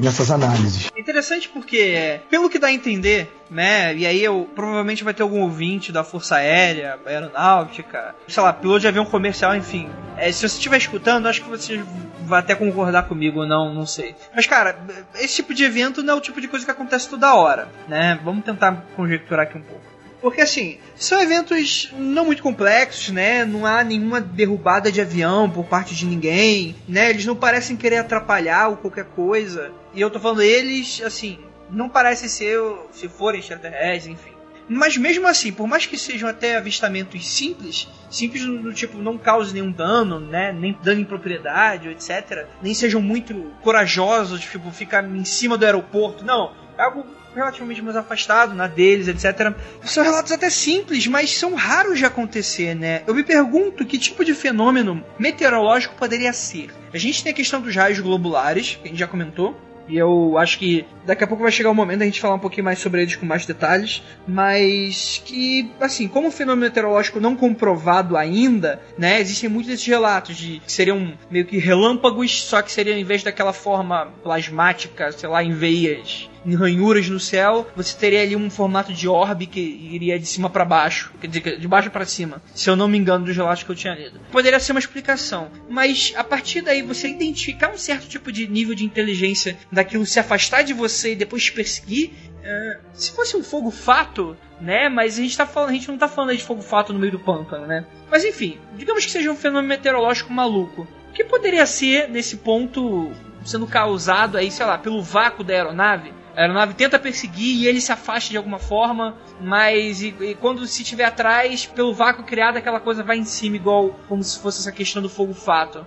nessas 0.00 0.30
análises. 0.30 0.90
Interessante 0.96 1.48
porque, 1.48 2.20
pelo 2.30 2.48
que 2.48 2.58
dá 2.58 2.68
a 2.68 2.72
entender, 2.72 3.32
né, 3.50 3.94
e 3.94 4.06
aí 4.06 4.22
eu 4.22 4.48
provavelmente 4.54 5.04
vai 5.04 5.12
ter 5.12 5.22
algum 5.22 5.42
ouvinte 5.42 5.92
da 5.92 6.02
Força 6.02 6.36
Aérea, 6.36 6.98
Aeronáutica, 7.04 8.14
sei 8.26 8.42
lá, 8.42 8.52
piloto 8.52 8.80
de 8.80 8.88
avião 8.88 9.04
comercial, 9.04 9.54
enfim. 9.54 9.88
É, 10.16 10.30
se 10.32 10.40
você 10.40 10.56
estiver 10.56 10.78
escutando, 10.78 11.26
acho 11.26 11.42
que 11.42 11.48
você 11.48 11.82
vai 12.24 12.40
até 12.40 12.54
concordar 12.54 13.04
comigo 13.04 13.40
ou 13.40 13.46
não, 13.46 13.74
não 13.74 13.86
sei. 13.86 14.14
Mas, 14.34 14.46
cara, 14.46 14.78
esse 15.16 15.36
tipo 15.36 15.52
de 15.52 15.64
evento 15.64 16.02
não 16.02 16.14
é 16.14 16.16
o 16.16 16.20
tipo 16.20 16.40
de 16.40 16.48
coisa 16.48 16.64
que 16.64 16.70
acontece 16.70 17.08
toda 17.08 17.34
hora, 17.34 17.68
né? 17.88 18.18
Vamos 18.24 18.44
tentar 18.44 18.84
conjecturar 18.96 19.46
aqui 19.46 19.58
um 19.58 19.62
pouco. 19.62 19.90
Porque 20.20 20.42
assim, 20.42 20.78
são 20.96 21.20
eventos 21.20 21.92
não 21.96 22.26
muito 22.26 22.42
complexos, 22.42 23.08
né? 23.10 23.44
Não 23.44 23.64
há 23.64 23.82
nenhuma 23.82 24.20
derrubada 24.20 24.92
de 24.92 25.00
avião 25.00 25.48
por 25.48 25.64
parte 25.64 25.94
de 25.94 26.04
ninguém, 26.04 26.76
né? 26.86 27.10
Eles 27.10 27.24
não 27.24 27.34
parecem 27.34 27.76
querer 27.76 27.98
atrapalhar 27.98 28.68
ou 28.68 28.76
qualquer 28.76 29.06
coisa. 29.06 29.72
E 29.94 30.00
eu 30.00 30.10
tô 30.10 30.20
falando 30.20 30.42
eles, 30.42 31.02
assim, 31.02 31.38
não 31.70 31.88
parecem 31.88 32.28
ser, 32.28 32.60
se 32.92 33.08
forem 33.08 33.40
extraterrestres, 33.40 34.06
enfim. 34.06 34.40
Mas 34.72 34.96
mesmo 34.96 35.26
assim, 35.26 35.50
por 35.50 35.66
mais 35.66 35.84
que 35.84 35.98
sejam 35.98 36.28
até 36.28 36.56
avistamentos 36.56 37.26
simples, 37.28 37.88
simples 38.08 38.44
do 38.44 38.72
tipo 38.72 38.98
não 38.98 39.18
cause 39.18 39.52
nenhum 39.52 39.72
dano, 39.72 40.20
né, 40.20 40.52
nem 40.52 40.78
dano 40.80 41.00
em 41.00 41.04
propriedade, 41.04 41.88
etc, 41.88 42.46
nem 42.62 42.72
sejam 42.72 43.02
muito 43.02 43.34
corajosos, 43.62 44.40
tipo 44.40 44.70
ficar 44.70 45.04
em 45.04 45.24
cima 45.24 45.58
do 45.58 45.64
aeroporto, 45.64 46.24
não, 46.24 46.52
é 46.78 46.82
algo 46.82 47.04
relativamente 47.34 47.82
mais 47.82 47.96
afastado 47.96 48.54
na 48.54 48.68
deles, 48.68 49.08
etc. 49.08 49.54
São 49.82 50.04
relatos 50.04 50.30
até 50.30 50.48
simples, 50.48 51.06
mas 51.08 51.36
são 51.36 51.54
raros 51.54 51.98
de 51.98 52.04
acontecer, 52.04 52.74
né? 52.74 53.02
Eu 53.08 53.14
me 53.14 53.24
pergunto 53.24 53.84
que 53.84 53.98
tipo 53.98 54.24
de 54.24 54.34
fenômeno 54.34 55.04
meteorológico 55.18 55.96
poderia 55.96 56.32
ser. 56.32 56.70
A 56.92 56.98
gente 56.98 57.22
tem 57.22 57.32
a 57.32 57.34
questão 57.34 57.60
dos 57.60 57.74
raios 57.74 57.98
globulares, 57.98 58.76
que 58.76 58.86
a 58.86 58.88
gente 58.88 58.98
já 58.98 59.06
comentou, 59.06 59.56
e 59.88 59.96
eu 59.96 60.38
acho 60.38 60.58
que 60.58 60.86
daqui 61.04 61.24
a 61.24 61.26
pouco 61.26 61.42
vai 61.42 61.52
chegar 61.52 61.70
o 61.70 61.74
momento 61.74 61.98
da 61.98 62.04
gente 62.04 62.20
falar 62.20 62.34
um 62.34 62.40
pouquinho 62.40 62.64
mais 62.64 62.78
sobre 62.78 63.02
eles 63.02 63.16
com 63.16 63.26
mais 63.26 63.44
detalhes. 63.44 64.02
Mas 64.26 65.20
que, 65.24 65.70
assim, 65.80 66.06
como 66.06 66.28
um 66.28 66.30
fenômeno 66.30 66.66
meteorológico 66.66 67.20
não 67.20 67.34
comprovado 67.34 68.16
ainda, 68.16 68.80
né? 68.96 69.20
Existem 69.20 69.48
muitos 69.50 69.70
desses 69.70 69.86
relatos 69.86 70.36
de 70.36 70.60
que 70.60 70.70
seriam 70.70 71.12
meio 71.30 71.44
que 71.44 71.58
relâmpagos, 71.58 72.42
só 72.42 72.62
que 72.62 72.70
seriam 72.70 72.96
em 72.96 73.04
vez 73.04 73.22
daquela 73.22 73.52
forma 73.52 74.08
plasmática, 74.22 75.10
sei 75.12 75.28
lá, 75.28 75.42
em 75.42 75.52
veias 75.52 76.30
em 76.44 76.54
ranhuras 76.54 77.08
no 77.08 77.20
céu, 77.20 77.68
você 77.76 77.96
teria 77.96 78.22
ali 78.22 78.36
um 78.36 78.50
formato 78.50 78.92
de 78.92 79.08
orbe 79.08 79.46
que 79.46 79.60
iria 79.60 80.18
de 80.18 80.26
cima 80.26 80.48
para 80.48 80.64
baixo, 80.64 81.12
quer 81.20 81.26
dizer, 81.26 81.58
de 81.58 81.68
baixo 81.68 81.90
para 81.90 82.04
cima, 82.04 82.42
se 82.54 82.68
eu 82.68 82.76
não 82.76 82.88
me 82.88 82.98
engano 82.98 83.24
dos 83.24 83.36
relatos 83.36 83.62
que 83.62 83.70
eu 83.70 83.76
tinha 83.76 83.94
lido. 83.94 84.20
Poderia 84.30 84.58
ser 84.58 84.72
uma 84.72 84.78
explicação, 84.78 85.50
mas 85.68 86.12
a 86.16 86.24
partir 86.24 86.62
daí 86.62 86.82
você 86.82 87.08
identificar 87.08 87.70
um 87.70 87.78
certo 87.78 88.08
tipo 88.08 88.32
de 88.32 88.46
nível 88.46 88.74
de 88.74 88.84
inteligência 88.84 89.56
daquilo 89.70 90.06
se 90.06 90.18
afastar 90.18 90.62
de 90.62 90.72
você 90.72 91.12
e 91.12 91.16
depois 91.16 91.44
te 91.44 91.52
perseguir, 91.52 92.10
uh, 92.40 92.80
se 92.92 93.12
fosse 93.12 93.36
um 93.36 93.42
fogo 93.42 93.70
fato, 93.70 94.36
né? 94.60 94.88
Mas 94.88 95.18
a 95.18 95.22
gente, 95.22 95.36
tá 95.36 95.46
falando, 95.46 95.70
a 95.70 95.72
gente 95.72 95.88
não 95.88 95.98
tá 95.98 96.08
falando 96.08 96.36
de 96.36 96.42
fogo 96.42 96.62
fato 96.62 96.92
no 96.92 96.98
meio 96.98 97.12
do 97.12 97.18
pântano, 97.18 97.66
né? 97.66 97.84
Mas 98.10 98.24
enfim, 98.24 98.58
digamos 98.76 99.04
que 99.04 99.10
seja 99.10 99.30
um 99.30 99.36
fenômeno 99.36 99.68
meteorológico 99.68 100.32
maluco. 100.32 100.86
O 101.10 101.12
que 101.12 101.24
poderia 101.24 101.66
ser 101.66 102.08
nesse 102.08 102.38
ponto 102.38 103.10
sendo 103.44 103.66
causado 103.66 104.36
aí, 104.36 104.50
sei 104.50 104.66
lá, 104.66 104.78
pelo 104.78 105.02
vácuo 105.02 105.42
da 105.42 105.52
aeronave? 105.52 106.12
A 106.36 106.42
aeronave 106.42 106.74
tenta 106.74 106.98
perseguir 106.98 107.56
e 107.56 107.66
ele 107.66 107.80
se 107.80 107.92
afasta 107.92 108.30
de 108.30 108.36
alguma 108.36 108.58
forma, 108.58 109.16
mas 109.40 110.00
e, 110.02 110.14
e 110.20 110.34
quando 110.34 110.66
se 110.66 110.82
estiver 110.82 111.04
atrás, 111.04 111.66
pelo 111.66 111.94
vácuo 111.94 112.24
criado, 112.24 112.56
aquela 112.56 112.80
coisa 112.80 113.02
vai 113.02 113.18
em 113.18 113.24
cima, 113.24 113.56
igual 113.56 113.98
como 114.08 114.22
se 114.22 114.38
fosse 114.38 114.60
essa 114.60 114.72
questão 114.72 115.02
do 115.02 115.08
fogo 115.08 115.34
fato. 115.34 115.86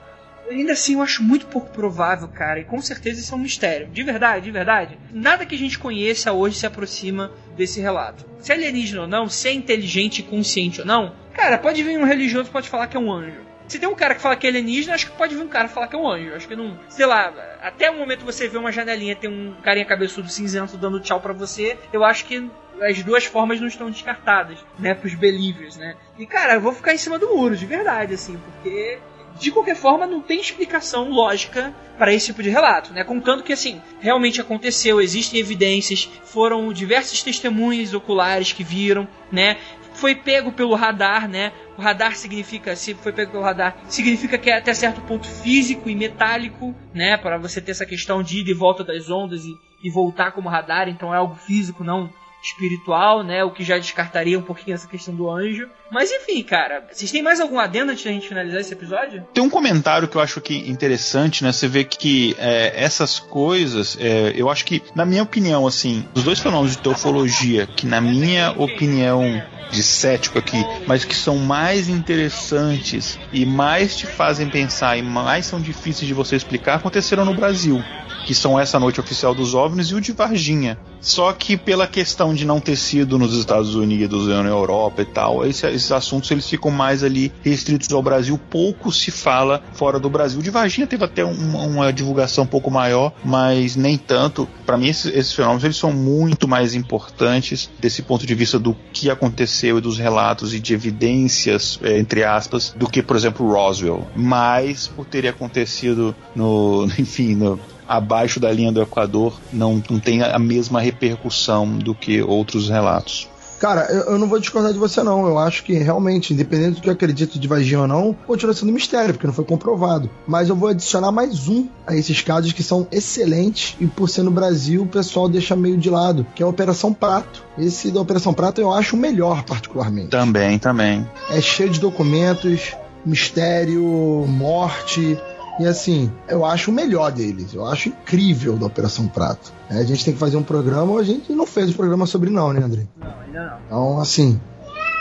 Ainda 0.49 0.73
assim, 0.73 0.95
eu 0.95 1.01
acho 1.01 1.23
muito 1.23 1.47
pouco 1.47 1.69
provável, 1.71 2.27
cara, 2.27 2.59
e 2.59 2.65
com 2.65 2.81
certeza 2.81 3.21
isso 3.21 3.33
é 3.33 3.37
um 3.37 3.41
mistério. 3.41 3.87
De 3.87 4.03
verdade, 4.03 4.43
de 4.43 4.51
verdade. 4.51 4.99
Nada 5.11 5.45
que 5.45 5.55
a 5.55 5.57
gente 5.57 5.79
conheça 5.79 6.33
hoje 6.33 6.57
se 6.57 6.65
aproxima 6.65 7.31
desse 7.55 7.79
relato. 7.79 8.25
Se 8.39 8.51
é 8.51 8.55
alienígena 8.55 9.03
ou 9.03 9.07
não, 9.07 9.29
se 9.29 9.47
é 9.47 9.53
inteligente 9.53 10.19
e 10.19 10.23
consciente 10.23 10.81
ou 10.81 10.87
não, 10.87 11.15
cara, 11.33 11.57
pode 11.57 11.81
vir 11.81 11.97
um 11.97 12.05
religioso 12.05 12.51
pode 12.51 12.69
falar 12.69 12.87
que 12.87 12.97
é 12.97 12.99
um 12.99 13.11
anjo. 13.11 13.52
Se 13.67 13.79
tem 13.79 13.87
um 13.87 13.95
cara 13.95 14.15
que 14.15 14.21
fala 14.21 14.35
que 14.35 14.45
é 14.45 14.49
alienígena, 14.49 14.93
acho 14.93 15.09
que 15.09 15.17
pode 15.17 15.35
vir 15.35 15.41
um 15.41 15.47
cara 15.47 15.67
falar 15.67 15.87
que 15.87 15.95
é 15.95 15.99
um 15.99 16.07
anjo. 16.07 16.33
Acho 16.35 16.47
que 16.47 16.55
não. 16.55 16.79
Sei 16.89 17.05
lá, 17.05 17.33
até 17.61 17.89
o 17.89 17.97
momento 17.97 18.25
você 18.25 18.47
vê 18.47 18.57
uma 18.57 18.71
janelinha, 18.71 19.15
tem 19.15 19.29
um 19.29 19.55
carinha 19.61 19.85
cabeçudo 19.85 20.29
cinzento 20.29 20.77
dando 20.77 20.99
tchau 20.99 21.19
para 21.19 21.33
você, 21.33 21.77
eu 21.91 22.03
acho 22.03 22.25
que 22.25 22.49
as 22.81 23.01
duas 23.03 23.25
formas 23.25 23.61
não 23.61 23.67
estão 23.67 23.89
descartadas, 23.89 24.57
né, 24.79 24.93
pros 24.93 25.13
believers, 25.13 25.77
né? 25.77 25.95
E 26.17 26.25
cara, 26.25 26.55
eu 26.55 26.61
vou 26.61 26.73
ficar 26.73 26.93
em 26.93 26.97
cima 26.97 27.19
do 27.19 27.35
muro, 27.35 27.55
de 27.55 27.65
verdade, 27.65 28.15
assim, 28.15 28.37
porque 28.37 28.99
de 29.39 29.51
qualquer 29.51 29.75
forma, 29.75 30.05
não 30.05 30.21
tem 30.21 30.39
explicação 30.39 31.09
lógica 31.09 31.73
para 31.97 32.13
esse 32.13 32.27
tipo 32.27 32.43
de 32.43 32.49
relato, 32.49 32.93
né? 32.93 33.03
Contando 33.03 33.43
que 33.43 33.53
assim, 33.53 33.81
realmente 33.99 34.39
aconteceu, 34.39 35.01
existem 35.01 35.39
evidências, 35.39 36.09
foram 36.23 36.71
diversas 36.71 37.21
testemunhas 37.23 37.93
oculares 37.93 38.51
que 38.51 38.63
viram, 38.63 39.07
né? 39.31 39.57
Foi 39.93 40.15
pego 40.15 40.51
pelo 40.51 40.75
radar, 40.75 41.27
né? 41.27 41.51
O 41.77 41.81
radar 41.81 42.15
significa, 42.15 42.75
se 42.75 42.93
foi 42.93 43.11
pego 43.11 43.31
pelo 43.31 43.43
radar, 43.43 43.75
significa 43.87 44.37
que 44.37 44.49
é 44.49 44.57
até 44.57 44.73
certo 44.73 45.01
ponto 45.01 45.27
físico 45.27 45.89
e 45.89 45.95
metálico, 45.95 46.75
né? 46.93 47.17
Para 47.17 47.37
você 47.37 47.59
ter 47.59 47.71
essa 47.71 47.85
questão 47.85 48.21
de 48.21 48.41
ida 48.41 48.51
e 48.51 48.53
volta 48.53 48.83
das 48.83 49.09
ondas 49.09 49.43
e, 49.43 49.55
e 49.83 49.89
voltar 49.89 50.31
como 50.31 50.49
radar, 50.49 50.87
então 50.87 51.13
é 51.13 51.17
algo 51.17 51.35
físico, 51.35 51.83
não 51.83 52.09
espiritual, 52.43 53.23
né? 53.23 53.43
O 53.43 53.51
que 53.51 53.63
já 53.63 53.77
descartaria 53.77 54.37
um 54.37 54.43
pouquinho 54.43 54.75
essa 54.75 54.87
questão 54.87 55.15
do 55.15 55.29
anjo. 55.29 55.69
Mas 55.93 56.11
enfim, 56.11 56.41
cara, 56.41 56.83
vocês 56.91 57.11
têm 57.11 57.21
mais 57.21 57.39
algum 57.39 57.59
adendo 57.59 57.91
antes 57.91 58.03
da 58.03 58.09
gente 58.09 58.27
finalizar 58.27 58.59
esse 58.59 58.73
episódio? 58.73 59.23
Tem 59.31 59.43
um 59.43 59.49
comentário 59.49 60.07
que 60.07 60.17
eu 60.17 60.21
acho 60.21 60.41
que 60.41 60.67
interessante, 60.67 61.43
né? 61.43 61.51
Você 61.51 61.67
vê 61.67 61.83
que 61.83 62.35
é, 62.39 62.73
essas 62.75 63.19
coisas, 63.19 63.95
é, 64.01 64.33
eu 64.35 64.49
acho 64.49 64.65
que, 64.65 64.81
na 64.95 65.05
minha 65.05 65.21
opinião, 65.21 65.67
assim, 65.67 66.03
os 66.15 66.23
dois 66.23 66.39
fenômenos 66.39 66.75
de 66.75 66.81
teofologia, 66.81 67.67
que 67.67 67.85
na 67.85 68.01
minha 68.01 68.53
opinião 68.57 69.43
de 69.69 69.83
cético 69.83 70.39
aqui, 70.39 70.57
mas 70.87 71.05
que 71.05 71.15
são 71.15 71.37
mais 71.37 71.87
interessantes 71.87 73.19
e 73.31 73.45
mais 73.45 73.95
te 73.95 74.07
fazem 74.07 74.49
pensar 74.49 74.97
e 74.97 75.03
mais 75.03 75.45
são 75.45 75.61
difíceis 75.61 76.07
de 76.07 76.13
você 76.13 76.35
explicar, 76.35 76.75
aconteceram 76.75 77.23
no 77.23 77.35
Brasil 77.35 77.83
que 78.23 78.33
são 78.33 78.59
essa 78.59 78.79
noite 78.79 78.99
oficial 78.99 79.35
dos 79.35 79.53
OVNIs 79.53 79.87
e 79.87 79.95
o 79.95 80.01
de 80.01 80.11
Varginha. 80.11 80.77
Só 81.01 81.33
que 81.33 81.57
pela 81.57 81.85
questão 81.85 82.33
de 82.33 82.45
não 82.45 82.59
ter 82.59 82.77
sido 82.77 83.19
nos 83.19 83.35
Estados 83.35 83.75
Unidos, 83.75 84.27
na 84.27 84.47
Europa 84.47 85.01
e 85.01 85.05
tal, 85.05 85.45
esse, 85.45 85.67
esses 85.83 85.91
assuntos 85.91 86.31
eles 86.31 86.49
ficam 86.49 86.71
mais 86.71 87.03
ali 87.03 87.31
restritos 87.43 87.91
ao 87.91 88.01
Brasil. 88.01 88.39
Pouco 88.49 88.91
se 88.91 89.11
fala 89.11 89.61
fora 89.73 89.99
do 89.99 90.09
Brasil. 90.09 90.41
De 90.41 90.49
Varginha 90.49 90.87
teve 90.87 91.03
até 91.03 91.25
um, 91.25 91.55
uma 91.55 91.91
divulgação 91.91 92.45
um 92.45 92.47
pouco 92.47 92.71
maior, 92.71 93.13
mas 93.23 93.75
nem 93.75 93.97
tanto. 93.97 94.47
Para 94.65 94.77
mim 94.77 94.87
esses, 94.87 95.13
esses, 95.13 95.33
fenômenos 95.33 95.63
eles 95.63 95.77
são 95.77 95.91
muito 95.91 96.47
mais 96.47 96.73
importantes 96.73 97.69
desse 97.79 98.01
ponto 98.01 98.25
de 98.25 98.33
vista 98.33 98.57
do 98.57 98.75
que 98.91 99.09
aconteceu 99.09 99.77
e 99.77 99.81
dos 99.81 99.97
relatos 99.97 100.53
e 100.53 100.59
de 100.59 100.73
evidências 100.73 101.79
é, 101.83 101.99
entre 101.99 102.23
aspas 102.23 102.73
do 102.75 102.87
que 102.87 103.01
por 103.01 103.15
exemplo 103.15 103.51
Roswell. 103.51 104.07
Mas 104.15 104.87
por 104.87 105.05
ter 105.05 105.27
acontecido 105.27 106.15
no, 106.35 106.87
enfim, 106.97 107.35
no, 107.35 107.59
abaixo 107.87 108.39
da 108.39 108.51
linha 108.51 108.71
do 108.71 108.81
Equador 108.81 109.39
não, 109.51 109.83
não 109.89 109.99
tem 109.99 110.21
a 110.21 110.39
mesma 110.39 110.79
repercussão 110.79 111.77
do 111.77 111.93
que 111.93 112.21
outros 112.21 112.69
relatos. 112.69 113.27
Cara, 113.59 113.87
eu, 113.89 114.13
eu, 114.13 114.19
não 114.19 114.27
vou 114.27 114.39
discordar 114.39 114.73
de 114.73 114.79
você, 114.79 115.01
não. 115.03 115.25
Eu 115.25 115.37
acho 115.37 115.63
que 115.63 115.73
realmente, 115.73 116.33
independente 116.33 116.75
do 116.75 116.81
que 116.81 116.89
eu 116.89 116.93
acredito 116.93 117.39
de 117.39 117.47
Varginha 117.47 117.81
ou 117.81 117.87
não, 117.87 118.13
continua 118.25 118.53
sendo 118.53 118.71
mistério, 118.71 119.13
porque 119.13 119.27
não 119.27 119.33
foi 119.33 119.45
comprovado. 119.45 120.09
Mas 120.27 120.49
eu 120.49 120.55
vou 120.55 120.69
adicionar 120.69 121.11
mais 121.11 121.47
um 121.47 121.67
a 121.87 121.95
esses 121.95 122.21
casos 122.21 122.51
que 122.51 122.63
são 122.63 122.87
excelentes 122.91 123.75
e, 123.79 123.87
por 123.87 124.09
ser 124.09 124.23
no 124.23 124.31
Brasil, 124.31 124.83
o 124.83 124.87
pessoal 124.87 125.29
deixa 125.29 125.55
meio 125.55 125.77
de 125.77 125.89
lado, 125.89 126.25
que 126.35 126.43
é 126.43 126.45
a 126.45 126.49
Operação 126.49 126.93
Prato. 126.93 127.43
Esse 127.57 127.91
da 127.91 128.01
Operação 128.01 128.33
Prato 128.33 128.59
eu 128.59 128.73
acho 128.73 128.95
o 128.95 128.99
melhor, 128.99 129.43
particularmente. 129.43 130.09
Também, 130.09 130.59
também. 130.59 131.07
É 131.29 131.39
cheio 131.39 131.69
de 131.69 131.79
documentos, 131.79 132.75
mistério, 133.05 133.83
morte 134.27 135.17
e 135.59 135.65
assim, 135.65 136.11
eu 136.27 136.43
acho 136.43 136.71
o 136.71 136.73
melhor 136.73 137.11
deles. 137.11 137.53
Eu 137.53 137.65
acho 137.65 137.89
incrível 137.89 138.57
da 138.57 138.65
Operação 138.65 139.07
Prato. 139.07 139.53
É, 139.69 139.77
a 139.77 139.83
gente 139.83 140.03
tem 140.03 140.13
que 140.13 140.19
fazer 140.19 140.37
um 140.37 140.43
programa, 140.43 140.99
a 140.99 141.03
gente 141.03 141.31
não 141.31 141.45
fez 141.45 141.69
o 141.69 141.75
programa 141.75 142.05
sobre 142.05 142.29
não, 142.29 142.51
né, 142.51 142.63
André? 142.63 142.87
Não, 142.97 143.19
ainda 143.19 143.45
não. 143.45 143.57
Então, 143.67 143.99
assim, 143.99 144.39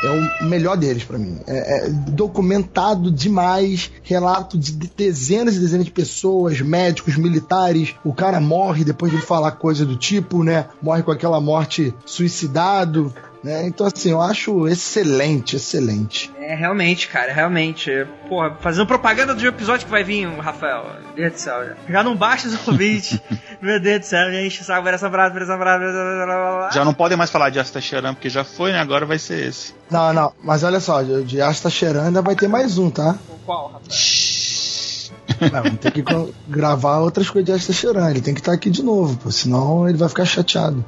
é 0.02 0.42
o 0.42 0.46
melhor 0.46 0.76
deles 0.76 1.04
para 1.04 1.18
mim. 1.18 1.38
É, 1.46 1.86
é, 1.86 1.88
documentado 1.90 3.10
demais, 3.10 3.90
relato 4.02 4.58
de 4.58 4.72
dezenas 4.72 5.56
e 5.56 5.60
dezenas 5.60 5.86
de 5.86 5.92
pessoas, 5.92 6.60
médicos, 6.60 7.16
militares. 7.16 7.94
O 8.04 8.12
cara 8.12 8.40
morre 8.40 8.84
depois 8.84 9.12
de 9.12 9.18
falar 9.18 9.52
coisa 9.52 9.86
do 9.86 9.96
tipo, 9.96 10.42
né? 10.42 10.66
Morre 10.82 11.02
com 11.02 11.12
aquela 11.12 11.40
morte 11.40 11.94
suicidado. 12.04 13.14
Né? 13.42 13.66
Então, 13.66 13.86
assim, 13.86 14.10
eu 14.10 14.20
acho 14.20 14.68
excelente, 14.68 15.56
excelente. 15.56 16.30
É, 16.38 16.54
realmente, 16.54 17.08
cara, 17.08 17.32
realmente. 17.32 18.06
Porra, 18.28 18.56
fazendo 18.60 18.86
propaganda 18.86 19.34
do 19.34 19.46
episódio 19.46 19.84
que 19.84 19.90
vai 19.90 20.04
vir, 20.04 20.26
Rafael. 20.38 20.86
Meu 21.02 21.14
Deus 21.14 21.32
do 21.32 21.38
céu. 21.38 21.64
Já 21.88 22.04
não 22.04 22.16
baixa 22.16 22.46
os 22.46 22.68
ouvintes. 22.68 23.18
Meu 23.60 23.80
Deus 23.80 24.00
do 24.00 24.06
céu, 24.06 24.30
gente, 24.30 24.62
sabe, 24.62 24.90
essa 24.90 25.08
brasa, 25.08 25.36
essa 25.38 25.56
brasa. 25.56 26.70
Já 26.72 26.84
não 26.84 26.94
podem 26.94 27.18
mais 27.18 27.30
falar 27.30 27.50
de 27.50 27.58
Asta 27.58 27.80
Cheran, 27.80 28.14
porque 28.14 28.30
já 28.30 28.44
foi, 28.44 28.72
né? 28.72 28.78
Agora 28.78 29.04
vai 29.04 29.18
ser 29.18 29.48
esse. 29.48 29.74
Não, 29.90 30.12
não, 30.12 30.32
mas 30.42 30.62
olha 30.62 30.78
só, 30.78 31.02
de 31.02 31.40
Asta 31.40 31.68
Cheran 31.68 32.06
ainda 32.06 32.22
vai 32.22 32.36
ter 32.36 32.48
mais 32.48 32.78
um, 32.78 32.90
tá? 32.90 33.16
Qual, 33.44 33.72
Rafael? 33.72 35.52
Não, 35.52 35.62
vamos 35.62 35.80
ter 35.80 35.90
que 35.90 36.04
gravar 36.48 36.98
outras 36.98 37.28
coisas 37.28 37.46
de 37.46 37.52
Asta 37.52 37.72
Cheran. 37.72 38.08
Ele 38.10 38.20
tem 38.20 38.34
que 38.34 38.40
estar 38.40 38.52
aqui 38.52 38.70
de 38.70 38.82
novo, 38.82 39.16
pô, 39.16 39.30
senão 39.30 39.88
ele 39.88 39.98
vai 39.98 40.08
ficar 40.08 40.24
chateado. 40.24 40.84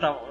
Tá 0.00 0.12
bom. 0.12 0.27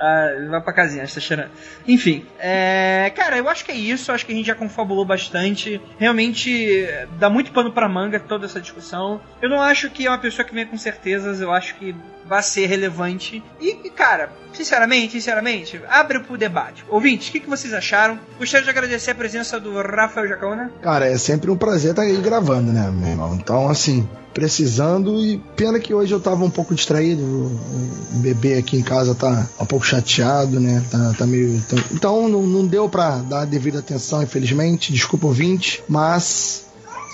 Ah, 0.00 0.30
vai 0.48 0.60
pra 0.62 0.72
casinha, 0.72 1.04
está 1.04 1.20
cheirando. 1.20 1.50
Enfim, 1.86 2.24
é, 2.38 3.12
cara, 3.14 3.36
eu 3.36 3.46
acho 3.50 3.64
que 3.64 3.70
é 3.70 3.74
isso. 3.74 4.10
Acho 4.10 4.24
que 4.24 4.32
a 4.32 4.34
gente 4.34 4.46
já 4.46 4.54
confabulou 4.54 5.04
bastante. 5.04 5.78
Realmente 5.98 6.88
dá 7.18 7.28
muito 7.28 7.52
pano 7.52 7.70
pra 7.70 7.86
manga 7.86 8.18
toda 8.18 8.46
essa 8.46 8.60
discussão. 8.60 9.20
Eu 9.42 9.50
não 9.50 9.60
acho 9.60 9.90
que 9.90 10.06
é 10.06 10.10
uma 10.10 10.18
pessoa 10.18 10.42
que 10.46 10.54
vem 10.54 10.66
com 10.66 10.78
certezas. 10.78 11.42
Eu 11.42 11.52
acho 11.52 11.74
que 11.74 11.94
vai 12.30 12.44
ser 12.44 12.66
relevante. 12.66 13.42
E, 13.60 13.90
cara, 13.90 14.30
sinceramente, 14.52 15.14
sinceramente, 15.14 15.82
abre 15.88 16.20
pro 16.20 16.38
debate. 16.38 16.84
Ouvintes, 16.88 17.28
o 17.28 17.32
que, 17.32 17.40
que 17.40 17.50
vocês 17.50 17.74
acharam? 17.74 18.20
Gostaria 18.38 18.62
de 18.62 18.70
agradecer 18.70 19.10
a 19.10 19.14
presença 19.16 19.58
do 19.58 19.74
Rafael 19.82 20.28
Jacona. 20.28 20.70
Cara, 20.80 21.08
é 21.08 21.18
sempre 21.18 21.50
um 21.50 21.56
prazer 21.56 21.90
estar 21.90 22.02
aí 22.02 22.16
gravando, 22.18 22.70
né, 22.70 22.88
meu 22.88 23.08
irmão? 23.08 23.34
Então, 23.34 23.68
assim, 23.68 24.08
precisando 24.32 25.18
e 25.18 25.38
pena 25.56 25.80
que 25.80 25.92
hoje 25.92 26.14
eu 26.14 26.20
tava 26.20 26.44
um 26.44 26.50
pouco 26.50 26.72
distraído. 26.72 27.20
O 27.20 28.18
bebê 28.20 28.58
aqui 28.58 28.76
em 28.76 28.82
casa 28.82 29.12
tá 29.12 29.48
um 29.58 29.66
pouco 29.66 29.84
chateado, 29.84 30.60
né? 30.60 30.84
Tá, 30.88 31.14
tá 31.18 31.26
meio. 31.26 31.60
Então 31.90 32.28
não, 32.28 32.44
não 32.44 32.64
deu 32.64 32.88
pra 32.88 33.16
dar 33.16 33.40
a 33.40 33.44
devida 33.44 33.80
atenção, 33.80 34.22
infelizmente. 34.22 34.92
Desculpa, 34.92 35.26
ouvinte, 35.26 35.82
mas 35.88 36.66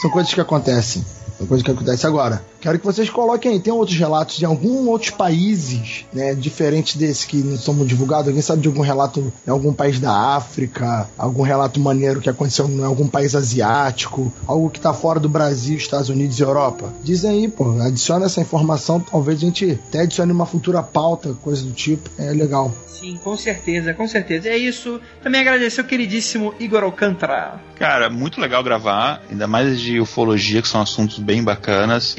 são 0.02 0.10
coisas 0.10 0.34
que 0.34 0.42
acontecem. 0.42 1.02
São 1.38 1.46
coisas 1.46 1.64
que 1.64 1.70
acontecem 1.70 2.06
agora. 2.06 2.44
Quero 2.66 2.80
que 2.80 2.84
vocês 2.84 3.08
coloquem 3.08 3.52
aí, 3.52 3.60
tem 3.60 3.72
outros 3.72 3.96
relatos 3.96 4.38
de 4.38 4.44
alguns 4.44 4.88
outros 4.88 5.10
países, 5.12 6.04
né, 6.12 6.34
diferentes 6.34 6.96
desse 6.96 7.24
que 7.24 7.36
não 7.36 7.56
são 7.56 7.86
divulgados. 7.86 8.26
Alguém 8.26 8.42
sabe 8.42 8.60
de 8.60 8.66
algum 8.66 8.80
relato 8.80 9.32
em 9.46 9.50
algum 9.52 9.72
país 9.72 10.00
da 10.00 10.10
África, 10.10 11.08
algum 11.16 11.42
relato 11.42 11.78
maneiro 11.78 12.20
que 12.20 12.28
aconteceu 12.28 12.68
em 12.68 12.82
algum 12.82 13.06
país 13.06 13.36
asiático, 13.36 14.32
algo 14.48 14.68
que 14.68 14.80
tá 14.80 14.92
fora 14.92 15.20
do 15.20 15.28
Brasil, 15.28 15.76
Estados 15.76 16.08
Unidos 16.08 16.40
e 16.40 16.42
Europa? 16.42 16.92
Dizem 17.04 17.30
aí, 17.30 17.48
pô, 17.48 17.80
adiciona 17.80 18.26
essa 18.26 18.40
informação, 18.40 18.98
talvez 18.98 19.38
a 19.38 19.42
gente 19.42 19.78
até 19.86 20.00
adicione 20.00 20.32
uma 20.32 20.44
futura 20.44 20.82
pauta, 20.82 21.34
coisa 21.34 21.62
do 21.62 21.70
tipo. 21.70 22.10
É 22.18 22.32
legal. 22.32 22.74
Sim, 22.88 23.18
com 23.22 23.36
certeza, 23.36 23.92
com 23.92 24.08
certeza. 24.08 24.48
É 24.48 24.56
isso. 24.56 25.00
Também 25.22 25.40
agradecer 25.40 25.82
o 25.82 25.84
queridíssimo 25.84 26.54
Igor 26.58 26.82
Alcântara. 26.82 27.60
Cara, 27.78 28.08
muito 28.08 28.40
legal 28.40 28.64
gravar, 28.64 29.22
ainda 29.30 29.46
mais 29.46 29.78
de 29.78 30.00
ufologia, 30.00 30.62
que 30.62 30.68
são 30.68 30.80
assuntos 30.80 31.18
bem 31.18 31.44
bacanas. 31.44 32.16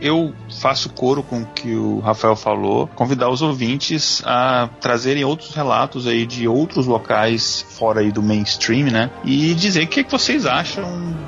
Eu 0.00 0.34
faço 0.60 0.90
coro 0.90 1.22
com 1.22 1.42
o 1.42 1.46
que 1.46 1.74
o 1.74 2.00
Rafael 2.00 2.34
falou, 2.34 2.88
convidar 2.88 3.28
os 3.28 3.40
ouvintes 3.40 4.20
a 4.26 4.68
trazerem 4.80 5.24
outros 5.24 5.54
relatos 5.54 6.06
aí 6.06 6.26
de 6.26 6.48
outros 6.48 6.86
locais 6.86 7.64
fora 7.70 8.00
aí 8.00 8.10
do 8.10 8.22
mainstream, 8.22 8.90
né? 8.90 9.10
E 9.24 9.54
dizer 9.54 9.84
o 9.84 9.86
que, 9.86 10.00
é 10.00 10.04
que 10.04 10.10
vocês 10.10 10.44
acham 10.44 10.84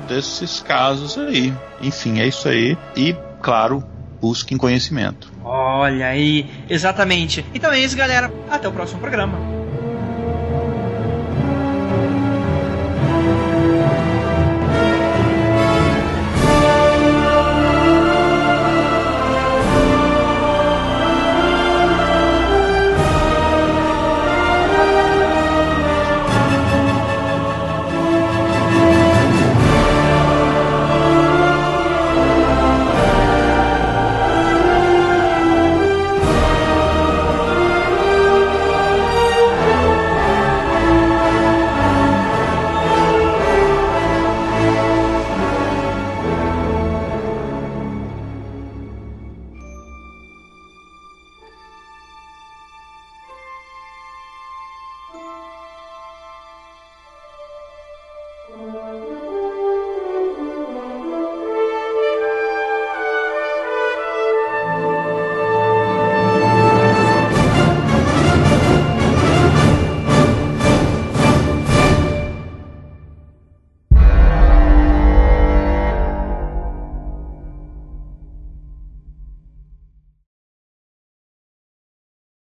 desses 0.07 0.59
casos 0.59 1.17
aí. 1.17 1.53
Enfim, 1.81 2.19
é 2.19 2.27
isso 2.27 2.49
aí. 2.49 2.77
E, 2.97 3.15
claro, 3.41 3.81
busquem 4.19 4.57
conhecimento. 4.57 5.31
Olha 5.43 6.07
aí, 6.07 6.45
exatamente. 6.69 7.45
Então 7.53 7.71
é 7.71 7.79
isso, 7.79 7.95
galera. 7.95 8.33
Até 8.49 8.67
o 8.67 8.71
próximo 8.71 8.99
programa. 8.99 9.54